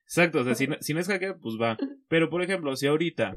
exacto, 0.05 0.39
o 0.39 0.43
sea, 0.43 0.55
si 0.55 0.67
no, 0.67 0.77
si 0.79 0.93
no 0.93 0.99
es 0.99 1.07
hacker, 1.07 1.37
pues 1.41 1.55
va. 1.59 1.77
Pero, 2.07 2.29
por 2.29 2.43
ejemplo, 2.43 2.75
si 2.75 2.87
ahorita, 2.87 3.35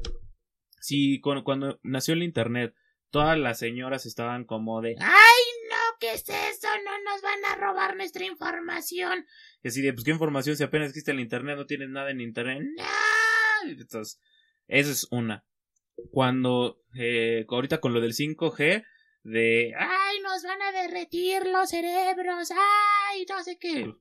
si 0.79 1.19
cuando, 1.21 1.79
nació 1.83 2.13
el 2.13 2.23
Internet, 2.23 2.75
todas 3.09 3.37
las 3.37 3.59
señoras 3.59 4.05
estaban 4.05 4.45
como 4.45 4.81
de, 4.81 4.95
ay, 4.99 5.43
no, 5.69 5.97
¿qué 5.99 6.13
es 6.13 6.27
eso? 6.27 6.67
No 6.85 7.11
nos 7.11 7.21
van 7.21 7.45
a 7.45 7.55
robar 7.55 7.95
nuestra 7.95 8.25
información. 8.25 9.25
Y 9.63 9.69
así 9.69 9.81
de, 9.81 9.93
pues, 9.93 10.03
¿qué 10.03 10.11
información? 10.11 10.55
Si 10.55 10.63
apenas 10.63 10.89
existe 10.89 11.11
el 11.11 11.19
internet, 11.19 11.57
no 11.57 11.65
tienes 11.65 11.89
nada 11.89 12.11
en 12.11 12.21
internet. 12.21 12.61
¡No! 12.61 13.69
Entonces, 13.69 14.19
eso 14.67 14.91
es 14.91 15.07
una. 15.11 15.45
Cuando, 16.11 16.81
eh, 16.95 17.45
ahorita 17.49 17.79
con 17.79 17.93
lo 17.93 18.01
del 18.01 18.13
5G, 18.13 18.85
de, 19.23 19.73
ay, 19.77 20.19
nos 20.23 20.43
van 20.43 20.61
a 20.61 20.71
derretir 20.71 21.45
los 21.47 21.69
cerebros, 21.69 22.51
ay, 22.51 23.25
no 23.29 23.43
sé 23.43 23.57
qué. 23.59 23.93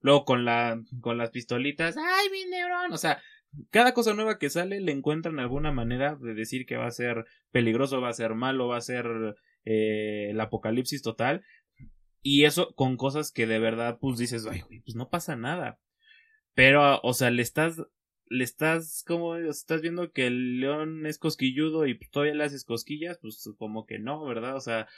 Luego 0.00 0.24
con 0.24 0.44
la, 0.44 0.80
con 1.00 1.16
las 1.16 1.30
pistolitas, 1.30 1.96
ay, 1.96 2.28
mi 2.30 2.44
neurón, 2.50 2.92
o 2.92 2.98
sea, 2.98 3.22
cada 3.70 3.94
cosa 3.94 4.14
nueva 4.14 4.38
que 4.38 4.50
sale 4.50 4.80
le 4.80 4.92
encuentran 4.92 5.38
alguna 5.38 5.72
manera 5.72 6.16
de 6.16 6.34
decir 6.34 6.66
que 6.66 6.76
va 6.76 6.86
a 6.86 6.90
ser 6.90 7.24
peligroso, 7.50 8.00
va 8.00 8.08
a 8.08 8.14
ser 8.14 8.34
malo, 8.34 8.68
va 8.68 8.76
a 8.76 8.82
ser 8.82 9.06
eh, 9.64 10.28
el 10.30 10.40
apocalipsis 10.40 11.02
total. 11.02 11.44
Y 12.22 12.44
eso 12.44 12.74
con 12.74 12.96
cosas 12.96 13.32
que 13.32 13.46
de 13.46 13.58
verdad, 13.58 13.98
pues 14.00 14.18
dices, 14.18 14.46
ay, 14.46 14.62
pues 14.84 14.96
no 14.96 15.10
pasa 15.10 15.36
nada. 15.36 15.78
Pero, 16.54 17.00
o 17.02 17.12
sea, 17.12 17.30
le 17.30 17.42
estás, 17.42 17.82
le 18.26 18.44
estás, 18.44 19.04
como, 19.06 19.36
estás 19.36 19.82
viendo 19.82 20.12
que 20.12 20.26
el 20.26 20.60
león 20.60 21.06
es 21.06 21.18
cosquilludo 21.18 21.86
y 21.86 21.98
todavía 21.98 22.34
le 22.34 22.44
haces 22.44 22.64
cosquillas, 22.64 23.18
pues 23.18 23.48
como 23.58 23.86
que 23.86 23.98
no, 23.98 24.24
¿verdad? 24.24 24.56
O 24.56 24.60
sea, 24.60 24.88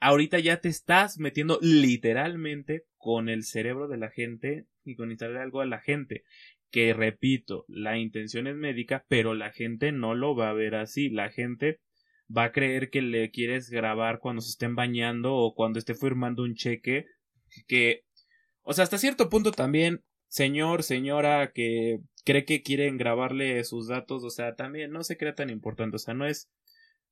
ahorita 0.00 0.38
ya 0.38 0.60
te 0.60 0.68
estás 0.68 1.18
metiendo 1.18 1.58
literalmente 1.60 2.86
con 2.96 3.28
el 3.28 3.44
cerebro 3.44 3.88
de 3.88 3.98
la 3.98 4.10
gente 4.10 4.66
y 4.84 4.96
con 4.96 5.10
instalar 5.10 5.42
algo 5.42 5.60
a 5.60 5.66
la 5.66 5.80
gente 5.80 6.24
que 6.70 6.92
repito, 6.92 7.64
la 7.68 7.98
intención 7.98 8.46
es 8.46 8.56
médica, 8.56 9.04
pero 9.08 9.34
la 9.34 9.50
gente 9.50 9.92
no 9.92 10.14
lo 10.14 10.36
va 10.36 10.50
a 10.50 10.54
ver 10.54 10.74
así. 10.74 11.08
La 11.08 11.30
gente 11.30 11.80
va 12.34 12.44
a 12.44 12.52
creer 12.52 12.90
que 12.90 13.02
le 13.02 13.30
quieres 13.30 13.70
grabar 13.70 14.20
cuando 14.20 14.42
se 14.42 14.50
estén 14.50 14.76
bañando 14.76 15.34
o 15.34 15.54
cuando 15.54 15.78
esté 15.78 15.94
firmando 15.94 16.42
un 16.42 16.54
cheque. 16.54 17.06
Que, 17.66 18.04
o 18.62 18.72
sea, 18.72 18.84
hasta 18.84 18.98
cierto 18.98 19.30
punto 19.30 19.52
también, 19.52 20.04
señor, 20.28 20.82
señora, 20.82 21.52
que 21.52 22.00
cree 22.24 22.44
que 22.44 22.62
quieren 22.62 22.98
grabarle 22.98 23.64
sus 23.64 23.88
datos, 23.88 24.24
o 24.24 24.30
sea, 24.30 24.54
también 24.54 24.92
no 24.92 25.02
se 25.02 25.16
crea 25.16 25.34
tan 25.34 25.50
importante. 25.50 25.96
O 25.96 25.98
sea, 25.98 26.14
no 26.14 26.26
es, 26.26 26.50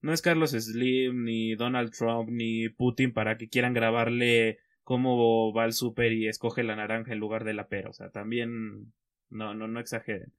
no 0.01 0.13
es 0.13 0.23
Carlos 0.23 0.51
Slim, 0.53 1.25
ni 1.25 1.55
Donald 1.55 1.93
Trump, 1.93 2.31
ni 2.31 2.69
Putin 2.69 3.13
para 3.13 3.37
que 3.39 3.49
quieran 3.49 3.75
grabarle 3.75 4.59
cómo 4.83 5.53
va 5.53 5.65
al 5.65 5.73
súper 5.73 6.13
y 6.13 6.29
escoge 6.29 6.63
la 6.63 6.77
naranja 6.77 7.13
en 7.13 7.19
lugar 7.19 7.45
de 7.45 7.55
la 7.55 7.69
pera. 7.69 7.91
O 7.91 7.93
sea, 7.93 8.11
también 8.11 8.93
no, 9.31 9.55
no, 9.55 9.67
no 9.69 9.81
exageren. 9.81 10.33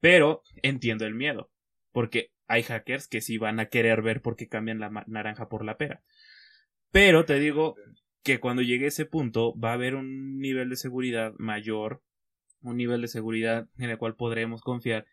Pero 0.00 0.42
entiendo 0.62 1.06
el 1.06 1.14
miedo. 1.14 1.50
Porque 1.92 2.32
hay 2.46 2.62
hackers 2.64 3.08
que 3.08 3.20
sí 3.20 3.38
van 3.38 3.60
a 3.60 3.66
querer 3.66 4.02
ver 4.02 4.20
por 4.20 4.36
qué 4.36 4.48
cambian 4.48 4.80
la 4.80 5.04
naranja 5.06 5.48
por 5.48 5.64
la 5.64 5.78
pera. 5.78 6.02
Pero 6.90 7.24
te 7.24 7.38
digo 7.38 7.76
que 8.22 8.40
cuando 8.40 8.62
llegue 8.62 8.86
a 8.86 8.88
ese 8.88 9.06
punto 9.06 9.58
va 9.58 9.70
a 9.70 9.74
haber 9.74 9.94
un 9.94 10.38
nivel 10.38 10.70
de 10.70 10.76
seguridad 10.76 11.32
mayor, 11.38 12.02
un 12.64 12.76
nivel 12.76 13.00
de 13.00 13.08
seguridad 13.08 13.68
en 13.78 13.90
el 13.90 13.98
cual 13.98 14.16
podremos 14.16 14.62
confiar. 14.62 15.06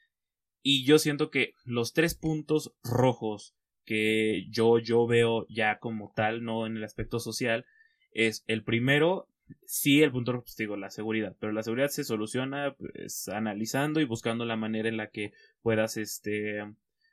Y 0.63 0.85
yo 0.85 0.99
siento 0.99 1.29
que 1.29 1.53
los 1.63 1.93
tres 1.93 2.15
puntos 2.15 2.73
rojos 2.83 3.55
que 3.85 4.47
yo, 4.49 4.79
yo 4.79 5.07
veo 5.07 5.45
ya 5.49 5.79
como 5.79 6.13
tal, 6.15 6.43
no 6.43 6.65
en 6.65 6.77
el 6.77 6.83
aspecto 6.83 7.19
social, 7.19 7.65
es 8.11 8.43
el 8.47 8.63
primero, 8.63 9.27
sí 9.65 10.01
el 10.01 10.11
punto 10.11 10.33
pues, 10.41 10.55
digo, 10.55 10.77
la 10.77 10.91
seguridad, 10.91 11.35
pero 11.39 11.51
la 11.51 11.63
seguridad 11.63 11.89
se 11.89 12.03
soluciona 12.03 12.75
pues 12.77 13.27
analizando 13.27 13.99
y 13.99 14.05
buscando 14.05 14.45
la 14.45 14.55
manera 14.55 14.87
en 14.87 14.97
la 14.97 15.09
que 15.09 15.33
puedas 15.61 15.97
este 15.97 16.63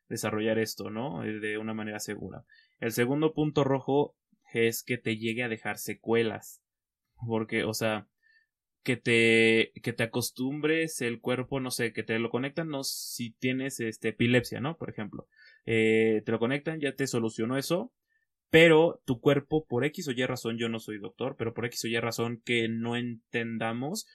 desarrollar 0.08 0.58
esto, 0.58 0.90
¿no? 0.90 1.24
Eh, 1.24 1.40
de 1.40 1.58
una 1.58 1.74
manera 1.74 2.00
segura. 2.00 2.44
El 2.80 2.92
segundo 2.92 3.34
punto 3.34 3.64
rojo 3.64 4.14
es 4.52 4.82
que 4.82 4.98
te 4.98 5.16
llegue 5.16 5.42
a 5.42 5.48
dejar 5.48 5.78
secuelas. 5.78 6.62
Porque, 7.26 7.64
o 7.64 7.74
sea, 7.74 8.06
que 8.82 8.96
te, 8.96 9.72
que 9.82 9.92
te 9.92 10.04
acostumbres 10.04 11.00
el 11.02 11.20
cuerpo, 11.20 11.60
no 11.60 11.70
sé, 11.70 11.92
que 11.92 12.02
te 12.02 12.18
lo 12.18 12.30
conectan, 12.30 12.68
no, 12.68 12.84
si 12.84 13.32
tienes 13.32 13.80
este, 13.80 14.08
epilepsia, 14.08 14.60
¿no? 14.60 14.76
Por 14.76 14.90
ejemplo, 14.90 15.26
eh, 15.66 16.22
te 16.24 16.32
lo 16.32 16.38
conectan, 16.38 16.80
ya 16.80 16.94
te 16.94 17.06
solucionó 17.06 17.58
eso, 17.58 17.92
pero 18.50 19.02
tu 19.04 19.20
cuerpo, 19.20 19.66
por 19.66 19.84
X 19.84 20.08
o 20.08 20.12
Y 20.12 20.24
razón, 20.24 20.58
yo 20.58 20.68
no 20.68 20.78
soy 20.78 20.98
doctor, 20.98 21.36
pero 21.36 21.54
por 21.54 21.66
X 21.66 21.84
o 21.84 21.88
Y 21.88 21.98
razón 21.98 22.40
que 22.44 22.68
no 22.68 22.96
entendamos, 22.96 24.06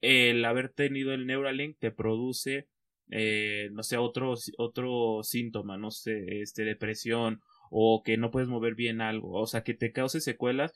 el 0.00 0.44
haber 0.44 0.70
tenido 0.70 1.12
el 1.12 1.26
Neuralink 1.26 1.78
te 1.78 1.90
produce, 1.90 2.68
eh, 3.10 3.70
no 3.72 3.82
sé, 3.82 3.96
otro, 3.96 4.34
otro 4.58 5.20
síntoma, 5.22 5.78
no 5.78 5.90
sé, 5.90 6.42
este, 6.42 6.64
depresión, 6.64 7.40
o 7.70 8.02
que 8.04 8.16
no 8.16 8.30
puedes 8.30 8.48
mover 8.48 8.74
bien 8.74 9.00
algo, 9.00 9.32
o 9.32 9.46
sea, 9.46 9.62
que 9.62 9.74
te 9.74 9.92
cause 9.92 10.20
secuelas, 10.20 10.72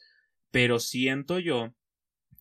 pero 0.50 0.78
siento 0.78 1.38
yo 1.40 1.74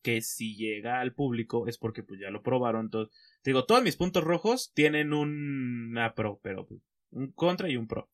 que 0.01 0.21
si 0.21 0.55
llega 0.55 0.99
al 0.99 1.13
público 1.13 1.67
es 1.67 1.77
porque 1.77 2.03
pues 2.03 2.19
ya 2.19 2.29
lo 2.29 2.41
probaron, 2.41 2.85
entonces, 2.85 3.15
digo, 3.43 3.65
todos 3.65 3.83
mis 3.83 3.95
puntos 3.95 4.23
rojos 4.23 4.71
tienen 4.73 5.13
una 5.13 6.13
pro, 6.15 6.39
pero 6.41 6.65
pues, 6.65 6.81
un 7.11 7.31
contra 7.31 7.69
y 7.69 7.77
un 7.77 7.87
pro. 7.87 8.09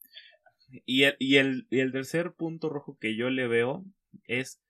Y 0.86 1.04
el, 1.04 1.16
y, 1.20 1.38
el, 1.38 1.68
y 1.70 1.80
el 1.80 1.92
tercer 1.92 2.34
punto 2.34 2.70
rojo 2.70 2.98
que 3.00 3.16
yo 3.16 3.30
le 3.30 3.48
veo 3.48 3.84
es 4.26 4.62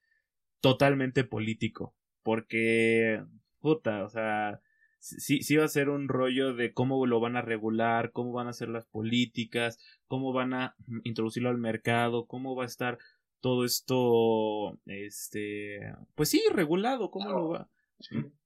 totalmente 0.60 1.24
político. 1.24 1.94
Porque, 2.22 3.22
puta, 3.60 4.04
o 4.04 4.08
sea, 4.08 4.60
sí, 4.98 5.42
sí 5.42 5.56
va 5.56 5.64
a 5.64 5.68
ser 5.68 5.88
un 5.88 6.08
rollo 6.08 6.54
de 6.54 6.72
cómo 6.72 7.04
lo 7.06 7.20
van 7.20 7.36
a 7.36 7.42
regular, 7.42 8.12
cómo 8.12 8.32
van 8.32 8.48
a 8.48 8.52
ser 8.52 8.68
las 8.68 8.86
políticas, 8.86 9.78
cómo 10.06 10.32
van 10.32 10.54
a 10.54 10.74
introducirlo 11.04 11.48
al 11.48 11.58
mercado, 11.58 12.26
cómo 12.26 12.54
va 12.54 12.64
a 12.64 12.66
estar 12.66 12.98
todo 13.40 13.64
esto, 13.64 14.78
este, 14.86 15.80
pues 16.14 16.28
sí, 16.28 16.42
regulado, 16.52 17.10
cómo 17.10 17.30
lo 17.30 17.48
va. 17.48 17.70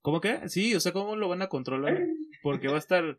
¿Cómo 0.01 0.21
que? 0.21 0.49
Sí, 0.49 0.75
o 0.75 0.81
sea, 0.81 0.93
cómo 0.93 1.17
lo 1.17 1.29
van 1.29 1.43
a 1.43 1.49
controlar. 1.49 1.99
Porque 2.43 2.69
va 2.69 2.75
a 2.75 2.79
estar 2.79 3.17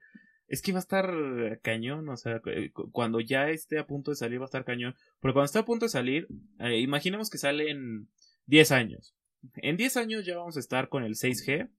es 0.47 0.61
que 0.61 0.71
va 0.71 0.79
a 0.79 0.81
estar 0.81 1.59
cañón, 1.61 2.07
o 2.09 2.17
sea, 2.17 2.41
eh, 2.45 2.71
cuando 2.91 3.19
ya 3.19 3.49
esté 3.49 3.79
a 3.79 3.87
punto 3.87 4.11
de 4.11 4.15
salir 4.15 4.39
va 4.39 4.43
a 4.43 4.45
estar 4.45 4.63
cañón. 4.63 4.95
Porque 5.19 5.33
cuando 5.33 5.45
esté 5.45 5.59
a 5.59 5.65
punto 5.65 5.85
de 5.85 5.89
salir, 5.89 6.27
eh, 6.59 6.79
imaginemos 6.79 7.29
que 7.29 7.37
sale 7.37 7.71
en 7.71 8.09
10 8.45 8.71
años. 8.71 9.15
En 9.55 9.77
10 9.77 9.97
años 9.97 10.25
ya 10.25 10.37
vamos 10.37 10.57
a 10.57 10.59
estar 10.59 10.89
con 10.89 11.03
el 11.03 11.15
6G, 11.15 11.69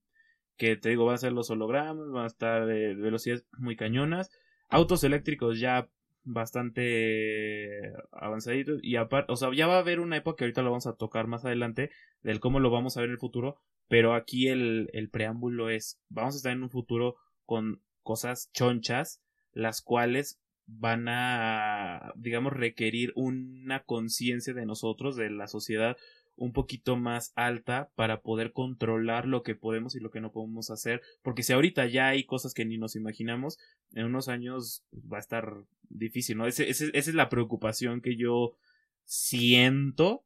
que 0.56 0.76
te 0.76 0.88
digo, 0.88 1.04
van 1.04 1.14
a 1.14 1.18
ser 1.18 1.32
los 1.32 1.50
hologramas, 1.50 2.10
van 2.10 2.24
a 2.24 2.28
estar 2.28 2.66
de 2.66 2.94
velocidades 2.94 3.46
muy 3.56 3.76
cañonas. 3.76 4.30
Autos 4.68 5.04
eléctricos 5.04 5.60
ya 5.60 5.88
bastante 6.26 7.92
avanzaditos 8.10 8.80
y 8.82 8.96
aparte, 8.96 9.32
o 9.32 9.36
sea, 9.36 9.48
ya 9.54 9.66
va 9.66 9.76
a 9.76 9.78
haber 9.78 10.00
una 10.00 10.16
época 10.16 10.38
que 10.38 10.44
ahorita 10.44 10.62
lo 10.62 10.70
vamos 10.70 10.86
a 10.86 10.96
tocar 10.96 11.28
más 11.28 11.44
adelante 11.44 11.90
del 12.22 12.40
cómo 12.40 12.60
lo 12.60 12.70
vamos 12.70 12.96
a 12.96 13.00
ver 13.00 13.08
en 13.08 13.14
el 13.14 13.20
futuro, 13.20 13.56
pero 13.88 14.12
aquí 14.12 14.48
el, 14.48 14.90
el 14.92 15.08
preámbulo 15.08 15.70
es, 15.70 16.00
vamos 16.08 16.34
a 16.34 16.36
estar 16.38 16.52
en 16.52 16.64
un 16.64 16.70
futuro 16.70 17.16
con 17.44 17.80
cosas 18.02 18.50
chonchas, 18.52 19.22
las 19.52 19.80
cuales 19.80 20.40
van 20.66 21.06
a, 21.08 22.12
digamos, 22.16 22.52
requerir 22.52 23.12
una 23.14 23.84
conciencia 23.84 24.52
de 24.52 24.66
nosotros, 24.66 25.14
de 25.14 25.30
la 25.30 25.46
sociedad, 25.46 25.96
un 26.36 26.52
poquito 26.52 26.96
más 26.96 27.32
alta 27.34 27.90
para 27.94 28.20
poder 28.20 28.52
controlar 28.52 29.26
lo 29.26 29.42
que 29.42 29.54
podemos 29.54 29.94
y 29.94 30.00
lo 30.00 30.10
que 30.10 30.20
no 30.20 30.32
podemos 30.32 30.70
hacer. 30.70 31.02
Porque 31.22 31.42
si 31.42 31.52
ahorita 31.52 31.86
ya 31.86 32.08
hay 32.08 32.24
cosas 32.24 32.54
que 32.54 32.64
ni 32.64 32.78
nos 32.78 32.94
imaginamos, 32.94 33.58
en 33.94 34.06
unos 34.06 34.28
años 34.28 34.84
va 34.92 35.16
a 35.16 35.20
estar 35.20 35.64
difícil, 35.88 36.36
¿no? 36.36 36.46
esa 36.46 36.64
es 36.64 37.14
la 37.14 37.28
preocupación 37.28 38.00
que 38.00 38.16
yo 38.16 38.56
siento. 39.04 40.24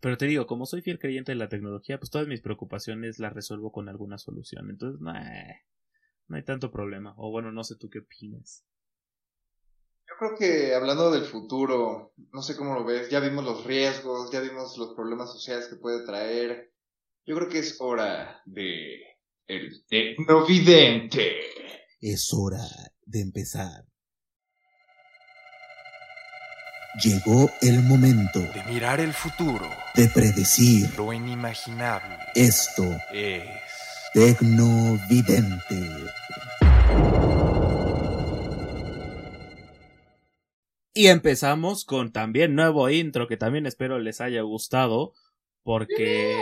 Pero 0.00 0.16
te 0.16 0.26
digo, 0.26 0.46
como 0.46 0.66
soy 0.66 0.82
fiel 0.82 0.98
creyente 0.98 1.32
de 1.32 1.36
la 1.36 1.48
tecnología, 1.48 1.98
pues 1.98 2.10
todas 2.10 2.28
mis 2.28 2.40
preocupaciones 2.40 3.18
las 3.18 3.32
resuelvo 3.32 3.72
con 3.72 3.88
alguna 3.88 4.18
solución. 4.18 4.70
Entonces, 4.70 5.00
no 5.00 5.12
no 6.28 6.36
hay 6.36 6.44
tanto 6.44 6.70
problema. 6.70 7.12
O 7.16 7.30
bueno, 7.30 7.50
no 7.52 7.64
sé 7.64 7.76
tú 7.76 7.90
qué 7.90 7.98
opinas. 7.98 8.64
Yo 10.20 10.26
creo 10.26 10.38
que 10.38 10.74
hablando 10.74 11.10
del 11.10 11.24
futuro, 11.24 12.12
no 12.32 12.42
sé 12.42 12.54
cómo 12.54 12.74
lo 12.74 12.84
ves, 12.84 13.08
ya 13.08 13.20
vimos 13.20 13.42
los 13.42 13.64
riesgos, 13.64 14.30
ya 14.30 14.40
vimos 14.40 14.76
los 14.76 14.94
problemas 14.94 15.32
sociales 15.32 15.66
que 15.66 15.76
puede 15.76 16.04
traer. 16.04 16.74
Yo 17.24 17.36
creo 17.36 17.48
que 17.48 17.60
es 17.60 17.80
hora 17.80 18.42
de 18.44 19.00
el 19.46 19.82
tecnovidente. 19.88 21.36
Es 22.02 22.34
hora 22.34 22.66
de 23.06 23.22
empezar. 23.22 23.86
Llegó 27.02 27.50
el 27.62 27.82
momento 27.82 28.40
de 28.40 28.62
mirar 28.68 29.00
el 29.00 29.14
futuro, 29.14 29.70
de 29.94 30.06
predecir 30.08 30.86
lo 30.98 31.14
inimaginable. 31.14 32.18
Esto 32.34 32.84
es 33.10 33.42
Tecnovidente. 34.12 36.19
Y 41.00 41.06
empezamos 41.06 41.86
con 41.86 42.12
también 42.12 42.54
nuevo 42.54 42.90
intro 42.90 43.26
que 43.26 43.38
también 43.38 43.64
espero 43.64 43.98
les 43.98 44.20
haya 44.20 44.42
gustado 44.42 45.14
porque 45.62 46.36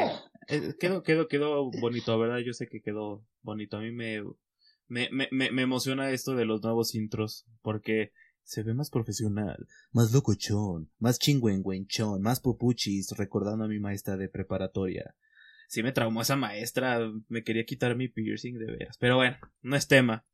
eh, 0.48 0.74
quedó, 0.80 1.04
quedó, 1.04 1.28
quedó 1.28 1.70
bonito, 1.80 2.18
¿verdad? 2.18 2.38
Yo 2.38 2.52
sé 2.52 2.66
que 2.66 2.82
quedó 2.82 3.24
bonito. 3.40 3.76
A 3.76 3.82
mí 3.82 3.92
me, 3.92 4.20
me, 4.88 5.11
me, 5.12 5.52
me 5.52 5.62
emociona 5.62 6.11
esto 6.11 6.34
de 6.34 6.44
los 6.44 6.61
nuevos 6.61 6.96
intros 6.96 7.46
porque 7.62 8.11
se 8.42 8.64
ve 8.64 8.74
más 8.74 8.90
profesional, 8.90 9.68
más 9.92 10.12
locochón, 10.12 10.90
más 10.98 11.20
chingüengüenchón, 11.20 12.20
más 12.20 12.40
popuchis, 12.40 13.12
recordando 13.16 13.66
a 13.66 13.68
mi 13.68 13.78
maestra 13.78 14.16
de 14.16 14.28
preparatoria. 14.28 15.14
Sí 15.68 15.84
me 15.84 15.92
traumó 15.92 16.22
esa 16.22 16.34
maestra, 16.34 16.98
me 17.28 17.44
quería 17.44 17.64
quitar 17.64 17.94
mi 17.94 18.09
piercing 18.09 18.59
de 18.59 18.66
veras. 18.66 18.98
Pero 18.98 19.14
bueno, 19.18 19.36
no 19.62 19.76
es 19.76 19.86
tema. 19.86 20.26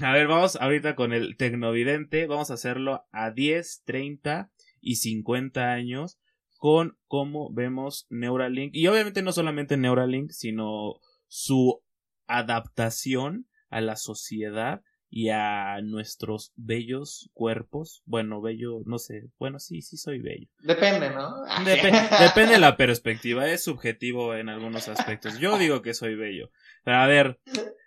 A 0.00 0.12
ver, 0.12 0.26
vamos 0.26 0.56
ahorita 0.56 0.96
con 0.96 1.12
el 1.12 1.36
tecnovidente, 1.36 2.26
vamos 2.26 2.50
a 2.50 2.54
hacerlo 2.54 3.04
a 3.12 3.30
10, 3.30 3.82
30 3.84 4.50
y 4.80 4.96
50 4.96 5.72
años 5.72 6.18
con 6.56 6.96
cómo 7.06 7.52
vemos 7.52 8.06
Neuralink. 8.08 8.74
Y 8.74 8.86
obviamente 8.86 9.22
no 9.22 9.32
solamente 9.32 9.76
Neuralink, 9.76 10.30
sino 10.30 11.00
su 11.26 11.82
adaptación 12.26 13.46
a 13.68 13.80
la 13.80 13.96
sociedad 13.96 14.82
y 15.16 15.28
a 15.30 15.80
nuestros 15.80 16.52
bellos 16.56 17.30
cuerpos. 17.34 18.02
Bueno, 18.04 18.40
bello, 18.40 18.80
no 18.84 18.98
sé. 18.98 19.28
Bueno, 19.38 19.60
sí, 19.60 19.80
sí 19.80 19.96
soy 19.96 20.18
bello. 20.18 20.48
Depende, 20.58 21.10
¿no? 21.10 21.44
depende 22.20 22.54
de 22.54 22.58
la 22.58 22.76
perspectiva. 22.76 23.48
Es 23.48 23.62
subjetivo 23.62 24.34
en 24.34 24.48
algunos 24.48 24.88
aspectos. 24.88 25.38
Yo 25.38 25.56
digo 25.56 25.82
que 25.82 25.94
soy 25.94 26.16
bello. 26.16 26.50
Pero 26.82 26.96
a 26.96 27.06
ver, 27.06 27.38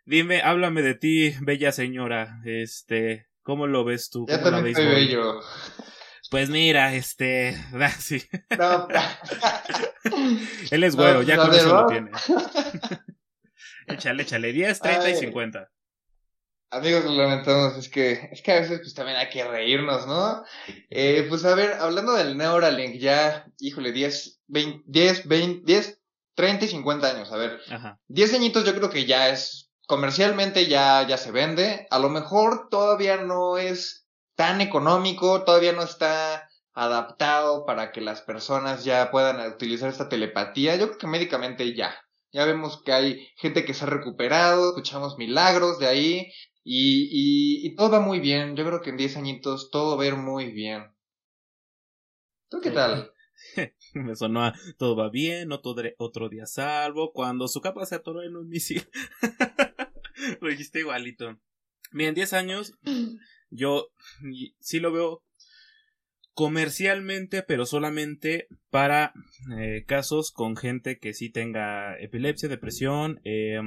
dime, 0.06 0.42
háblame 0.42 0.82
de 0.84 0.96
ti, 0.96 1.34
bella 1.42 1.74
señora. 1.74 2.40
Este, 2.46 3.28
¿cómo 3.42 3.68
lo 3.68 3.84
ves 3.84 4.10
tú? 4.10 4.26
Ya 4.30 4.42
también 4.42 4.74
soy 4.74 4.86
bello. 4.86 5.42
Pues 6.32 6.50
mira, 6.50 6.94
este. 6.94 7.58
Sí. 8.00 8.24
No, 8.58 8.88
Él 10.72 10.84
es 10.86 10.96
güero, 10.96 11.24
ya 11.24 11.36
pues, 11.36 11.48
con 11.48 11.56
eso 11.58 11.82
lo 11.82 11.88
tiene. 11.88 12.12
échale, 13.88 14.24
échale. 14.24 14.54
10, 14.54 14.80
30 14.80 15.10
y 15.10 15.16
50. 15.16 15.70
Amigos, 16.70 17.06
lo 17.06 17.12
lamentamos, 17.12 17.78
es 17.78 17.88
que, 17.88 18.30
es 18.32 18.42
que 18.42 18.52
a 18.52 18.60
veces 18.60 18.80
pues 18.80 18.94
también 18.94 19.18
hay 19.18 19.30
que 19.30 19.44
reírnos, 19.44 20.06
¿no? 20.06 20.44
Eh, 20.90 21.26
pues 21.30 21.46
a 21.46 21.56
ver, 21.56 21.74
hablando 21.80 22.12
del 22.14 22.36
Neuralink, 22.36 23.00
ya, 23.00 23.46
híjole, 23.60 23.94
10, 23.94 24.42
20, 24.48 24.84
10, 24.86 25.28
20, 25.28 25.62
10, 25.66 26.02
30 26.36 26.66
y 26.66 26.68
50 26.68 27.10
años, 27.10 27.32
a 27.32 27.38
ver. 27.38 27.62
Ajá. 27.72 28.00
10 28.10 28.34
añitos 28.34 28.66
yo 28.66 28.76
creo 28.76 28.90
que 28.90 29.06
ya 29.06 29.30
es, 29.30 29.72
comercialmente 29.88 30.68
ya, 30.68 31.08
ya 31.08 31.18
se 31.18 31.32
vende, 31.32 31.88
a 31.90 32.00
lo 32.00 32.10
mejor 32.10 32.68
todavía 32.70 33.16
no 33.16 33.58
es 33.58 34.06
tan 34.36 34.60
económico, 34.60 35.46
todavía 35.46 35.72
no 35.72 35.84
está 35.84 36.50
adaptado 36.74 37.66
para 37.66 37.92
que 37.94 38.02
las 38.02 38.22
personas 38.22 38.84
ya 38.84 39.10
puedan 39.10 39.40
utilizar 39.52 39.90
esta 39.90 40.10
telepatía, 40.10 40.76
yo 40.76 40.88
creo 40.88 40.98
que 40.98 41.08
médicamente 41.08 41.74
ya. 41.74 41.96
Ya 42.34 42.46
vemos 42.46 42.84
que 42.84 42.92
hay 42.92 43.28
gente 43.38 43.64
que 43.64 43.74
se 43.74 43.86
ha 43.86 43.88
recuperado, 43.88 44.70
escuchamos 44.70 45.18
milagros 45.18 45.80
de 45.80 45.88
ahí, 45.88 46.32
y, 46.70 47.66
y, 47.66 47.76
todo 47.76 47.92
va 47.92 48.02
muy 48.02 48.20
bien. 48.20 48.58
Yo 48.58 48.66
creo 48.66 48.82
que 48.82 48.90
en 48.90 48.98
10 48.98 49.16
añitos 49.16 49.72
todo 49.72 49.96
va 49.96 50.04
a 50.04 50.08
ir 50.08 50.16
muy 50.16 50.52
bien. 50.52 50.84
¿Tú 52.50 52.60
qué 52.62 52.72
tal? 52.72 53.14
Me 53.94 54.16
sonó 54.18 54.44
a 54.44 54.54
todo 54.78 54.98
va 54.98 55.10
bien, 55.10 55.54
otro, 55.54 55.76
otro 55.98 56.28
día 56.28 56.46
salvo, 56.46 57.14
cuando 57.14 57.48
su 57.48 57.62
capa 57.62 57.86
se 57.86 57.96
atoró 57.96 58.22
en 58.22 58.36
un 58.36 58.50
misil. 58.50 58.86
lo 60.42 60.50
dijiste 60.50 60.80
igualito. 60.80 61.40
Bien, 61.94 62.14
10 62.14 62.34
años, 62.34 62.74
yo 63.50 63.88
sí 64.60 64.82
lo 64.82 64.92
veo 64.92 65.24
comercialmente, 66.34 67.44
pero 67.44 67.66
solamente 67.66 68.50
para 68.70 69.14
eh, 69.58 69.86
casos 69.88 70.32
con 70.32 70.58
gente 70.58 71.00
que 71.00 71.14
sí 71.14 71.30
tenga 71.30 71.98
epilepsia, 71.98 72.50
depresión, 72.50 73.22
eh, 73.24 73.62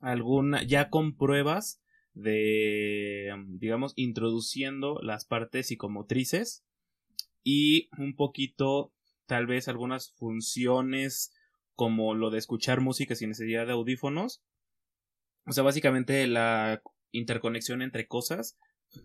alguna, 0.00 0.62
ya 0.62 0.88
con 0.88 1.14
pruebas 1.16 1.82
de, 2.14 3.34
digamos, 3.48 3.92
introduciendo 3.96 4.98
las 5.02 5.24
partes 5.24 5.68
psicomotrices 5.68 6.64
y 7.42 7.90
un 7.98 8.14
poquito, 8.16 8.92
tal 9.26 9.46
vez, 9.46 9.68
algunas 9.68 10.12
funciones 10.12 11.34
como 11.74 12.14
lo 12.14 12.30
de 12.30 12.38
escuchar 12.38 12.80
música 12.80 13.14
sin 13.14 13.30
necesidad 13.30 13.66
de 13.66 13.72
audífonos. 13.72 14.42
O 15.46 15.52
sea, 15.52 15.64
básicamente 15.64 16.26
la 16.26 16.80
interconexión 17.10 17.82
entre 17.82 18.06
cosas. 18.06 18.56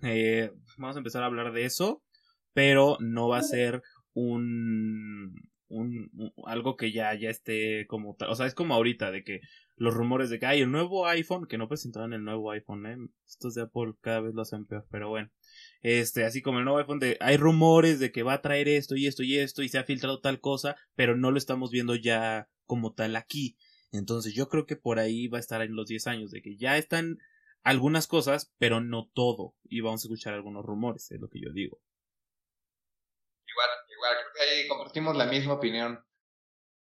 Eh, 0.04 0.52
vamos 0.78 0.96
a 0.96 1.00
empezar 1.00 1.24
a 1.24 1.26
hablar 1.26 1.52
de 1.52 1.66
eso, 1.66 2.04
pero 2.54 2.98
no 3.00 3.28
va 3.28 3.40
a 3.40 3.44
ser 3.44 3.82
un, 4.14 5.34
un, 5.68 6.12
algo 6.46 6.76
que 6.76 6.92
ya, 6.92 7.14
ya 7.16 7.30
esté 7.30 7.88
como 7.88 8.16
O 8.28 8.36
sea, 8.36 8.46
es 8.46 8.56
como 8.56 8.74
ahorita 8.74 9.12
de 9.12 9.24
que 9.24 9.42
los 9.80 9.94
rumores 9.94 10.30
de 10.30 10.40
que 10.40 10.46
hay 10.46 10.60
el 10.60 10.72
nuevo 10.72 11.08
iPhone, 11.08 11.48
que 11.48 11.58
no 11.58 11.70
presentaron 11.70 12.14
el 12.14 12.24
nuevo 12.24 12.52
iPhone, 12.52 12.86
¿eh? 12.86 12.98
Estos 13.26 13.56
de 13.56 13.62
Apple 13.62 13.94
cada 14.02 14.20
vez 14.20 14.34
lo 14.34 14.42
hacen 14.42 14.66
peor, 14.66 14.86
pero 14.92 15.08
bueno. 15.08 15.32
Este, 15.82 16.26
así 16.26 16.42
como 16.42 16.60
el 16.60 16.66
nuevo 16.66 16.80
iPhone, 16.80 17.00
de, 17.00 17.18
hay 17.22 17.38
rumores 17.38 17.98
de 18.00 18.12
que 18.12 18.22
va 18.22 18.34
a 18.34 18.42
traer 18.42 18.68
esto 18.68 18.98
y 18.98 19.08
esto 19.08 19.24
y 19.24 19.38
esto 19.38 19.64
y 19.64 19.70
se 19.70 19.80
ha 19.80 19.86
filtrado 19.86 20.20
tal 20.20 20.42
cosa, 20.42 20.76
pero 20.96 21.16
no 21.16 21.32
lo 21.32 21.38
estamos 21.38 21.72
viendo 21.72 21.96
ya 21.96 22.50
como 22.66 22.94
tal 22.94 23.16
aquí. 23.16 23.58
Entonces 23.94 24.34
yo 24.34 24.50
creo 24.50 24.66
que 24.66 24.76
por 24.76 25.00
ahí 25.00 25.30
va 25.30 25.38
a 25.38 25.42
estar 25.42 25.62
en 25.62 25.76
los 25.76 25.88
10 25.88 26.08
años, 26.08 26.32
de 26.32 26.42
que 26.42 26.58
ya 26.58 26.78
están 26.78 27.18
algunas 27.64 28.06
cosas, 28.06 28.54
pero 28.58 28.82
no 28.82 29.10
todo. 29.14 29.56
Y 29.64 29.80
vamos 29.80 30.04
a 30.04 30.08
escuchar 30.08 30.34
algunos 30.34 30.66
rumores, 30.66 31.10
es 31.10 31.22
lo 31.22 31.30
que 31.30 31.40
yo 31.40 31.54
digo. 31.54 31.80
Igual, 33.48 33.70
igual, 33.96 34.14
creo 34.34 34.34
que 34.34 34.56
ahí 34.56 34.68
compartimos 34.68 35.16
la 35.16 35.26
misma 35.26 35.54
opinión. 35.54 36.04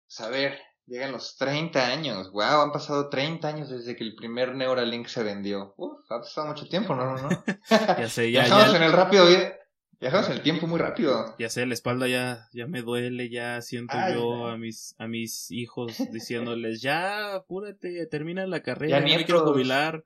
Saber, 0.05 0.59
Llegan 0.85 1.13
los 1.13 1.37
30 1.37 1.87
años. 1.87 2.31
Wow, 2.31 2.61
han 2.61 2.71
pasado 2.71 3.09
30 3.09 3.47
años 3.47 3.69
desde 3.69 3.95
que 3.95 4.03
el 4.03 4.15
primer 4.15 4.53
Neuralink 4.55 5.07
se 5.07 5.23
vendió. 5.23 5.73
Uf, 5.77 6.11
ha 6.11 6.19
pasado 6.19 6.47
mucho 6.47 6.67
tiempo, 6.67 6.93
¿no? 6.93 7.15
no, 7.15 7.29
no. 7.29 7.43
ya 7.69 8.09
sé, 8.09 8.31
ya. 8.31 8.41
Viajamos 8.41 8.75
en 8.75 8.83
el 8.83 8.91
rápido, 8.91 9.25
viajamos 9.99 10.27
en 10.27 10.33
el 10.33 10.41
tiempo 10.41 10.67
muy 10.67 10.79
rápido. 10.79 11.35
Ya 11.39 11.49
sé, 11.49 11.65
la 11.65 11.73
espalda 11.73 12.07
ya, 12.07 12.49
ya 12.51 12.67
me 12.67 12.81
duele, 12.81 13.29
ya 13.29 13.61
siento 13.61 13.95
yo 14.13 14.47
a 14.47 14.57
mis, 14.57 14.95
a 14.97 15.07
mis 15.07 15.51
hijos 15.51 15.93
diciéndoles, 16.11 16.81
ya, 16.81 17.35
apúrate, 17.35 18.05
termina 18.07 18.45
la 18.45 18.61
carrera, 18.61 18.99
ya, 18.99 19.17
me 19.17 19.25
quiero 19.25 19.45
jubilar. 19.45 20.03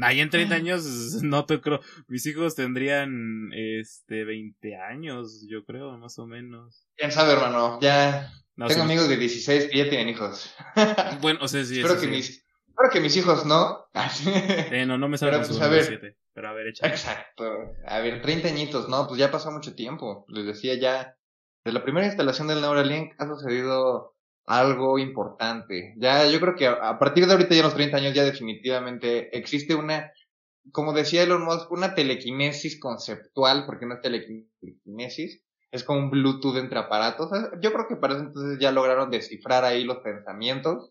Ahí 0.00 0.20
en 0.20 0.30
30 0.30 0.54
años, 0.54 0.84
no 1.22 1.44
te 1.46 1.60
creo. 1.60 1.80
Mis 2.08 2.24
hijos 2.26 2.54
tendrían, 2.54 3.50
este, 3.52 4.24
20 4.24 4.76
años, 4.76 5.46
yo 5.48 5.64
creo, 5.64 5.96
más 5.98 6.18
o 6.18 6.26
menos. 6.26 6.86
Quién 6.96 7.12
sabe, 7.12 7.32
hermano. 7.32 7.78
Ya, 7.80 8.32
tengo 8.68 8.82
amigos 8.82 9.08
de 9.08 9.16
16 9.16 9.68
que 9.70 9.78
ya 9.78 9.88
tienen 9.88 10.08
hijos. 10.08 10.54
bueno, 11.20 11.40
o 11.42 11.48
sea, 11.48 11.64
sí. 11.64 11.80
espero, 11.80 12.00
que 12.00 12.06
Mis, 12.06 12.44
espero 12.68 12.90
que 12.92 13.00
mis 13.00 13.16
hijos 13.16 13.44
no. 13.46 13.86
eh, 14.70 14.84
no, 14.86 14.98
no 14.98 15.08
me 15.08 15.18
salgan 15.18 15.42
pues, 15.46 15.60
a 15.60 15.68
ver, 15.68 16.16
Pero 16.32 16.48
a 16.48 16.52
ver. 16.52 16.68
Exacto. 16.68 17.74
A 17.86 18.00
ver, 18.00 18.22
30 18.22 18.48
añitos, 18.48 18.88
¿no? 18.88 19.06
Pues 19.06 19.18
ya 19.18 19.30
pasó 19.30 19.50
mucho 19.50 19.74
tiempo. 19.74 20.24
Les 20.28 20.46
decía 20.46 20.74
ya. 20.74 21.16
De 21.62 21.72
la 21.72 21.82
primera 21.82 22.06
instalación 22.06 22.48
del 22.48 22.62
Neuralink 22.62 23.12
ha 23.18 23.26
sucedido 23.26 24.14
algo 24.50 24.98
importante. 24.98 25.94
Ya, 25.96 26.26
yo 26.26 26.40
creo 26.40 26.56
que 26.56 26.66
a, 26.66 26.98
partir 26.98 27.26
de 27.26 27.32
ahorita, 27.32 27.54
ya 27.54 27.62
los 27.62 27.74
30 27.74 27.96
años, 27.96 28.14
ya 28.14 28.24
definitivamente 28.24 29.36
existe 29.38 29.76
una, 29.76 30.12
como 30.72 30.92
decía 30.92 31.22
Elon 31.22 31.44
Musk, 31.44 31.70
una 31.70 31.94
telequinesis 31.94 32.80
conceptual, 32.80 33.64
porque 33.64 33.86
no 33.86 33.94
es 33.94 34.00
telequinesis, 34.00 35.44
es 35.70 35.84
como 35.84 36.00
un 36.00 36.10
Bluetooth 36.10 36.56
entre 36.56 36.80
aparatos. 36.80 37.30
Yo 37.62 37.72
creo 37.72 37.86
que 37.86 37.94
para 37.94 38.14
eso 38.14 38.24
entonces 38.24 38.58
ya 38.58 38.72
lograron 38.72 39.12
descifrar 39.12 39.64
ahí 39.64 39.84
los 39.84 39.98
pensamientos. 39.98 40.90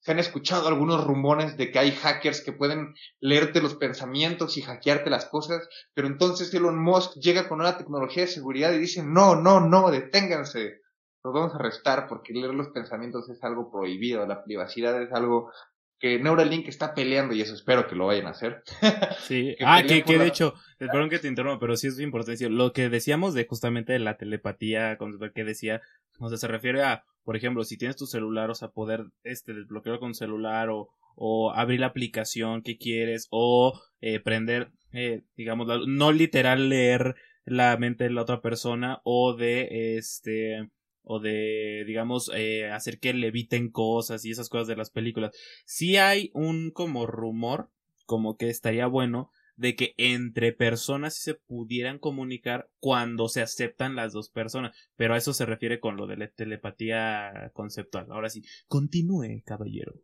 Se 0.00 0.12
han 0.12 0.18
escuchado 0.18 0.68
algunos 0.68 1.02
rumores 1.02 1.56
de 1.56 1.70
que 1.70 1.78
hay 1.78 1.92
hackers 1.92 2.42
que 2.42 2.52
pueden 2.52 2.94
leerte 3.20 3.62
los 3.62 3.74
pensamientos 3.74 4.58
y 4.58 4.62
hackearte 4.62 5.08
las 5.08 5.24
cosas, 5.24 5.66
pero 5.94 6.08
entonces 6.08 6.52
Elon 6.52 6.78
Musk 6.78 7.14
llega 7.14 7.48
con 7.48 7.60
una 7.60 7.78
tecnología 7.78 8.24
de 8.24 8.28
seguridad 8.28 8.70
y 8.74 8.78
dice, 8.78 9.02
no, 9.02 9.34
no, 9.34 9.60
no, 9.60 9.90
deténganse. 9.90 10.82
Los 11.24 11.34
vamos 11.34 11.52
a 11.52 11.56
arrestar 11.56 12.06
porque 12.08 12.32
leer 12.32 12.54
los 12.54 12.68
pensamientos 12.68 13.28
es 13.28 13.42
algo 13.42 13.70
prohibido, 13.70 14.26
la 14.26 14.44
privacidad 14.44 15.00
es 15.02 15.12
algo 15.12 15.50
que 15.98 16.18
Neuralink 16.20 16.68
está 16.68 16.94
peleando 16.94 17.34
y 17.34 17.40
eso 17.40 17.54
espero 17.54 17.88
que 17.88 17.96
lo 17.96 18.06
vayan 18.06 18.26
a 18.26 18.30
hacer. 18.30 18.62
Sí, 19.20 19.56
ah, 19.64 19.82
que, 19.86 20.04
que 20.04 20.18
de 20.18 20.26
hecho, 20.26 20.54
perdón 20.78 21.10
que 21.10 21.18
te 21.18 21.28
interrumpa, 21.28 21.58
pero 21.58 21.76
sí 21.76 21.88
es 21.88 21.98
importante 21.98 22.48
lo 22.48 22.72
que 22.72 22.88
decíamos 22.88 23.34
de 23.34 23.46
justamente 23.46 23.92
de 23.92 23.98
la 23.98 24.16
telepatía, 24.16 24.96
que 25.34 25.44
decía, 25.44 25.82
o 26.18 26.28
sea, 26.28 26.38
se 26.38 26.48
refiere 26.48 26.82
a, 26.82 27.04
por 27.24 27.36
ejemplo, 27.36 27.64
si 27.64 27.76
tienes 27.76 27.96
tu 27.96 28.06
celular, 28.06 28.48
o 28.50 28.54
sea, 28.54 28.68
poder 28.68 29.06
este 29.22 29.52
desbloquearlo 29.52 30.00
con 30.00 30.14
celular 30.14 30.70
o, 30.70 30.88
o 31.14 31.52
abrir 31.52 31.80
la 31.80 31.88
aplicación 31.88 32.62
que 32.62 32.78
quieres 32.78 33.26
o 33.30 33.78
eh, 34.00 34.20
prender, 34.20 34.70
eh, 34.92 35.24
digamos, 35.36 35.66
no 35.86 36.12
literal 36.12 36.68
leer 36.68 37.16
la 37.44 37.76
mente 37.76 38.04
de 38.04 38.10
la 38.10 38.22
otra 38.22 38.40
persona 38.40 39.00
o 39.04 39.34
de 39.34 39.96
este 39.98 40.70
o 41.08 41.20
de, 41.20 41.84
digamos, 41.86 42.30
eh, 42.34 42.70
hacer 42.70 43.00
que 43.00 43.14
le 43.14 43.28
eviten 43.28 43.70
cosas 43.70 44.24
y 44.24 44.30
esas 44.30 44.48
cosas 44.48 44.68
de 44.68 44.76
las 44.76 44.90
películas. 44.90 45.34
Sí 45.64 45.96
hay 45.96 46.30
un 46.34 46.70
como 46.70 47.06
rumor, 47.06 47.70
como 48.04 48.36
que 48.36 48.50
estaría 48.50 48.86
bueno, 48.86 49.30
de 49.56 49.74
que 49.74 49.94
entre 49.96 50.52
personas 50.52 51.16
se 51.16 51.34
pudieran 51.34 51.98
comunicar 51.98 52.70
cuando 52.78 53.28
se 53.28 53.42
aceptan 53.42 53.96
las 53.96 54.12
dos 54.12 54.30
personas, 54.30 54.76
pero 54.96 55.14
a 55.14 55.16
eso 55.16 55.32
se 55.32 55.46
refiere 55.46 55.80
con 55.80 55.96
lo 55.96 56.06
de 56.06 56.16
la 56.16 56.28
telepatía 56.28 57.50
conceptual. 57.54 58.06
Ahora 58.10 58.30
sí, 58.30 58.44
continúe, 58.68 59.42
caballero. 59.44 59.94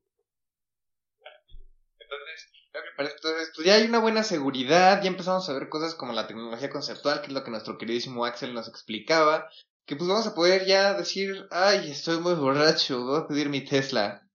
Entonces, 2.00 2.50
entonces, 2.98 3.52
pues 3.54 3.66
ya 3.66 3.74
hay 3.74 3.84
una 3.86 4.00
buena 4.00 4.24
seguridad, 4.24 5.00
ya 5.02 5.08
empezamos 5.08 5.48
a 5.48 5.52
ver 5.52 5.68
cosas 5.68 5.94
como 5.94 6.12
la 6.12 6.26
tecnología 6.26 6.70
conceptual, 6.70 7.20
que 7.20 7.28
es 7.28 7.32
lo 7.32 7.44
que 7.44 7.52
nuestro 7.52 7.78
queridísimo 7.78 8.24
Axel 8.24 8.54
nos 8.54 8.66
explicaba, 8.66 9.48
que 9.86 9.96
pues 9.96 10.08
vamos 10.08 10.26
a 10.26 10.34
poder 10.34 10.66
ya 10.66 10.94
decir, 10.94 11.46
ay, 11.50 11.90
estoy 11.90 12.18
muy 12.18 12.34
borracho, 12.34 13.04
voy 13.04 13.20
a 13.20 13.26
pedir 13.26 13.48
mi 13.48 13.64
Tesla. 13.64 14.26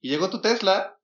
Y 0.00 0.08
llegó 0.08 0.30
tu 0.30 0.40
Tesla, 0.40 0.98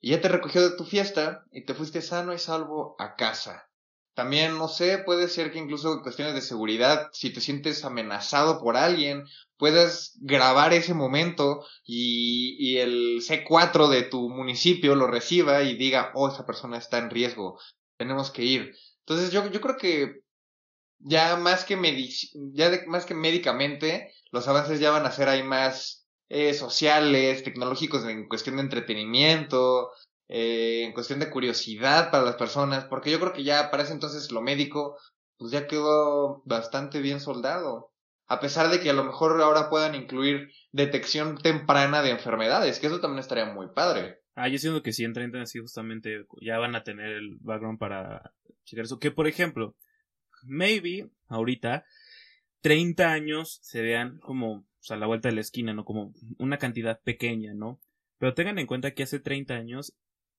y 0.00 0.10
ya 0.10 0.20
te 0.20 0.28
recogió 0.28 0.62
de 0.62 0.76
tu 0.76 0.84
fiesta, 0.84 1.44
y 1.50 1.64
te 1.64 1.74
fuiste 1.74 2.00
sano 2.00 2.32
y 2.32 2.38
salvo 2.38 2.96
a 2.98 3.16
casa. 3.16 3.68
También, 4.14 4.56
no 4.56 4.68
sé, 4.68 4.96
puede 4.96 5.28
ser 5.28 5.52
que 5.52 5.58
incluso 5.58 5.92
en 5.92 6.00
cuestiones 6.00 6.32
de 6.32 6.40
seguridad, 6.40 7.10
si 7.12 7.30
te 7.30 7.42
sientes 7.42 7.84
amenazado 7.84 8.58
por 8.58 8.78
alguien, 8.78 9.24
puedas 9.58 10.16
grabar 10.22 10.72
ese 10.72 10.94
momento 10.94 11.66
y, 11.84 12.56
y 12.58 12.78
el 12.78 13.20
C4 13.20 13.88
de 13.88 14.04
tu 14.04 14.30
municipio 14.30 14.94
lo 14.94 15.06
reciba 15.06 15.62
y 15.64 15.76
diga, 15.76 16.12
oh, 16.14 16.28
esa 16.28 16.46
persona 16.46 16.78
está 16.78 16.96
en 16.96 17.10
riesgo, 17.10 17.60
tenemos 17.98 18.30
que 18.30 18.44
ir. 18.44 18.74
Entonces 19.00 19.32
yo, 19.32 19.50
yo 19.50 19.60
creo 19.60 19.76
que 19.76 20.22
ya 20.98 21.36
más 21.36 21.64
que 21.64 21.76
ya 22.52 22.70
más 22.86 23.06
que 23.06 23.14
médicamente, 23.14 24.12
los 24.30 24.48
avances 24.48 24.80
ya 24.80 24.90
van 24.90 25.06
a 25.06 25.12
ser 25.12 25.28
ahí 25.28 25.42
más 25.42 26.06
eh, 26.28 26.54
sociales, 26.54 27.44
tecnológicos 27.44 28.04
en 28.04 28.28
cuestión 28.28 28.56
de 28.56 28.62
entretenimiento, 28.62 29.90
eh, 30.28 30.82
en 30.84 30.92
cuestión 30.92 31.20
de 31.20 31.30
curiosidad 31.30 32.10
para 32.10 32.24
las 32.24 32.36
personas, 32.36 32.84
porque 32.84 33.10
yo 33.10 33.20
creo 33.20 33.32
que 33.32 33.44
ya 33.44 33.70
para 33.70 33.84
ese 33.84 33.92
entonces 33.92 34.32
lo 34.32 34.42
médico, 34.42 34.98
pues 35.38 35.52
ya 35.52 35.66
quedó 35.66 36.42
bastante 36.44 37.00
bien 37.00 37.20
soldado. 37.20 37.92
A 38.28 38.40
pesar 38.40 38.70
de 38.70 38.80
que 38.80 38.90
a 38.90 38.92
lo 38.92 39.04
mejor 39.04 39.40
ahora 39.40 39.70
puedan 39.70 39.94
incluir 39.94 40.50
detección 40.72 41.38
temprana 41.38 42.02
de 42.02 42.10
enfermedades, 42.10 42.80
que 42.80 42.88
eso 42.88 43.00
también 43.00 43.20
estaría 43.20 43.44
muy 43.46 43.68
padre. 43.68 44.18
Ah, 44.34 44.48
yo 44.48 44.58
siento 44.58 44.82
que 44.82 44.92
si 44.92 45.04
en 45.04 45.12
30 45.12 45.42
así 45.42 45.60
justamente 45.60 46.24
ya 46.40 46.58
van 46.58 46.74
a 46.74 46.82
tener 46.82 47.10
el 47.12 47.36
background 47.40 47.78
para 47.78 48.32
checar 48.64 48.84
eso. 48.84 48.98
Que 48.98 49.12
por 49.12 49.28
ejemplo, 49.28 49.76
maybe 50.46 51.10
ahorita 51.28 51.84
30 52.62 53.12
años 53.12 53.58
se 53.62 53.82
vean 53.82 54.18
como 54.18 54.66
a 54.90 54.96
la 54.96 55.06
vuelta 55.06 55.28
de 55.28 55.34
la 55.34 55.40
esquina, 55.40 55.74
¿no? 55.74 55.84
Como 55.84 56.12
una 56.38 56.58
cantidad 56.58 57.00
pequeña, 57.02 57.54
¿no? 57.54 57.80
Pero 58.18 58.34
tengan 58.34 58.58
en 58.58 58.66
cuenta 58.66 58.92
que 58.92 59.02
hace 59.02 59.20
30 59.20 59.54
años 59.54 59.94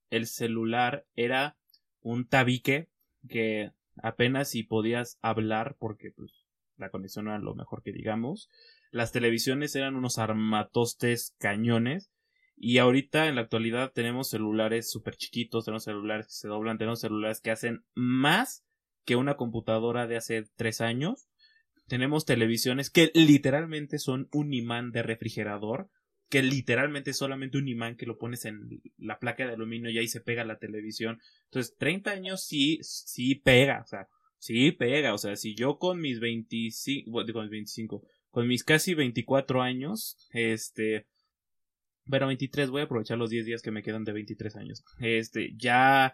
el 0.10 0.28
celular 0.28 1.06
era 1.16 1.58
un 2.02 2.28
tabique 2.28 2.90
que 3.28 3.72
apenas 4.02 4.50
si 4.50 4.64
podías 4.64 5.18
hablar 5.22 5.76
porque 5.80 6.12
pues 6.12 6.46
la 6.78 6.90
conexión 6.90 7.26
no 7.26 7.32
era 7.32 7.40
lo 7.40 7.56
mejor 7.56 7.84
que 7.84 7.92
digamos. 7.92 8.50
Las 8.92 9.12
televisiones 9.12 9.76
eran 9.76 9.96
unos 9.96 10.18
armatostes 10.18 11.36
cañones 11.40 12.12
y 12.56 12.78
ahorita 12.78 13.28
en 13.28 13.36
la 13.36 13.42
actualidad 13.42 13.92
tenemos 13.92 14.30
celulares 14.30 14.90
súper 14.90 15.16
chiquitos, 15.16 15.66
tenemos 15.66 15.84
celulares 15.84 16.28
que 16.28 16.34
se 16.34 16.48
doblan, 16.48 16.78
tenemos 16.78 17.02
celulares 17.02 17.42
que 17.42 17.52
hacen 17.52 17.84
más 17.94 18.64
que 19.08 19.16
una 19.16 19.38
computadora 19.38 20.06
de 20.06 20.18
hace 20.18 20.44
tres 20.58 20.82
años. 20.82 21.30
Tenemos 21.88 22.26
televisiones 22.26 22.90
que 22.90 23.10
literalmente 23.16 23.98
son 23.98 24.28
un 24.34 24.54
imán 24.54 24.92
de 24.92 25.02
refrigerador 25.02 25.90
que 26.30 26.44
literalmente 26.44 27.12
es 27.12 27.18
solamente 27.18 27.58
un 27.58 27.70
imán 27.70 27.96
que 27.96 28.06
lo 28.06 28.18
pones 28.18 28.44
en 28.44 28.82
la 28.98 29.18
placa 29.18 29.48
de 29.48 29.54
aluminio 29.54 29.90
y 29.90 29.98
ahí 29.98 30.10
se 30.10 30.20
pega 30.20 30.44
la 30.44 30.60
televisión. 30.60 31.22
Entonces, 31.46 31.76
30 31.78 32.12
años 32.12 32.44
sí, 32.44 32.80
sí 32.82 33.36
pega, 33.36 33.82
o 33.82 33.88
sea, 33.88 34.10
sí 34.38 34.74
pega, 34.74 35.14
o 35.14 35.18
sea, 35.18 35.38
si 35.38 35.56
yo 35.56 35.80
con 35.80 36.02
mis 36.02 36.20
25, 36.20 37.12
con 37.32 37.44
mis 37.44 37.50
25, 37.50 38.04
con 38.30 38.46
mis 38.46 38.66
casi 38.66 38.94
24 38.94 39.62
años, 39.62 40.18
este, 40.32 41.08
bueno, 42.04 42.28
23, 42.28 42.72
voy 42.72 42.82
a 42.82 42.86
aprovechar 42.86 43.18
los 43.18 43.30
10 43.30 43.46
días 43.46 43.62
que 43.62 43.72
me 43.72 43.84
quedan 43.84 44.04
de 44.04 44.12
23 44.12 44.58
años, 44.58 44.84
este, 45.00 45.54
ya 45.56 46.14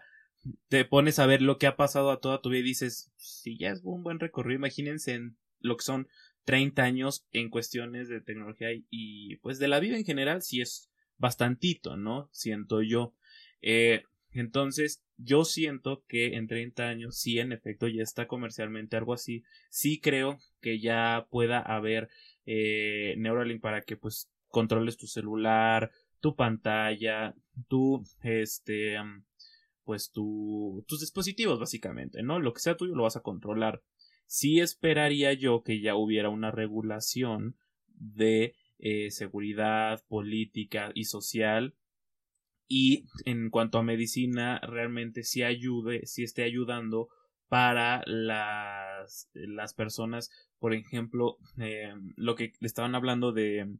te 0.68 0.84
pones 0.84 1.18
a 1.18 1.26
ver 1.26 1.42
lo 1.42 1.58
que 1.58 1.66
ha 1.66 1.76
pasado 1.76 2.10
a 2.10 2.20
toda 2.20 2.40
tu 2.40 2.50
vida 2.50 2.60
y 2.60 2.64
dices, 2.64 3.12
si 3.16 3.56
ya 3.56 3.70
es 3.70 3.80
un 3.84 4.02
buen 4.02 4.20
recorrido, 4.20 4.58
imagínense 4.58 5.14
en 5.14 5.36
lo 5.60 5.76
que 5.76 5.84
son 5.84 6.08
30 6.44 6.82
años 6.82 7.26
en 7.32 7.48
cuestiones 7.48 8.08
de 8.08 8.20
tecnología 8.20 8.68
y, 8.90 9.36
pues 9.36 9.58
de 9.58 9.68
la 9.68 9.80
vida 9.80 9.96
en 9.96 10.04
general 10.04 10.42
sí 10.42 10.60
es 10.60 10.90
bastantito, 11.16 11.96
¿no? 11.96 12.28
Siento 12.32 12.82
yo. 12.82 13.14
Eh, 13.62 14.04
entonces, 14.32 15.02
yo 15.16 15.44
siento 15.44 16.04
que 16.08 16.34
en 16.34 16.48
30 16.48 16.88
años 16.88 17.16
sí, 17.16 17.38
en 17.38 17.52
efecto, 17.52 17.86
ya 17.88 18.02
está 18.02 18.26
comercialmente 18.26 18.96
algo 18.96 19.14
así. 19.14 19.44
Sí 19.70 20.00
creo 20.00 20.38
que 20.60 20.80
ya 20.80 21.26
pueda 21.30 21.60
haber 21.60 22.08
eh, 22.46 23.14
Neuralink 23.16 23.60
para 23.60 23.82
que 23.82 23.96
pues 23.96 24.28
controles 24.48 24.96
tu 24.96 25.06
celular, 25.06 25.90
tu 26.20 26.34
pantalla, 26.34 27.34
tu, 27.68 28.04
este, 28.22 28.96
pues 29.84 30.10
tu, 30.10 30.84
tus 30.88 31.00
dispositivos 31.00 31.60
básicamente, 31.60 32.22
¿no? 32.22 32.40
Lo 32.40 32.52
que 32.52 32.60
sea 32.60 32.76
tuyo 32.76 32.94
lo 32.94 33.04
vas 33.04 33.16
a 33.16 33.22
controlar 33.22 33.82
sí 34.26 34.60
esperaría 34.60 35.32
yo 35.32 35.62
que 35.62 35.80
ya 35.80 35.94
hubiera 35.94 36.28
una 36.28 36.50
regulación 36.50 37.56
de 37.86 38.54
eh, 38.78 39.10
seguridad 39.10 40.02
política 40.08 40.90
y 40.94 41.04
social 41.04 41.74
y 42.66 43.04
en 43.24 43.50
cuanto 43.50 43.78
a 43.78 43.82
medicina 43.82 44.58
realmente 44.60 45.22
sí 45.22 45.42
ayude, 45.42 46.06
sí 46.06 46.24
esté 46.24 46.42
ayudando 46.42 47.08
para 47.48 48.02
las, 48.06 49.30
las 49.34 49.74
personas, 49.74 50.30
por 50.58 50.74
ejemplo, 50.74 51.36
eh, 51.58 51.92
lo 52.16 52.34
que 52.34 52.52
estaban 52.62 52.94
hablando 52.94 53.32
de, 53.32 53.76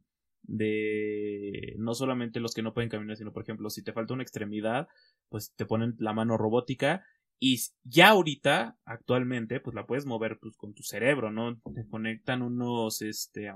de 0.47 1.75
no 1.77 1.93
solamente 1.93 2.39
los 2.39 2.53
que 2.53 2.61
no 2.61 2.73
pueden 2.73 2.89
caminar, 2.89 3.17
sino 3.17 3.33
por 3.33 3.43
ejemplo, 3.43 3.69
si 3.69 3.83
te 3.83 3.93
falta 3.93 4.13
una 4.13 4.23
extremidad, 4.23 4.87
pues 5.29 5.53
te 5.55 5.65
ponen 5.65 5.95
la 5.99 6.13
mano 6.13 6.37
robótica 6.37 7.03
y 7.39 7.59
ya 7.83 8.09
ahorita, 8.09 8.77
actualmente, 8.85 9.59
pues 9.59 9.75
la 9.75 9.85
puedes 9.85 10.05
mover 10.05 10.39
pues, 10.39 10.55
con 10.55 10.73
tu 10.73 10.83
cerebro, 10.83 11.31
¿no? 11.31 11.59
Te 11.73 11.85
conectan 11.87 12.41
unos, 12.41 13.01
este, 13.01 13.51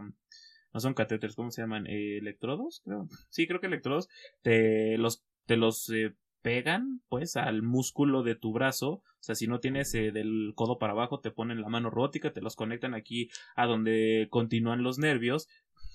no 0.74 0.80
son 0.80 0.94
catéteres, 0.94 1.36
¿cómo 1.36 1.52
se 1.52 1.62
llaman? 1.62 1.88
Eh, 1.88 2.18
¿Electrodos? 2.18 2.82
Creo. 2.84 3.08
Sí, 3.30 3.48
creo 3.48 3.60
que 3.60 3.68
electrodos. 3.68 4.10
Te 4.42 4.98
los, 4.98 5.24
te 5.46 5.56
los 5.56 5.90
eh, 5.90 6.14
pegan, 6.42 7.02
pues, 7.08 7.38
al 7.38 7.62
músculo 7.62 8.22
de 8.22 8.36
tu 8.36 8.52
brazo. 8.52 8.90
O 8.90 9.22
sea, 9.22 9.36
si 9.36 9.48
no 9.48 9.60
tienes 9.60 9.94
eh, 9.96 10.12
del 10.12 10.52
codo 10.56 10.78
para 10.78 10.94
abajo, 10.94 11.22
te 11.22 11.32
ponen 11.32 11.62
la 11.62 11.70
mano 11.70 11.90
robótica, 11.90 12.34
te 12.34 12.42
los 12.42 12.56
conectan 12.56 12.94
aquí 12.94 13.30
a 13.56 13.66
donde 13.66 14.28
continúan 14.30 14.84
los 14.84 15.00
nervios. 15.00 15.48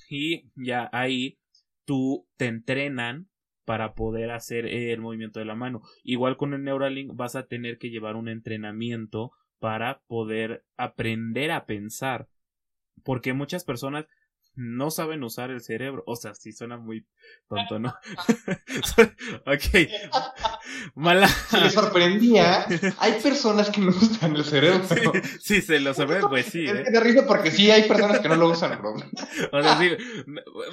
Y 0.09 0.51
ya 0.55 0.89
ahí 0.93 1.39
tú 1.85 2.27
te 2.37 2.47
entrenan 2.47 3.29
para 3.65 3.95
poder 3.95 4.31
hacer 4.31 4.67
el 4.67 5.01
movimiento 5.01 5.39
de 5.39 5.47
la 5.47 5.55
mano. 5.55 5.83
Igual 6.03 6.37
con 6.37 6.55
el 6.55 6.63
Neuralink 6.63 7.15
vas 7.15 7.37
a 7.37 7.47
tener 7.47 7.79
que 7.79 7.91
llevar 7.91 8.17
un 8.17 8.29
entrenamiento 8.29 9.33
para 9.59 10.01
poder 10.07 10.65
aprender 10.77 11.51
a 11.51 11.65
pensar. 11.67 12.29
Porque 13.03 13.33
muchas 13.33 13.65
personas 13.65 14.07
no 14.55 14.91
saben 14.91 15.23
usar 15.25 15.51
el 15.51 15.61
cerebro. 15.61 16.03
O 16.07 16.17
sea, 16.17 16.35
sí 16.35 16.53
suena 16.53 16.77
muy 16.77 17.07
tonto, 17.49 17.79
¿no? 17.79 17.95
ok. 19.47 19.89
Mala. 20.95 21.29
Si 21.29 21.57
les 21.59 21.73
sorprendía, 21.73 22.67
hay 22.99 23.13
personas 23.23 23.71
que 23.71 23.81
no 23.81 23.89
usan 23.89 24.37
el 24.37 24.45
cerebro. 24.45 24.83
Sí, 25.41 25.61
se 25.61 25.81
lo 25.81 25.95
sorprende, 25.95 26.29
pues 26.29 26.47
sí. 26.47 26.65
Es 26.65 26.75
¿eh? 26.75 26.85
de 26.91 27.01
risa 27.01 27.27
porque 27.27 27.51
sí 27.51 27.71
hay 27.71 27.89
personas 27.89 28.21
que 28.21 28.29
no 28.29 28.37
lo 28.37 28.49
usan, 28.49 28.79
bro. 28.81 28.95
O 29.53 29.63
sea, 29.63 29.79
sí, 29.79 29.91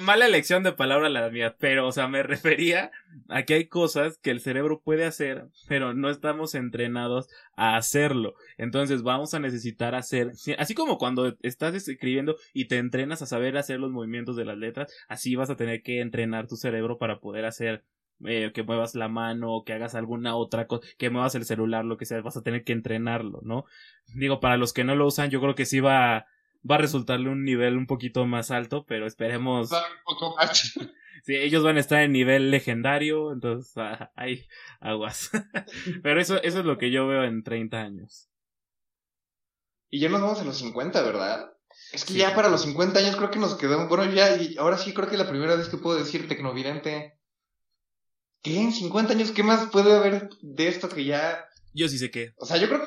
mala 0.00 0.26
elección 0.26 0.62
de 0.62 0.72
palabra 0.72 1.08
la 1.08 1.28
mía, 1.30 1.56
pero, 1.58 1.86
o 1.86 1.92
sea, 1.92 2.08
me 2.08 2.22
refería 2.22 2.90
a 3.28 3.42
que 3.42 3.54
hay 3.54 3.66
cosas 3.66 4.18
que 4.18 4.30
el 4.30 4.40
cerebro 4.40 4.80
puede 4.80 5.04
hacer, 5.04 5.46
pero 5.68 5.94
no 5.94 6.10
estamos 6.10 6.54
entrenados 6.54 7.28
a 7.56 7.76
hacerlo. 7.76 8.34
Entonces 8.58 9.02
vamos 9.02 9.34
a 9.34 9.40
necesitar 9.40 9.94
hacer, 9.94 10.32
así 10.58 10.74
como 10.74 10.98
cuando 10.98 11.36
estás 11.42 11.74
escribiendo 11.74 12.36
y 12.52 12.66
te 12.66 12.78
entrenas 12.78 13.22
a 13.22 13.26
saber 13.26 13.56
hacer 13.56 13.80
los 13.80 13.90
movimientos 13.90 14.36
de 14.36 14.44
las 14.44 14.56
letras, 14.56 14.92
así 15.08 15.34
vas 15.34 15.50
a 15.50 15.56
tener 15.56 15.82
que 15.82 16.00
entrenar 16.00 16.46
tu 16.46 16.56
cerebro 16.56 16.98
para 16.98 17.20
poder 17.20 17.44
hacer 17.44 17.84
eh, 18.26 18.52
que 18.52 18.62
muevas 18.62 18.94
la 18.94 19.08
mano, 19.08 19.62
que 19.64 19.72
hagas 19.72 19.94
alguna 19.94 20.36
otra 20.36 20.66
cosa, 20.66 20.86
que 20.98 21.10
muevas 21.10 21.34
el 21.34 21.44
celular, 21.44 21.84
lo 21.84 21.96
que 21.96 22.06
sea, 22.06 22.20
vas 22.20 22.36
a 22.36 22.42
tener 22.42 22.64
que 22.64 22.72
entrenarlo, 22.72 23.40
¿no? 23.42 23.64
Digo, 24.14 24.40
para 24.40 24.56
los 24.56 24.72
que 24.72 24.84
no 24.84 24.94
lo 24.94 25.06
usan, 25.06 25.30
yo 25.30 25.40
creo 25.40 25.54
que 25.54 25.66
sí 25.66 25.80
va, 25.80 26.26
va 26.68 26.74
a 26.76 26.78
resultarle 26.78 27.28
un 27.28 27.44
nivel 27.44 27.76
un 27.76 27.86
poquito 27.86 28.26
más 28.26 28.50
alto, 28.50 28.84
pero 28.86 29.06
esperemos. 29.06 29.70
Sí, 31.24 31.36
ellos 31.36 31.62
van 31.62 31.76
a 31.76 31.80
estar 31.80 32.02
en 32.02 32.10
nivel 32.10 32.50
legendario, 32.50 33.30
entonces 33.32 33.72
ah, 33.76 34.10
hay 34.16 34.48
aguas. 34.80 35.30
pero 36.02 36.20
eso, 36.20 36.42
eso 36.42 36.58
es 36.58 36.64
lo 36.64 36.78
que 36.78 36.90
yo 36.90 37.06
veo 37.06 37.22
en 37.22 37.44
30 37.44 37.80
años. 37.80 38.28
Y 39.88 40.00
ya 40.00 40.08
nos 40.08 40.20
vamos 40.20 40.40
a 40.40 40.44
los 40.44 40.58
50, 40.58 41.00
¿verdad? 41.02 41.52
Es 41.92 42.04
que 42.04 42.14
ya 42.14 42.34
para 42.34 42.48
los 42.48 42.62
50 42.62 42.98
años 42.98 43.16
creo 43.16 43.30
que 43.30 43.38
nos 43.38 43.54
quedamos. 43.56 43.88
Bueno, 43.88 44.10
ya, 44.12 44.36
y 44.36 44.56
ahora 44.56 44.78
sí 44.78 44.92
creo 44.92 45.08
que 45.08 45.16
la 45.16 45.28
primera 45.28 45.54
vez 45.54 45.68
que 45.68 45.76
puedo 45.76 45.96
decir 45.96 46.26
tecnovidente. 46.26 47.18
¿Qué? 48.42 48.60
¿En 48.60 48.72
50 48.72 49.12
años 49.12 49.30
qué 49.30 49.42
más 49.42 49.70
puede 49.70 49.96
haber 49.96 50.28
de 50.40 50.68
esto 50.68 50.88
que 50.88 51.04
ya. 51.04 51.46
Yo 51.72 51.88
sí 51.88 51.98
sé 51.98 52.10
qué. 52.10 52.34
O 52.36 52.44
sea, 52.44 52.56
yo 52.56 52.68
creo. 52.68 52.82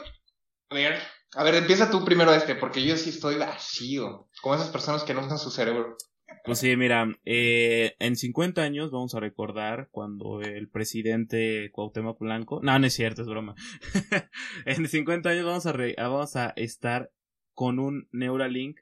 A 0.70 0.76
ver, 0.76 1.00
a 1.34 1.44
ver, 1.44 1.56
empieza 1.56 1.90
tú 1.90 2.04
primero 2.04 2.34
este, 2.34 2.56
porque 2.56 2.86
yo 2.86 2.98
sí 2.98 3.10
estoy 3.10 3.38
vacío. 3.38 4.30
Como 4.42 4.56
esas 4.56 4.70
personas 4.70 5.04
que 5.04 5.14
no 5.14 5.26
usan 5.26 5.40
su 5.40 5.50
cerebro. 5.50 5.96
Pues 6.44 6.60
sí, 6.60 6.76
mira, 6.76 7.08
eh, 7.24 7.96
en 8.00 8.16
50 8.16 8.62
años 8.62 8.92
vamos 8.92 9.16
a 9.16 9.20
recordar 9.20 9.88
cuando 9.92 10.42
el 10.42 10.70
presidente 10.70 11.72
Cuauhtémoc 11.72 12.20
Blanco, 12.20 12.60
no, 12.62 12.78
no 12.78 12.86
es 12.86 12.94
cierto, 12.94 13.22
es 13.22 13.28
broma. 13.28 13.56
en 14.66 14.88
50 14.88 15.30
años 15.30 15.46
vamos 15.46 15.66
a, 15.66 15.74
vamos 15.98 16.36
a 16.36 16.50
estar 16.56 17.12
con 17.54 17.80
un 17.80 18.10
Neuralink 18.12 18.80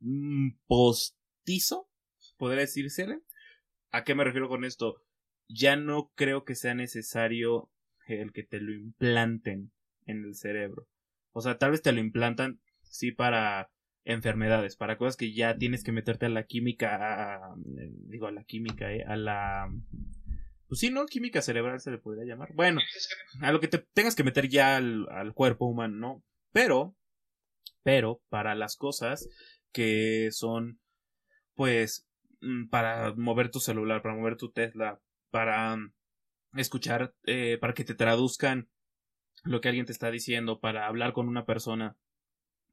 mm, 0.00 0.50
postizo, 0.66 1.88
podría 2.36 2.62
decirse. 2.62 3.06
¿A 3.92 4.04
qué 4.04 4.14
me 4.14 4.24
refiero 4.24 4.48
con 4.48 4.64
esto? 4.64 5.04
Ya 5.52 5.76
no 5.76 6.10
creo 6.14 6.44
que 6.44 6.54
sea 6.54 6.74
necesario 6.74 7.70
el 8.06 8.32
que 8.32 8.42
te 8.42 8.60
lo 8.60 8.72
implanten 8.72 9.72
en 10.06 10.24
el 10.24 10.34
cerebro. 10.34 10.86
O 11.32 11.40
sea, 11.40 11.58
tal 11.58 11.72
vez 11.72 11.82
te 11.82 11.92
lo 11.92 12.00
implantan, 12.00 12.60
sí, 12.82 13.12
para 13.12 13.70
enfermedades, 14.04 14.76
para 14.76 14.96
cosas 14.96 15.16
que 15.16 15.32
ya 15.32 15.56
tienes 15.56 15.84
que 15.84 15.92
meterte 15.92 16.26
a 16.26 16.30
la 16.30 16.44
química, 16.44 17.54
digo 17.66 18.26
a 18.26 18.32
la 18.32 18.44
química, 18.44 18.92
eh, 18.92 19.04
a 19.06 19.16
la... 19.16 19.72
Pues 20.68 20.80
sí, 20.80 20.90
¿no? 20.90 21.06
Química 21.06 21.42
cerebral 21.42 21.80
se 21.80 21.90
le 21.90 21.98
podría 21.98 22.24
llamar. 22.24 22.52
Bueno, 22.54 22.80
a 23.40 23.52
lo 23.52 23.60
que 23.60 23.68
te 23.68 23.78
tengas 23.78 24.14
que 24.14 24.24
meter 24.24 24.48
ya 24.48 24.76
al, 24.76 25.08
al 25.10 25.34
cuerpo 25.34 25.66
humano, 25.66 25.96
¿no? 25.96 26.24
Pero, 26.52 26.94
pero, 27.82 28.20
para 28.28 28.54
las 28.54 28.76
cosas 28.76 29.28
que 29.72 30.28
son, 30.30 30.80
pues, 31.54 32.06
mm, 32.40 32.68
para 32.68 33.14
mover 33.14 33.50
tu 33.50 33.58
celular, 33.58 34.00
para 34.02 34.14
mover 34.14 34.36
tu 34.36 34.52
Tesla, 34.52 35.00
para 35.30 35.78
escuchar, 36.54 37.14
eh, 37.24 37.58
para 37.60 37.74
que 37.74 37.84
te 37.84 37.94
traduzcan 37.94 38.68
lo 39.44 39.60
que 39.60 39.68
alguien 39.68 39.86
te 39.86 39.92
está 39.92 40.10
diciendo, 40.10 40.60
para 40.60 40.86
hablar 40.86 41.12
con 41.12 41.28
una 41.28 41.46
persona, 41.46 41.96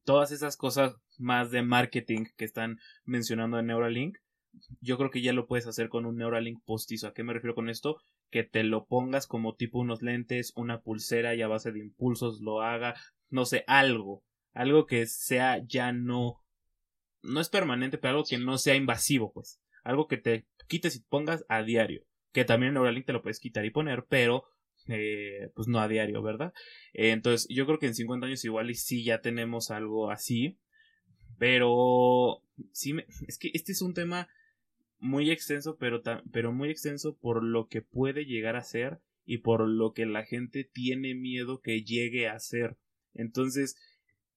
todas 0.04 0.32
esas 0.32 0.58
cosas 0.58 0.96
más 1.18 1.52
de 1.52 1.62
marketing 1.62 2.26
que 2.36 2.46
están 2.46 2.80
mencionando 3.06 3.60
en 3.60 3.68
Neuralink, 3.68 4.18
yo 4.82 4.98
creo 4.98 5.12
que 5.12 5.22
ya 5.22 5.34
lo 5.34 5.48
puedes 5.48 5.68
hacer 5.68 5.90
con 5.90 6.06
un 6.06 6.18
Neuralink 6.18 6.64
postizo. 6.66 7.08
¿A 7.08 7.14
qué 7.14 7.24
me 7.24 7.34
refiero 7.34 7.56
con 7.56 7.70
esto? 7.70 7.98
Que 8.30 8.44
te 8.44 8.64
lo 8.64 8.86
pongas 8.86 9.28
como 9.28 9.56
tipo 9.56 9.80
unos 9.80 10.02
lentes, 10.02 10.54
una 10.56 10.82
pulsera 10.82 11.36
y 11.36 11.42
a 11.42 11.48
base 11.48 11.72
de 11.72 11.80
impulsos 11.80 12.42
lo 12.42 12.62
haga, 12.62 12.96
no 13.30 13.46
sé, 13.46 13.64
algo, 13.68 14.24
algo 14.54 14.86
que 14.86 15.06
sea 15.06 15.64
ya 15.66 15.92
no, 15.92 16.42
no 17.22 17.40
es 17.40 17.50
permanente, 17.50 17.98
pero 17.98 18.12
algo 18.12 18.24
que 18.24 18.38
no 18.38 18.58
sea 18.58 18.76
invasivo, 18.76 19.32
pues, 19.32 19.62
algo 19.84 20.08
que 20.08 20.18
te 20.18 20.48
quites 20.68 20.96
y 20.96 21.02
pongas 21.02 21.46
a 21.50 21.64
diario, 21.64 22.04
que 22.38 22.46
también 22.46 22.68
en 22.68 22.74
Neuralink 22.76 23.08
te 23.08 23.14
lo 23.14 23.24
puedes 23.24 23.40
quitar 23.40 23.66
y 23.66 23.72
poner, 23.72 24.06
pero 24.08 24.44
eh, 24.90 25.50
pues 25.56 25.68
no 25.68 25.80
a 25.80 25.88
diario, 25.88 26.22
¿verdad? 26.22 26.54
Eh, 26.94 27.10
entonces 27.10 27.48
yo 27.50 27.66
creo 27.66 27.80
que 27.80 27.88
en 27.88 27.96
50 27.96 28.28
años 28.28 28.46
igual 28.46 28.70
y 28.70 28.76
sí 28.76 29.04
ya 29.04 29.22
tenemos 29.22 29.72
algo 29.72 30.12
así, 30.12 30.56
pero 31.40 32.44
sí, 32.74 32.94
es 33.28 33.40
que 33.40 33.50
este 33.56 33.72
es 33.72 33.82
un 33.82 33.96
tema 33.96 34.28
muy 35.00 35.32
extenso, 35.32 35.78
pero, 35.80 36.04
pero 36.32 36.54
muy 36.54 36.70
extenso 36.70 37.18
por 37.18 37.44
lo 37.44 37.70
que 37.70 37.82
puede 37.82 38.26
llegar 38.26 38.56
a 38.56 38.62
ser 38.62 39.00
y 39.26 39.40
por 39.40 39.68
lo 39.68 39.94
que 39.94 40.06
la 40.06 40.24
gente 40.24 40.64
tiene 40.64 41.16
miedo 41.16 41.62
que 41.62 41.82
llegue 41.82 42.28
a 42.28 42.38
ser. 42.38 42.78
Entonces, 43.16 43.78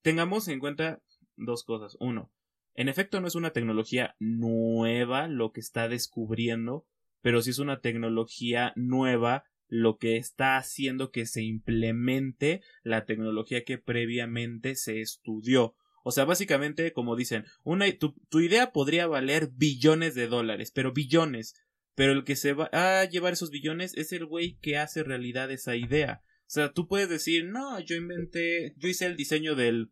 tengamos 0.00 0.48
en 0.48 0.58
cuenta 0.58 1.02
dos 1.36 1.64
cosas. 1.64 1.98
Uno, 2.00 2.30
en 2.74 2.88
efecto 2.88 3.20
no 3.20 3.28
es 3.28 3.34
una 3.34 3.50
tecnología 3.50 4.16
nueva 4.18 5.28
lo 5.28 5.52
que 5.52 5.60
está 5.60 5.86
descubriendo, 5.86 6.86
pero 7.22 7.42
sí 7.42 7.50
es 7.50 7.58
una 7.58 7.80
tecnología 7.80 8.72
nueva 8.76 9.44
lo 9.68 9.98
que 9.98 10.16
está 10.16 10.56
haciendo 10.56 11.12
que 11.12 11.26
se 11.26 11.42
implemente 11.42 12.60
la 12.82 13.06
tecnología 13.06 13.64
que 13.64 13.78
previamente 13.78 14.74
se 14.74 15.00
estudió. 15.00 15.76
O 16.02 16.12
sea, 16.12 16.24
básicamente, 16.24 16.92
como 16.92 17.14
dicen, 17.14 17.44
una, 17.62 17.86
tu, 17.98 18.14
tu 18.28 18.40
idea 18.40 18.72
podría 18.72 19.06
valer 19.06 19.50
billones 19.52 20.14
de 20.14 20.26
dólares, 20.26 20.72
pero 20.74 20.92
billones. 20.92 21.54
Pero 21.94 22.12
el 22.12 22.24
que 22.24 22.36
se 22.36 22.52
va 22.52 22.70
a 22.72 23.04
llevar 23.04 23.32
esos 23.32 23.50
billones 23.50 23.96
es 23.96 24.12
el 24.12 24.26
güey 24.26 24.56
que 24.60 24.78
hace 24.78 25.02
realidad 25.02 25.50
esa 25.50 25.76
idea. 25.76 26.22
O 26.50 26.52
sea, 26.52 26.72
tú 26.72 26.88
puedes 26.88 27.08
decir, 27.08 27.44
no, 27.44 27.78
yo 27.80 27.94
inventé, 27.94 28.74
yo 28.76 28.88
hice 28.88 29.06
el 29.06 29.16
diseño 29.16 29.54
del, 29.54 29.90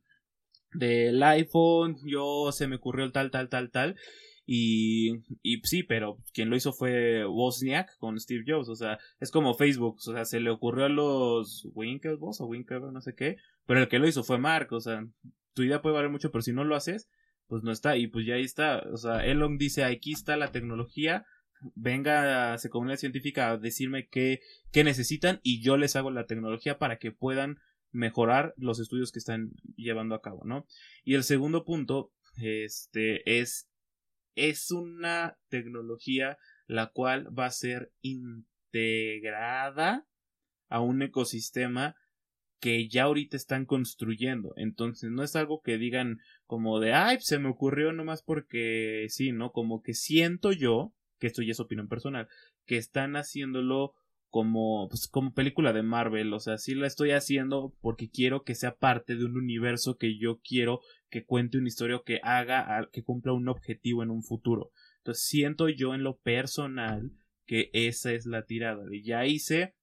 del 0.73 1.23
iPhone, 1.23 1.97
yo 2.05 2.51
se 2.51 2.67
me 2.67 2.77
ocurrió 2.77 3.05
el 3.05 3.13
tal, 3.13 3.31
tal, 3.31 3.49
tal, 3.49 3.71
tal. 3.71 3.97
Y, 4.51 5.25
y 5.43 5.61
sí, 5.65 5.83
pero 5.83 6.17
quien 6.33 6.49
lo 6.49 6.57
hizo 6.57 6.73
fue 6.73 7.27
Wozniak 7.27 7.99
con 7.99 8.19
Steve 8.19 8.45
Jobs. 8.47 8.71
O 8.71 8.77
sea, 8.77 8.99
es 9.21 9.31
como 9.31 9.53
Facebook. 9.53 9.97
O 9.99 10.13
sea, 10.15 10.25
se 10.25 10.41
le 10.41 10.49
ocurrió 10.49 10.87
a 10.87 10.89
los 10.89 11.69
Winklevoss 11.75 12.41
o 12.41 12.47
Winklevoss, 12.47 12.91
no 12.91 13.03
sé 13.03 13.15
qué. 13.15 13.37
Pero 13.67 13.81
el 13.81 13.89
que 13.89 13.99
lo 13.99 14.09
hizo 14.09 14.25
fue 14.25 14.39
Mark. 14.39 14.73
O 14.73 14.81
sea, 14.81 15.07
tu 15.53 15.65
idea 15.65 15.83
puede 15.83 15.97
valer 15.97 16.11
mucho, 16.11 16.31
pero 16.31 16.41
si 16.41 16.55
no 16.55 16.65
lo 16.65 16.77
haces, 16.77 17.11
pues 17.47 17.63
no 17.63 17.71
está. 17.71 17.99
Y 17.99 18.07
pues 18.07 18.25
ya 18.25 18.37
ahí 18.37 18.45
está. 18.45 18.87
O 18.91 18.97
sea, 18.97 19.23
Elon 19.27 19.59
dice, 19.59 19.85
aquí 19.85 20.15
está 20.15 20.39
la 20.39 20.51
tecnología. 20.51 21.27
Venga 21.75 22.55
a 22.55 22.59
comunidad 22.71 22.97
científica 22.97 23.51
a 23.51 23.59
decirme 23.59 24.09
qué, 24.09 24.41
qué 24.73 24.83
necesitan 24.83 25.41
y 25.43 25.61
yo 25.61 25.77
les 25.77 25.95
hago 25.95 26.11
la 26.11 26.25
tecnología 26.25 26.79
para 26.79 26.99
que 26.99 27.13
puedan 27.13 27.59
mejorar 27.93 28.55
los 28.57 28.81
estudios 28.81 29.13
que 29.13 29.19
están 29.19 29.51
llevando 29.77 30.15
a 30.15 30.23
cabo, 30.23 30.45
¿no? 30.47 30.67
Y 31.05 31.17
el 31.17 31.25
segundo 31.25 31.67
punto, 31.67 32.13
este, 32.39 33.41
es 33.41 33.68
es 34.39 34.71
una 34.71 35.37
tecnología 35.49 36.39
la 36.67 36.89
cual 36.89 37.27
va 37.37 37.47
a 37.47 37.51
ser 37.51 37.93
integrada 38.03 40.07
a 40.69 40.81
un 40.81 41.03
ecosistema 41.03 41.97
que 42.61 42.89
ya 42.89 43.05
ahorita 43.05 43.37
están 43.37 43.67
construyendo. 43.67 44.53
Entonces 44.57 45.11
no 45.11 45.23
es 45.23 45.37
algo 45.37 45.63
que 45.63 45.79
digan 45.79 46.19
como 46.47 46.81
de, 46.81 46.93
ay, 46.93 47.19
se 47.21 47.39
me 47.39 47.49
ocurrió 47.49 47.93
nomás 47.93 48.23
porque 48.23 49.07
sí, 49.09 49.33
¿no? 49.33 49.53
Como 49.53 49.83
que 49.83 49.95
siento 49.95 50.53
yo, 50.53 50.93
que 51.19 51.29
esto 51.29 51.43
ya 51.43 51.53
es 51.53 51.61
opinión 51.61 51.89
personal, 51.89 52.29
que 52.67 52.77
están 52.77 53.17
haciéndolo 53.17 53.95
como, 54.29 54.89
pues, 54.89 55.09
como 55.09 55.33
película 55.33 55.73
de 55.73 55.83
Marvel, 55.83 56.33
o 56.33 56.41
sea, 56.41 56.59
sí 56.59 56.75
la 56.75 56.87
estoy 56.87 57.13
haciendo 57.13 57.75
porque 57.81 58.11
quiero 58.11 58.43
que 58.43 58.55
sea 58.55 58.77
parte 58.77 59.17
de 59.17 59.25
un 59.25 59.37
universo 59.37 59.97
que 59.97 60.19
yo 60.19 60.41
quiero 60.41 60.81
que 61.11 61.25
cuente 61.25 61.59
una 61.59 61.69
historia 61.69 62.01
que 62.05 62.21
haga, 62.23 62.89
que 62.93 63.03
cumpla 63.03 63.33
un 63.33 63.49
objetivo 63.49 64.03
en 64.03 64.11
un 64.11 64.23
futuro. 64.23 64.71
Entonces 64.99 65.25
siento 65.25 65.69
yo 65.69 65.95
en 65.95 66.03
lo 66.03 66.19
personal 66.19 67.13
que 67.47 67.71
esa 67.73 68.13
es 68.13 68.27
la 68.27 68.45
tirada 68.45 68.85
ya 69.03 69.25
hice, 69.25 69.75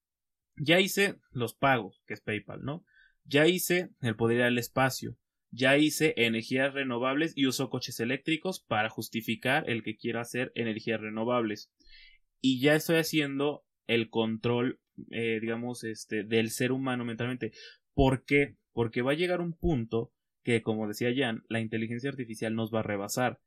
ya 0.56 0.80
hice 0.80 1.16
los 1.32 1.56
pagos, 1.56 2.04
que 2.06 2.14
es 2.14 2.22
PayPal, 2.22 2.62
¿no? 2.62 2.86
Ya 3.24 3.48
hice 3.48 3.90
el 4.02 4.16
poder 4.16 4.44
al 4.44 4.60
espacio, 4.60 5.18
ya 5.50 5.78
hice 5.78 6.14
energías 6.18 6.74
renovables 6.74 7.34
y 7.36 7.48
uso 7.48 7.72
coches 7.72 8.00
eléctricos 8.00 8.60
para 8.60 8.90
justificar 8.90 9.68
el 9.68 9.82
que 9.82 9.96
quiera 9.96 10.22
hacer 10.22 10.52
energías 10.54 11.02
renovables. 11.02 11.72
Y 12.40 12.60
ya 12.62 12.76
estoy 12.76 12.98
haciendo 12.98 13.65
el 13.88 14.10
control, 14.10 14.80
eh, 15.12 15.40
digamos, 15.42 15.84
este, 15.84 16.24
del 16.24 16.50
ser 16.50 16.72
humano 16.72 17.06
mentalmente. 17.06 17.52
¿Por 17.94 18.24
qué? 18.26 18.56
Porque 18.74 19.02
va 19.02 19.12
a 19.12 19.16
llegar 19.16 19.42
un 19.42 19.54
punto 19.54 20.12
que, 20.44 20.62
como 20.62 20.88
decía 20.88 21.14
Jan, 21.16 21.44
la 21.50 21.60
inteligencia 21.60 22.10
artificial 22.10 22.56
nos 22.56 22.74
va 22.74 22.80
a 22.80 22.84
rebasar. 22.84 23.40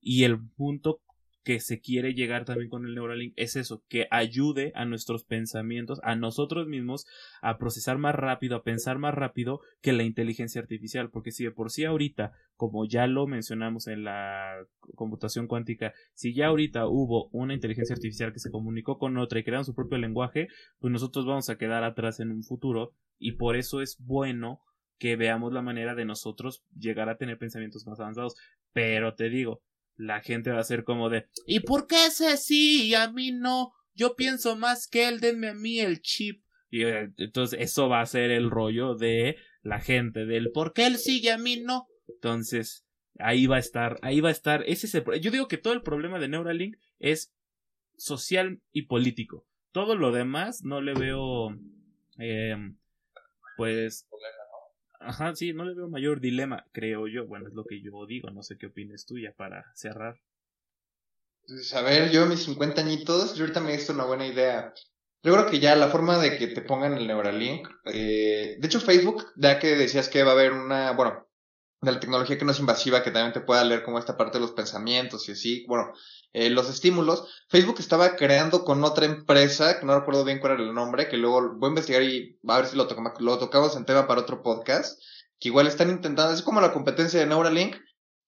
Y 0.00 0.24
el 0.24 0.38
punto 0.56 1.00
que 1.46 1.60
se 1.60 1.80
quiere 1.80 2.12
llegar 2.12 2.44
también 2.44 2.68
con 2.68 2.86
el 2.86 2.96
Neuralink 2.96 3.32
es 3.36 3.54
eso, 3.54 3.84
que 3.88 4.08
ayude 4.10 4.72
a 4.74 4.84
nuestros 4.84 5.22
pensamientos, 5.22 6.00
a 6.02 6.16
nosotros 6.16 6.66
mismos, 6.66 7.06
a 7.40 7.56
procesar 7.56 7.98
más 7.98 8.16
rápido, 8.16 8.56
a 8.56 8.64
pensar 8.64 8.98
más 8.98 9.14
rápido 9.14 9.60
que 9.80 9.92
la 9.92 10.02
inteligencia 10.02 10.60
artificial, 10.60 11.08
porque 11.08 11.30
si 11.30 11.44
de 11.44 11.52
por 11.52 11.70
sí 11.70 11.84
ahorita, 11.84 12.32
como 12.56 12.84
ya 12.84 13.06
lo 13.06 13.28
mencionamos 13.28 13.86
en 13.86 14.02
la 14.02 14.56
computación 14.96 15.46
cuántica, 15.46 15.94
si 16.14 16.34
ya 16.34 16.48
ahorita 16.48 16.88
hubo 16.88 17.28
una 17.30 17.54
inteligencia 17.54 17.94
artificial 17.94 18.32
que 18.32 18.40
se 18.40 18.50
comunicó 18.50 18.98
con 18.98 19.16
otra 19.16 19.38
y 19.38 19.44
crearon 19.44 19.64
su 19.64 19.76
propio 19.76 19.98
lenguaje, 19.98 20.48
pues 20.80 20.92
nosotros 20.92 21.26
vamos 21.26 21.48
a 21.48 21.58
quedar 21.58 21.84
atrás 21.84 22.18
en 22.18 22.32
un 22.32 22.42
futuro 22.42 22.92
y 23.20 23.36
por 23.36 23.54
eso 23.54 23.82
es 23.82 23.98
bueno 24.00 24.62
que 24.98 25.14
veamos 25.14 25.52
la 25.52 25.62
manera 25.62 25.94
de 25.94 26.06
nosotros 26.06 26.64
llegar 26.76 27.08
a 27.08 27.18
tener 27.18 27.38
pensamientos 27.38 27.86
más 27.86 28.00
avanzados. 28.00 28.34
Pero 28.72 29.14
te 29.14 29.28
digo, 29.30 29.62
la 29.96 30.20
gente 30.20 30.50
va 30.50 30.60
a 30.60 30.64
ser 30.64 30.84
como 30.84 31.08
de 31.10 31.26
¿Y 31.46 31.60
por 31.60 31.86
qué 31.86 32.06
ese 32.06 32.36
sí 32.36 32.88
y 32.88 32.94
a 32.94 33.10
mí 33.10 33.32
no? 33.32 33.72
Yo 33.94 34.14
pienso 34.14 34.56
más 34.56 34.88
que 34.88 35.08
él, 35.08 35.20
denme 35.20 35.48
a 35.48 35.54
mí 35.54 35.80
el 35.80 36.02
chip. 36.02 36.42
Y 36.70 36.84
eh, 36.84 37.10
entonces 37.16 37.60
eso 37.60 37.88
va 37.88 38.00
a 38.00 38.06
ser 38.06 38.30
el 38.30 38.50
rollo 38.50 38.94
de 38.94 39.36
la 39.62 39.80
gente, 39.80 40.26
del 40.26 40.50
¿por 40.52 40.72
qué 40.72 40.86
él 40.86 40.98
sí 40.98 41.20
y 41.22 41.28
a 41.28 41.38
mí 41.38 41.60
no? 41.60 41.88
Entonces, 42.08 42.84
ahí 43.18 43.46
va 43.46 43.56
a 43.56 43.60
estar, 43.60 43.98
ahí 44.02 44.20
va 44.20 44.28
a 44.28 44.32
estar, 44.32 44.62
ese 44.66 44.86
es 44.86 44.94
el, 44.94 45.04
yo 45.20 45.30
digo 45.30 45.48
que 45.48 45.58
todo 45.58 45.72
el 45.72 45.82
problema 45.82 46.18
de 46.18 46.28
Neuralink 46.28 46.76
es 46.98 47.34
social 47.96 48.60
y 48.72 48.82
político. 48.82 49.46
Todo 49.72 49.96
lo 49.96 50.12
demás 50.12 50.62
no 50.62 50.80
le 50.80 50.94
veo, 50.94 51.56
eh, 52.18 52.56
pues, 53.56 54.06
Ajá, 55.06 55.36
sí, 55.36 55.52
no 55.52 55.64
le 55.64 55.74
veo 55.74 55.88
mayor 55.88 56.20
dilema, 56.20 56.66
creo 56.72 57.06
yo. 57.06 57.26
Bueno, 57.26 57.46
es 57.46 57.54
lo 57.54 57.64
que 57.64 57.80
yo 57.80 58.06
digo, 58.06 58.28
no 58.30 58.42
sé 58.42 58.58
qué 58.58 58.66
opines 58.66 59.06
tú 59.06 59.18
ya 59.18 59.32
para 59.32 59.64
cerrar. 59.74 60.20
Pues, 61.46 61.72
a 61.74 61.82
ver, 61.82 62.10
yo 62.10 62.26
mis 62.26 62.42
50 62.42 62.80
añitos, 62.80 63.36
yo 63.36 63.44
ahorita 63.44 63.60
me 63.60 63.76
visto 63.76 63.92
una 63.92 64.04
buena 64.04 64.26
idea. 64.26 64.74
Yo 65.22 65.32
creo 65.32 65.46
que 65.46 65.60
ya 65.60 65.76
la 65.76 65.88
forma 65.88 66.18
de 66.18 66.38
que 66.38 66.48
te 66.48 66.60
pongan 66.60 66.94
el 66.94 67.06
Neuralink, 67.06 67.68
eh, 67.84 68.56
de 68.58 68.66
hecho 68.66 68.80
Facebook, 68.80 69.26
ya 69.36 69.60
que 69.60 69.76
decías 69.76 70.08
que 70.08 70.24
va 70.24 70.30
a 70.30 70.34
haber 70.34 70.52
una, 70.52 70.90
bueno, 70.92 71.25
de 71.86 71.92
la 71.92 72.00
tecnología 72.00 72.36
que 72.36 72.44
no 72.44 72.52
es 72.52 72.60
invasiva, 72.60 73.02
que 73.02 73.10
también 73.10 73.32
te 73.32 73.40
pueda 73.40 73.64
leer 73.64 73.82
como 73.82 73.98
esta 73.98 74.16
parte 74.16 74.38
de 74.38 74.42
los 74.42 74.52
pensamientos 74.52 75.28
y 75.28 75.32
así, 75.32 75.64
bueno, 75.66 75.92
eh, 76.32 76.50
los 76.50 76.68
estímulos. 76.68 77.24
Facebook 77.48 77.76
estaba 77.78 78.16
creando 78.16 78.64
con 78.64 78.84
otra 78.84 79.06
empresa, 79.06 79.80
que 79.80 79.86
no 79.86 79.98
recuerdo 79.98 80.24
bien 80.24 80.38
cuál 80.38 80.52
era 80.52 80.62
el 80.62 80.74
nombre, 80.74 81.08
que 81.08 81.16
luego 81.16 81.54
voy 81.54 81.68
a 81.68 81.70
investigar 81.70 82.02
y 82.02 82.38
a 82.46 82.58
ver 82.58 82.66
si 82.66 82.76
lo, 82.76 82.86
lo 83.20 83.38
tocamos 83.38 83.76
en 83.76 83.86
tema 83.86 84.06
para 84.06 84.20
otro 84.20 84.42
podcast, 84.42 85.00
que 85.40 85.48
igual 85.48 85.66
están 85.66 85.88
intentando, 85.90 86.34
es 86.34 86.42
como 86.42 86.60
la 86.60 86.72
competencia 86.72 87.20
de 87.20 87.26
Neuralink, 87.26 87.76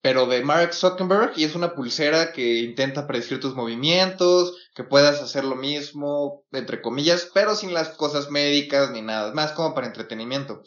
pero 0.01 0.27
de 0.27 0.43
Mark 0.43 0.75
Zuckerberg 0.75 1.33
y 1.37 1.45
es 1.45 1.55
una 1.55 1.75
pulsera 1.75 2.33
que 2.33 2.61
intenta 2.61 3.07
predecir 3.07 3.41
tus 3.41 3.55
movimientos, 3.55 4.57
que 4.75 4.85
puedas 4.85 5.21
hacer 5.21 5.45
lo 5.45 5.57
mismo, 5.57 6.45
entre 6.53 6.81
comillas, 6.81 7.29
pero 7.35 7.55
sin 7.55 7.75
las 7.75 7.91
cosas 7.91 8.31
médicas 8.31 8.91
ni 8.91 9.03
nada, 9.03 9.33
más 9.35 9.53
como 9.53 9.75
para 9.75 9.89
entretenimiento. 9.89 10.63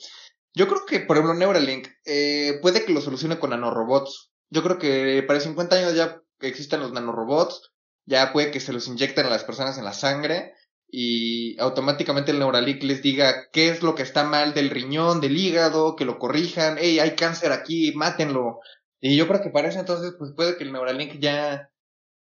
Yo 0.53 0.67
creo 0.67 0.85
que, 0.85 0.99
por 0.99 1.17
ejemplo, 1.17 1.33
Neuralink 1.33 1.87
eh, 2.05 2.59
puede 2.61 2.85
que 2.85 2.93
lo 2.93 3.01
solucione 3.01 3.39
con 3.39 3.51
nanorobots. 3.51 4.31
Yo 4.49 4.63
creo 4.63 4.77
que 4.77 5.23
para 5.25 5.39
50 5.39 5.75
años 5.77 5.95
ya 5.95 6.21
existen 6.41 6.81
los 6.81 6.91
nanorobots, 6.91 7.71
ya 8.05 8.33
puede 8.33 8.51
que 8.51 8.59
se 8.59 8.73
los 8.73 8.87
inyecten 8.87 9.25
a 9.25 9.29
las 9.29 9.43
personas 9.43 9.77
en 9.77 9.85
la 9.85 9.93
sangre 9.93 10.53
y 10.89 11.57
automáticamente 11.59 12.31
el 12.31 12.39
Neuralink 12.39 12.83
les 12.83 13.01
diga 13.01 13.49
qué 13.51 13.69
es 13.69 13.81
lo 13.81 13.95
que 13.95 14.03
está 14.03 14.25
mal 14.25 14.53
del 14.53 14.69
riñón, 14.69 15.21
del 15.21 15.37
hígado, 15.37 15.95
que 15.95 16.03
lo 16.03 16.19
corrijan, 16.19 16.75
hey, 16.77 16.99
hay 16.99 17.15
cáncer 17.15 17.53
aquí, 17.53 17.93
mátenlo. 17.95 18.59
Y 18.99 19.15
yo 19.15 19.27
creo 19.27 19.41
que 19.41 19.51
para 19.51 19.69
ese 19.69 19.79
entonces, 19.79 20.13
pues 20.19 20.33
puede 20.35 20.57
que 20.57 20.65
el 20.65 20.73
Neuralink 20.73 21.19
ya, 21.19 21.69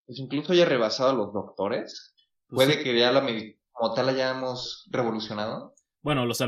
pues 0.05 0.19
incluso 0.19 0.51
haya 0.51 0.65
rebasado 0.65 1.11
a 1.11 1.13
los 1.13 1.31
doctores. 1.31 2.13
Pues 2.47 2.67
puede 2.67 2.83
que 2.83 2.99
ya 2.99 3.13
la 3.13 3.21
medicina 3.21 3.55
como 3.71 3.93
tal 3.93 4.09
hayamos 4.09 4.85
revolucionado. 4.91 5.73
Bueno, 6.01 6.25
los, 6.25 6.39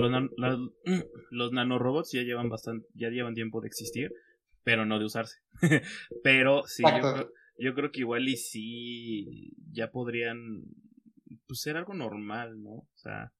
los, 1.31 1.51
nanorobots 1.51 2.11
ya 2.13 2.21
llevan 2.21 2.49
bastante, 2.49 2.87
ya 2.93 3.09
llevan 3.09 3.33
tiempo 3.33 3.59
de 3.61 3.67
existir, 3.67 4.11
pero 4.63 4.85
no 4.85 4.97
de 4.97 5.05
usarse. 5.05 5.39
pero 6.23 6.63
sí, 6.65 6.83
yo 7.57 7.73
creo, 7.73 7.91
que 7.91 7.99
igual 7.99 8.29
y 8.29 8.37
sí 8.37 9.53
ya 9.71 9.91
podrían 9.91 10.63
pues, 11.47 11.61
ser 11.61 11.77
algo 11.77 11.93
normal, 11.93 12.61
¿no? 12.61 12.71
O 12.71 12.89
sea. 12.95 13.31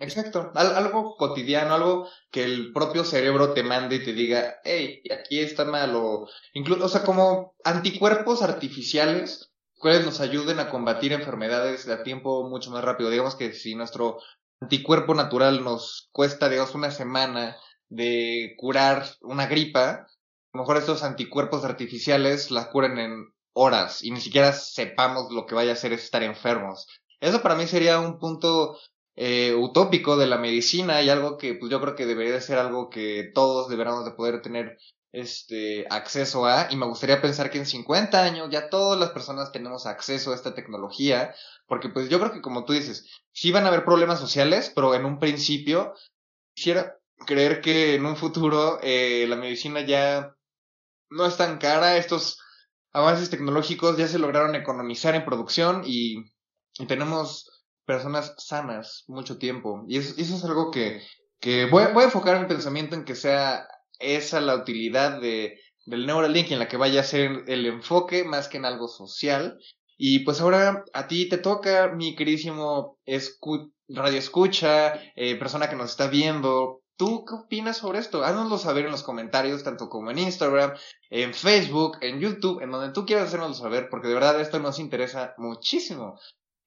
Exacto, 0.00 0.52
algo 0.54 1.16
cotidiano, 1.16 1.74
algo 1.74 2.08
que 2.30 2.44
el 2.44 2.72
propio 2.72 3.02
cerebro 3.02 3.52
te 3.52 3.64
mande 3.64 3.96
y 3.96 4.04
te 4.04 4.12
diga, 4.12 4.60
hey, 4.62 5.02
aquí 5.10 5.40
está 5.40 5.64
malo. 5.64 6.28
Incluso, 6.52 6.84
o 6.84 6.88
sea, 6.88 7.02
como 7.02 7.56
anticuerpos 7.64 8.42
artificiales, 8.42 9.50
cuales 9.78 10.04
nos 10.04 10.20
ayuden 10.20 10.60
a 10.60 10.70
combatir 10.70 11.12
enfermedades 11.12 11.88
a 11.88 12.04
tiempo 12.04 12.48
mucho 12.48 12.70
más 12.70 12.84
rápido. 12.84 13.10
Digamos 13.10 13.34
que 13.34 13.52
si 13.52 13.74
nuestro 13.74 14.18
anticuerpo 14.60 15.14
natural 15.14 15.62
nos 15.62 16.08
cuesta, 16.12 16.48
digamos, 16.48 16.74
una 16.74 16.90
semana 16.90 17.56
de 17.88 18.54
curar 18.56 19.04
una 19.22 19.46
gripa, 19.46 19.90
a 19.90 20.06
lo 20.52 20.60
mejor 20.60 20.76
estos 20.76 21.02
anticuerpos 21.02 21.64
artificiales 21.64 22.50
la 22.50 22.70
curen 22.70 22.98
en 22.98 23.32
horas 23.52 24.02
y 24.02 24.10
ni 24.10 24.20
siquiera 24.20 24.52
sepamos 24.52 25.32
lo 25.32 25.46
que 25.46 25.54
vaya 25.54 25.70
a 25.70 25.74
hacer 25.74 25.92
es 25.92 26.04
estar 26.04 26.22
enfermos. 26.22 26.86
Eso 27.20 27.42
para 27.42 27.54
mí 27.54 27.66
sería 27.66 27.98
un 27.98 28.18
punto 28.18 28.78
eh, 29.20 29.52
utópico 29.52 30.16
de 30.16 30.28
la 30.28 30.38
medicina 30.38 31.02
y 31.02 31.10
algo 31.10 31.38
que 31.38 31.54
pues 31.54 31.72
yo 31.72 31.80
creo 31.80 31.96
que 31.96 32.06
debería 32.06 32.34
de 32.34 32.40
ser 32.40 32.56
algo 32.56 32.88
que 32.88 33.32
todos 33.34 33.68
deberíamos 33.68 34.04
de 34.04 34.12
poder 34.12 34.42
tener 34.42 34.78
este 35.10 35.86
acceso 35.90 36.46
a. 36.46 36.68
Y 36.70 36.76
me 36.76 36.86
gustaría 36.86 37.20
pensar 37.20 37.50
que 37.50 37.58
en 37.58 37.66
50 37.66 38.22
años 38.22 38.48
ya 38.48 38.70
todas 38.70 38.96
las 38.96 39.10
personas 39.10 39.50
tenemos 39.50 39.86
acceso 39.86 40.30
a 40.30 40.36
esta 40.36 40.54
tecnología 40.54 41.34
porque 41.66 41.88
pues 41.88 42.08
yo 42.08 42.20
creo 42.20 42.32
que 42.32 42.40
como 42.40 42.64
tú 42.64 42.74
dices 42.74 43.10
sí 43.32 43.50
van 43.50 43.64
a 43.64 43.68
haber 43.68 43.84
problemas 43.84 44.20
sociales 44.20 44.70
pero 44.72 44.94
en 44.94 45.04
un 45.04 45.18
principio 45.18 45.94
quisiera 46.54 46.96
creer 47.26 47.60
que 47.60 47.96
en 47.96 48.06
un 48.06 48.16
futuro 48.16 48.78
eh, 48.82 49.26
la 49.28 49.34
medicina 49.34 49.80
ya 49.80 50.36
no 51.10 51.26
es 51.26 51.36
tan 51.36 51.58
cara 51.58 51.96
estos 51.96 52.40
avances 52.92 53.30
tecnológicos 53.30 53.96
ya 53.96 54.06
se 54.06 54.20
lograron 54.20 54.54
economizar 54.54 55.16
en 55.16 55.24
producción 55.24 55.82
y, 55.84 56.30
y 56.78 56.86
tenemos 56.86 57.57
personas 57.88 58.34
sanas 58.36 59.02
mucho 59.08 59.38
tiempo 59.38 59.82
y 59.88 59.96
eso, 59.96 60.14
eso 60.16 60.36
es 60.36 60.44
algo 60.44 60.70
que 60.70 61.02
que 61.40 61.66
voy, 61.66 61.84
voy 61.92 62.02
a 62.02 62.06
enfocar 62.06 62.40
mi 62.40 62.46
pensamiento 62.46 62.94
en 62.94 63.04
que 63.04 63.14
sea 63.14 63.66
esa 63.98 64.40
la 64.40 64.56
utilidad 64.56 65.20
de, 65.20 65.60
del 65.86 66.06
Neuralink 66.06 66.50
en 66.50 66.58
la 66.58 66.68
que 66.68 66.76
vaya 66.76 67.00
a 67.00 67.04
ser 67.04 67.44
el 67.46 67.66
enfoque 67.66 68.24
más 68.24 68.48
que 68.48 68.56
en 68.56 68.64
algo 68.64 68.88
social. 68.88 69.58
Y 69.96 70.20
pues 70.20 70.40
ahora 70.40 70.84
a 70.92 71.08
ti 71.08 71.28
te 71.28 71.38
toca, 71.38 71.92
mi 71.94 72.14
queridísimo 72.14 72.98
radio 73.88 74.18
escucha, 74.18 74.94
eh, 75.16 75.36
persona 75.36 75.68
que 75.68 75.76
nos 75.76 75.90
está 75.90 76.08
viendo. 76.08 76.82
¿Tú 76.96 77.24
qué 77.24 77.34
opinas 77.34 77.78
sobre 77.78 78.00
esto? 78.00 78.24
Háganoslo 78.24 78.58
saber 78.58 78.86
en 78.86 78.90
los 78.90 79.04
comentarios, 79.04 79.62
tanto 79.62 79.88
como 79.88 80.10
en 80.10 80.18
Instagram, 80.18 80.74
en 81.10 81.32
Facebook, 81.32 81.98
en 82.00 82.18
YouTube, 82.18 82.60
en 82.60 82.72
donde 82.72 82.92
tú 82.92 83.06
quieras 83.06 83.28
hacérnoslo 83.28 83.54
saber, 83.54 83.88
porque 83.88 84.08
de 84.08 84.14
verdad 84.14 84.40
esto 84.40 84.58
nos 84.58 84.80
interesa 84.80 85.34
muchísimo. 85.38 86.18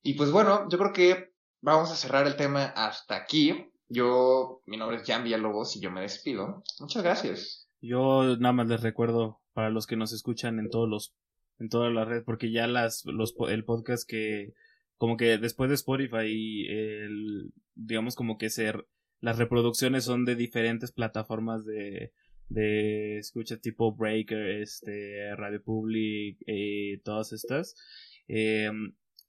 Y 0.04 0.16
pues 0.16 0.32
bueno, 0.32 0.68
yo 0.70 0.78
creo 0.78 0.94
que 0.94 1.32
vamos 1.62 1.92
a 1.92 1.96
cerrar 1.96 2.28
el 2.28 2.36
tema 2.36 2.66
hasta 2.66 3.16
aquí. 3.16 3.72
Yo, 3.88 4.62
mi 4.66 4.78
nombre 4.78 4.98
es 4.98 5.04
Jan 5.06 5.24
Villalobos 5.24 5.76
y 5.76 5.82
yo 5.82 5.92
me 5.92 6.02
despido. 6.02 6.64
Muchas 6.80 7.04
gracias. 7.04 7.68
Yo 7.82 8.38
nada 8.38 8.54
más 8.54 8.68
les 8.68 8.82
recuerdo 8.82 9.42
para 9.54 9.70
los 9.70 9.86
que 9.86 9.96
nos 9.96 10.14
escuchan 10.14 10.60
en 10.60 10.70
todos 10.70 10.90
los, 10.90 11.14
en 11.60 11.70
todas 11.70 11.94
las 11.94 12.08
redes, 12.08 12.24
porque 12.26 12.52
ya 12.52 12.68
las, 12.68 13.04
los, 13.06 13.36
el 13.50 13.66
podcast 13.66 14.08
que, 14.08 14.54
como 14.98 15.18
que 15.18 15.38
después 15.38 15.70
de 15.70 15.76
Spotify, 15.76 16.66
el, 16.70 17.52
digamos 17.76 18.16
como 18.16 18.38
que 18.38 18.50
ser, 18.50 18.88
las 19.20 19.38
reproducciones 19.38 20.06
son 20.06 20.26
de 20.26 20.36
diferentes 20.36 20.92
plataformas 20.92 21.66
de, 21.66 22.14
de 22.50 23.18
escucha 23.18 23.58
tipo 23.58 23.94
Breaker, 23.94 24.62
este, 24.62 25.36
Radio 25.36 25.62
Public, 25.64 26.38
eh, 26.48 27.02
todas 27.04 27.34
estas. 27.34 27.76
Eh, 28.28 28.72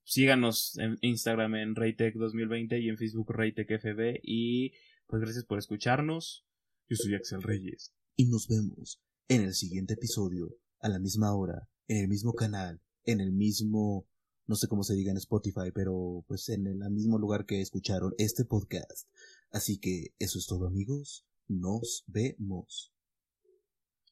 síganos 0.04 0.78
en 0.78 0.98
Instagram 1.00 1.54
en 1.56 1.74
Raytech2020 1.74 2.82
y 2.82 2.88
en 2.88 2.98
Facebook 2.98 3.32
RaytechFB 3.32 4.20
y 4.22 4.72
pues 5.06 5.22
gracias 5.22 5.44
por 5.44 5.58
escucharnos. 5.58 6.46
Yo 6.88 6.96
soy 6.96 7.14
Axel 7.14 7.42
Reyes. 7.42 7.94
Y 8.16 8.26
nos 8.26 8.48
vemos 8.48 9.00
en 9.28 9.42
el 9.42 9.54
siguiente 9.54 9.94
episodio, 9.94 10.54
a 10.80 10.88
la 10.88 10.98
misma 10.98 11.34
hora, 11.34 11.68
en 11.88 11.98
el 11.98 12.08
mismo 12.08 12.34
canal, 12.34 12.80
en 13.04 13.20
el 13.20 13.32
mismo, 13.32 14.06
no 14.46 14.56
sé 14.56 14.68
cómo 14.68 14.82
se 14.82 14.94
diga 14.94 15.10
en 15.10 15.16
Spotify, 15.16 15.70
pero 15.74 16.24
pues 16.26 16.48
en 16.48 16.66
el 16.66 16.78
mismo 16.90 17.18
lugar 17.18 17.46
que 17.46 17.60
escucharon 17.60 18.12
este 18.18 18.44
podcast. 18.44 19.08
Así 19.50 19.78
que 19.78 20.14
eso 20.18 20.38
es 20.38 20.46
todo 20.46 20.66
amigos, 20.66 21.26
nos 21.48 22.04
vemos. 22.06 22.92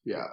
Yeah. 0.04 0.28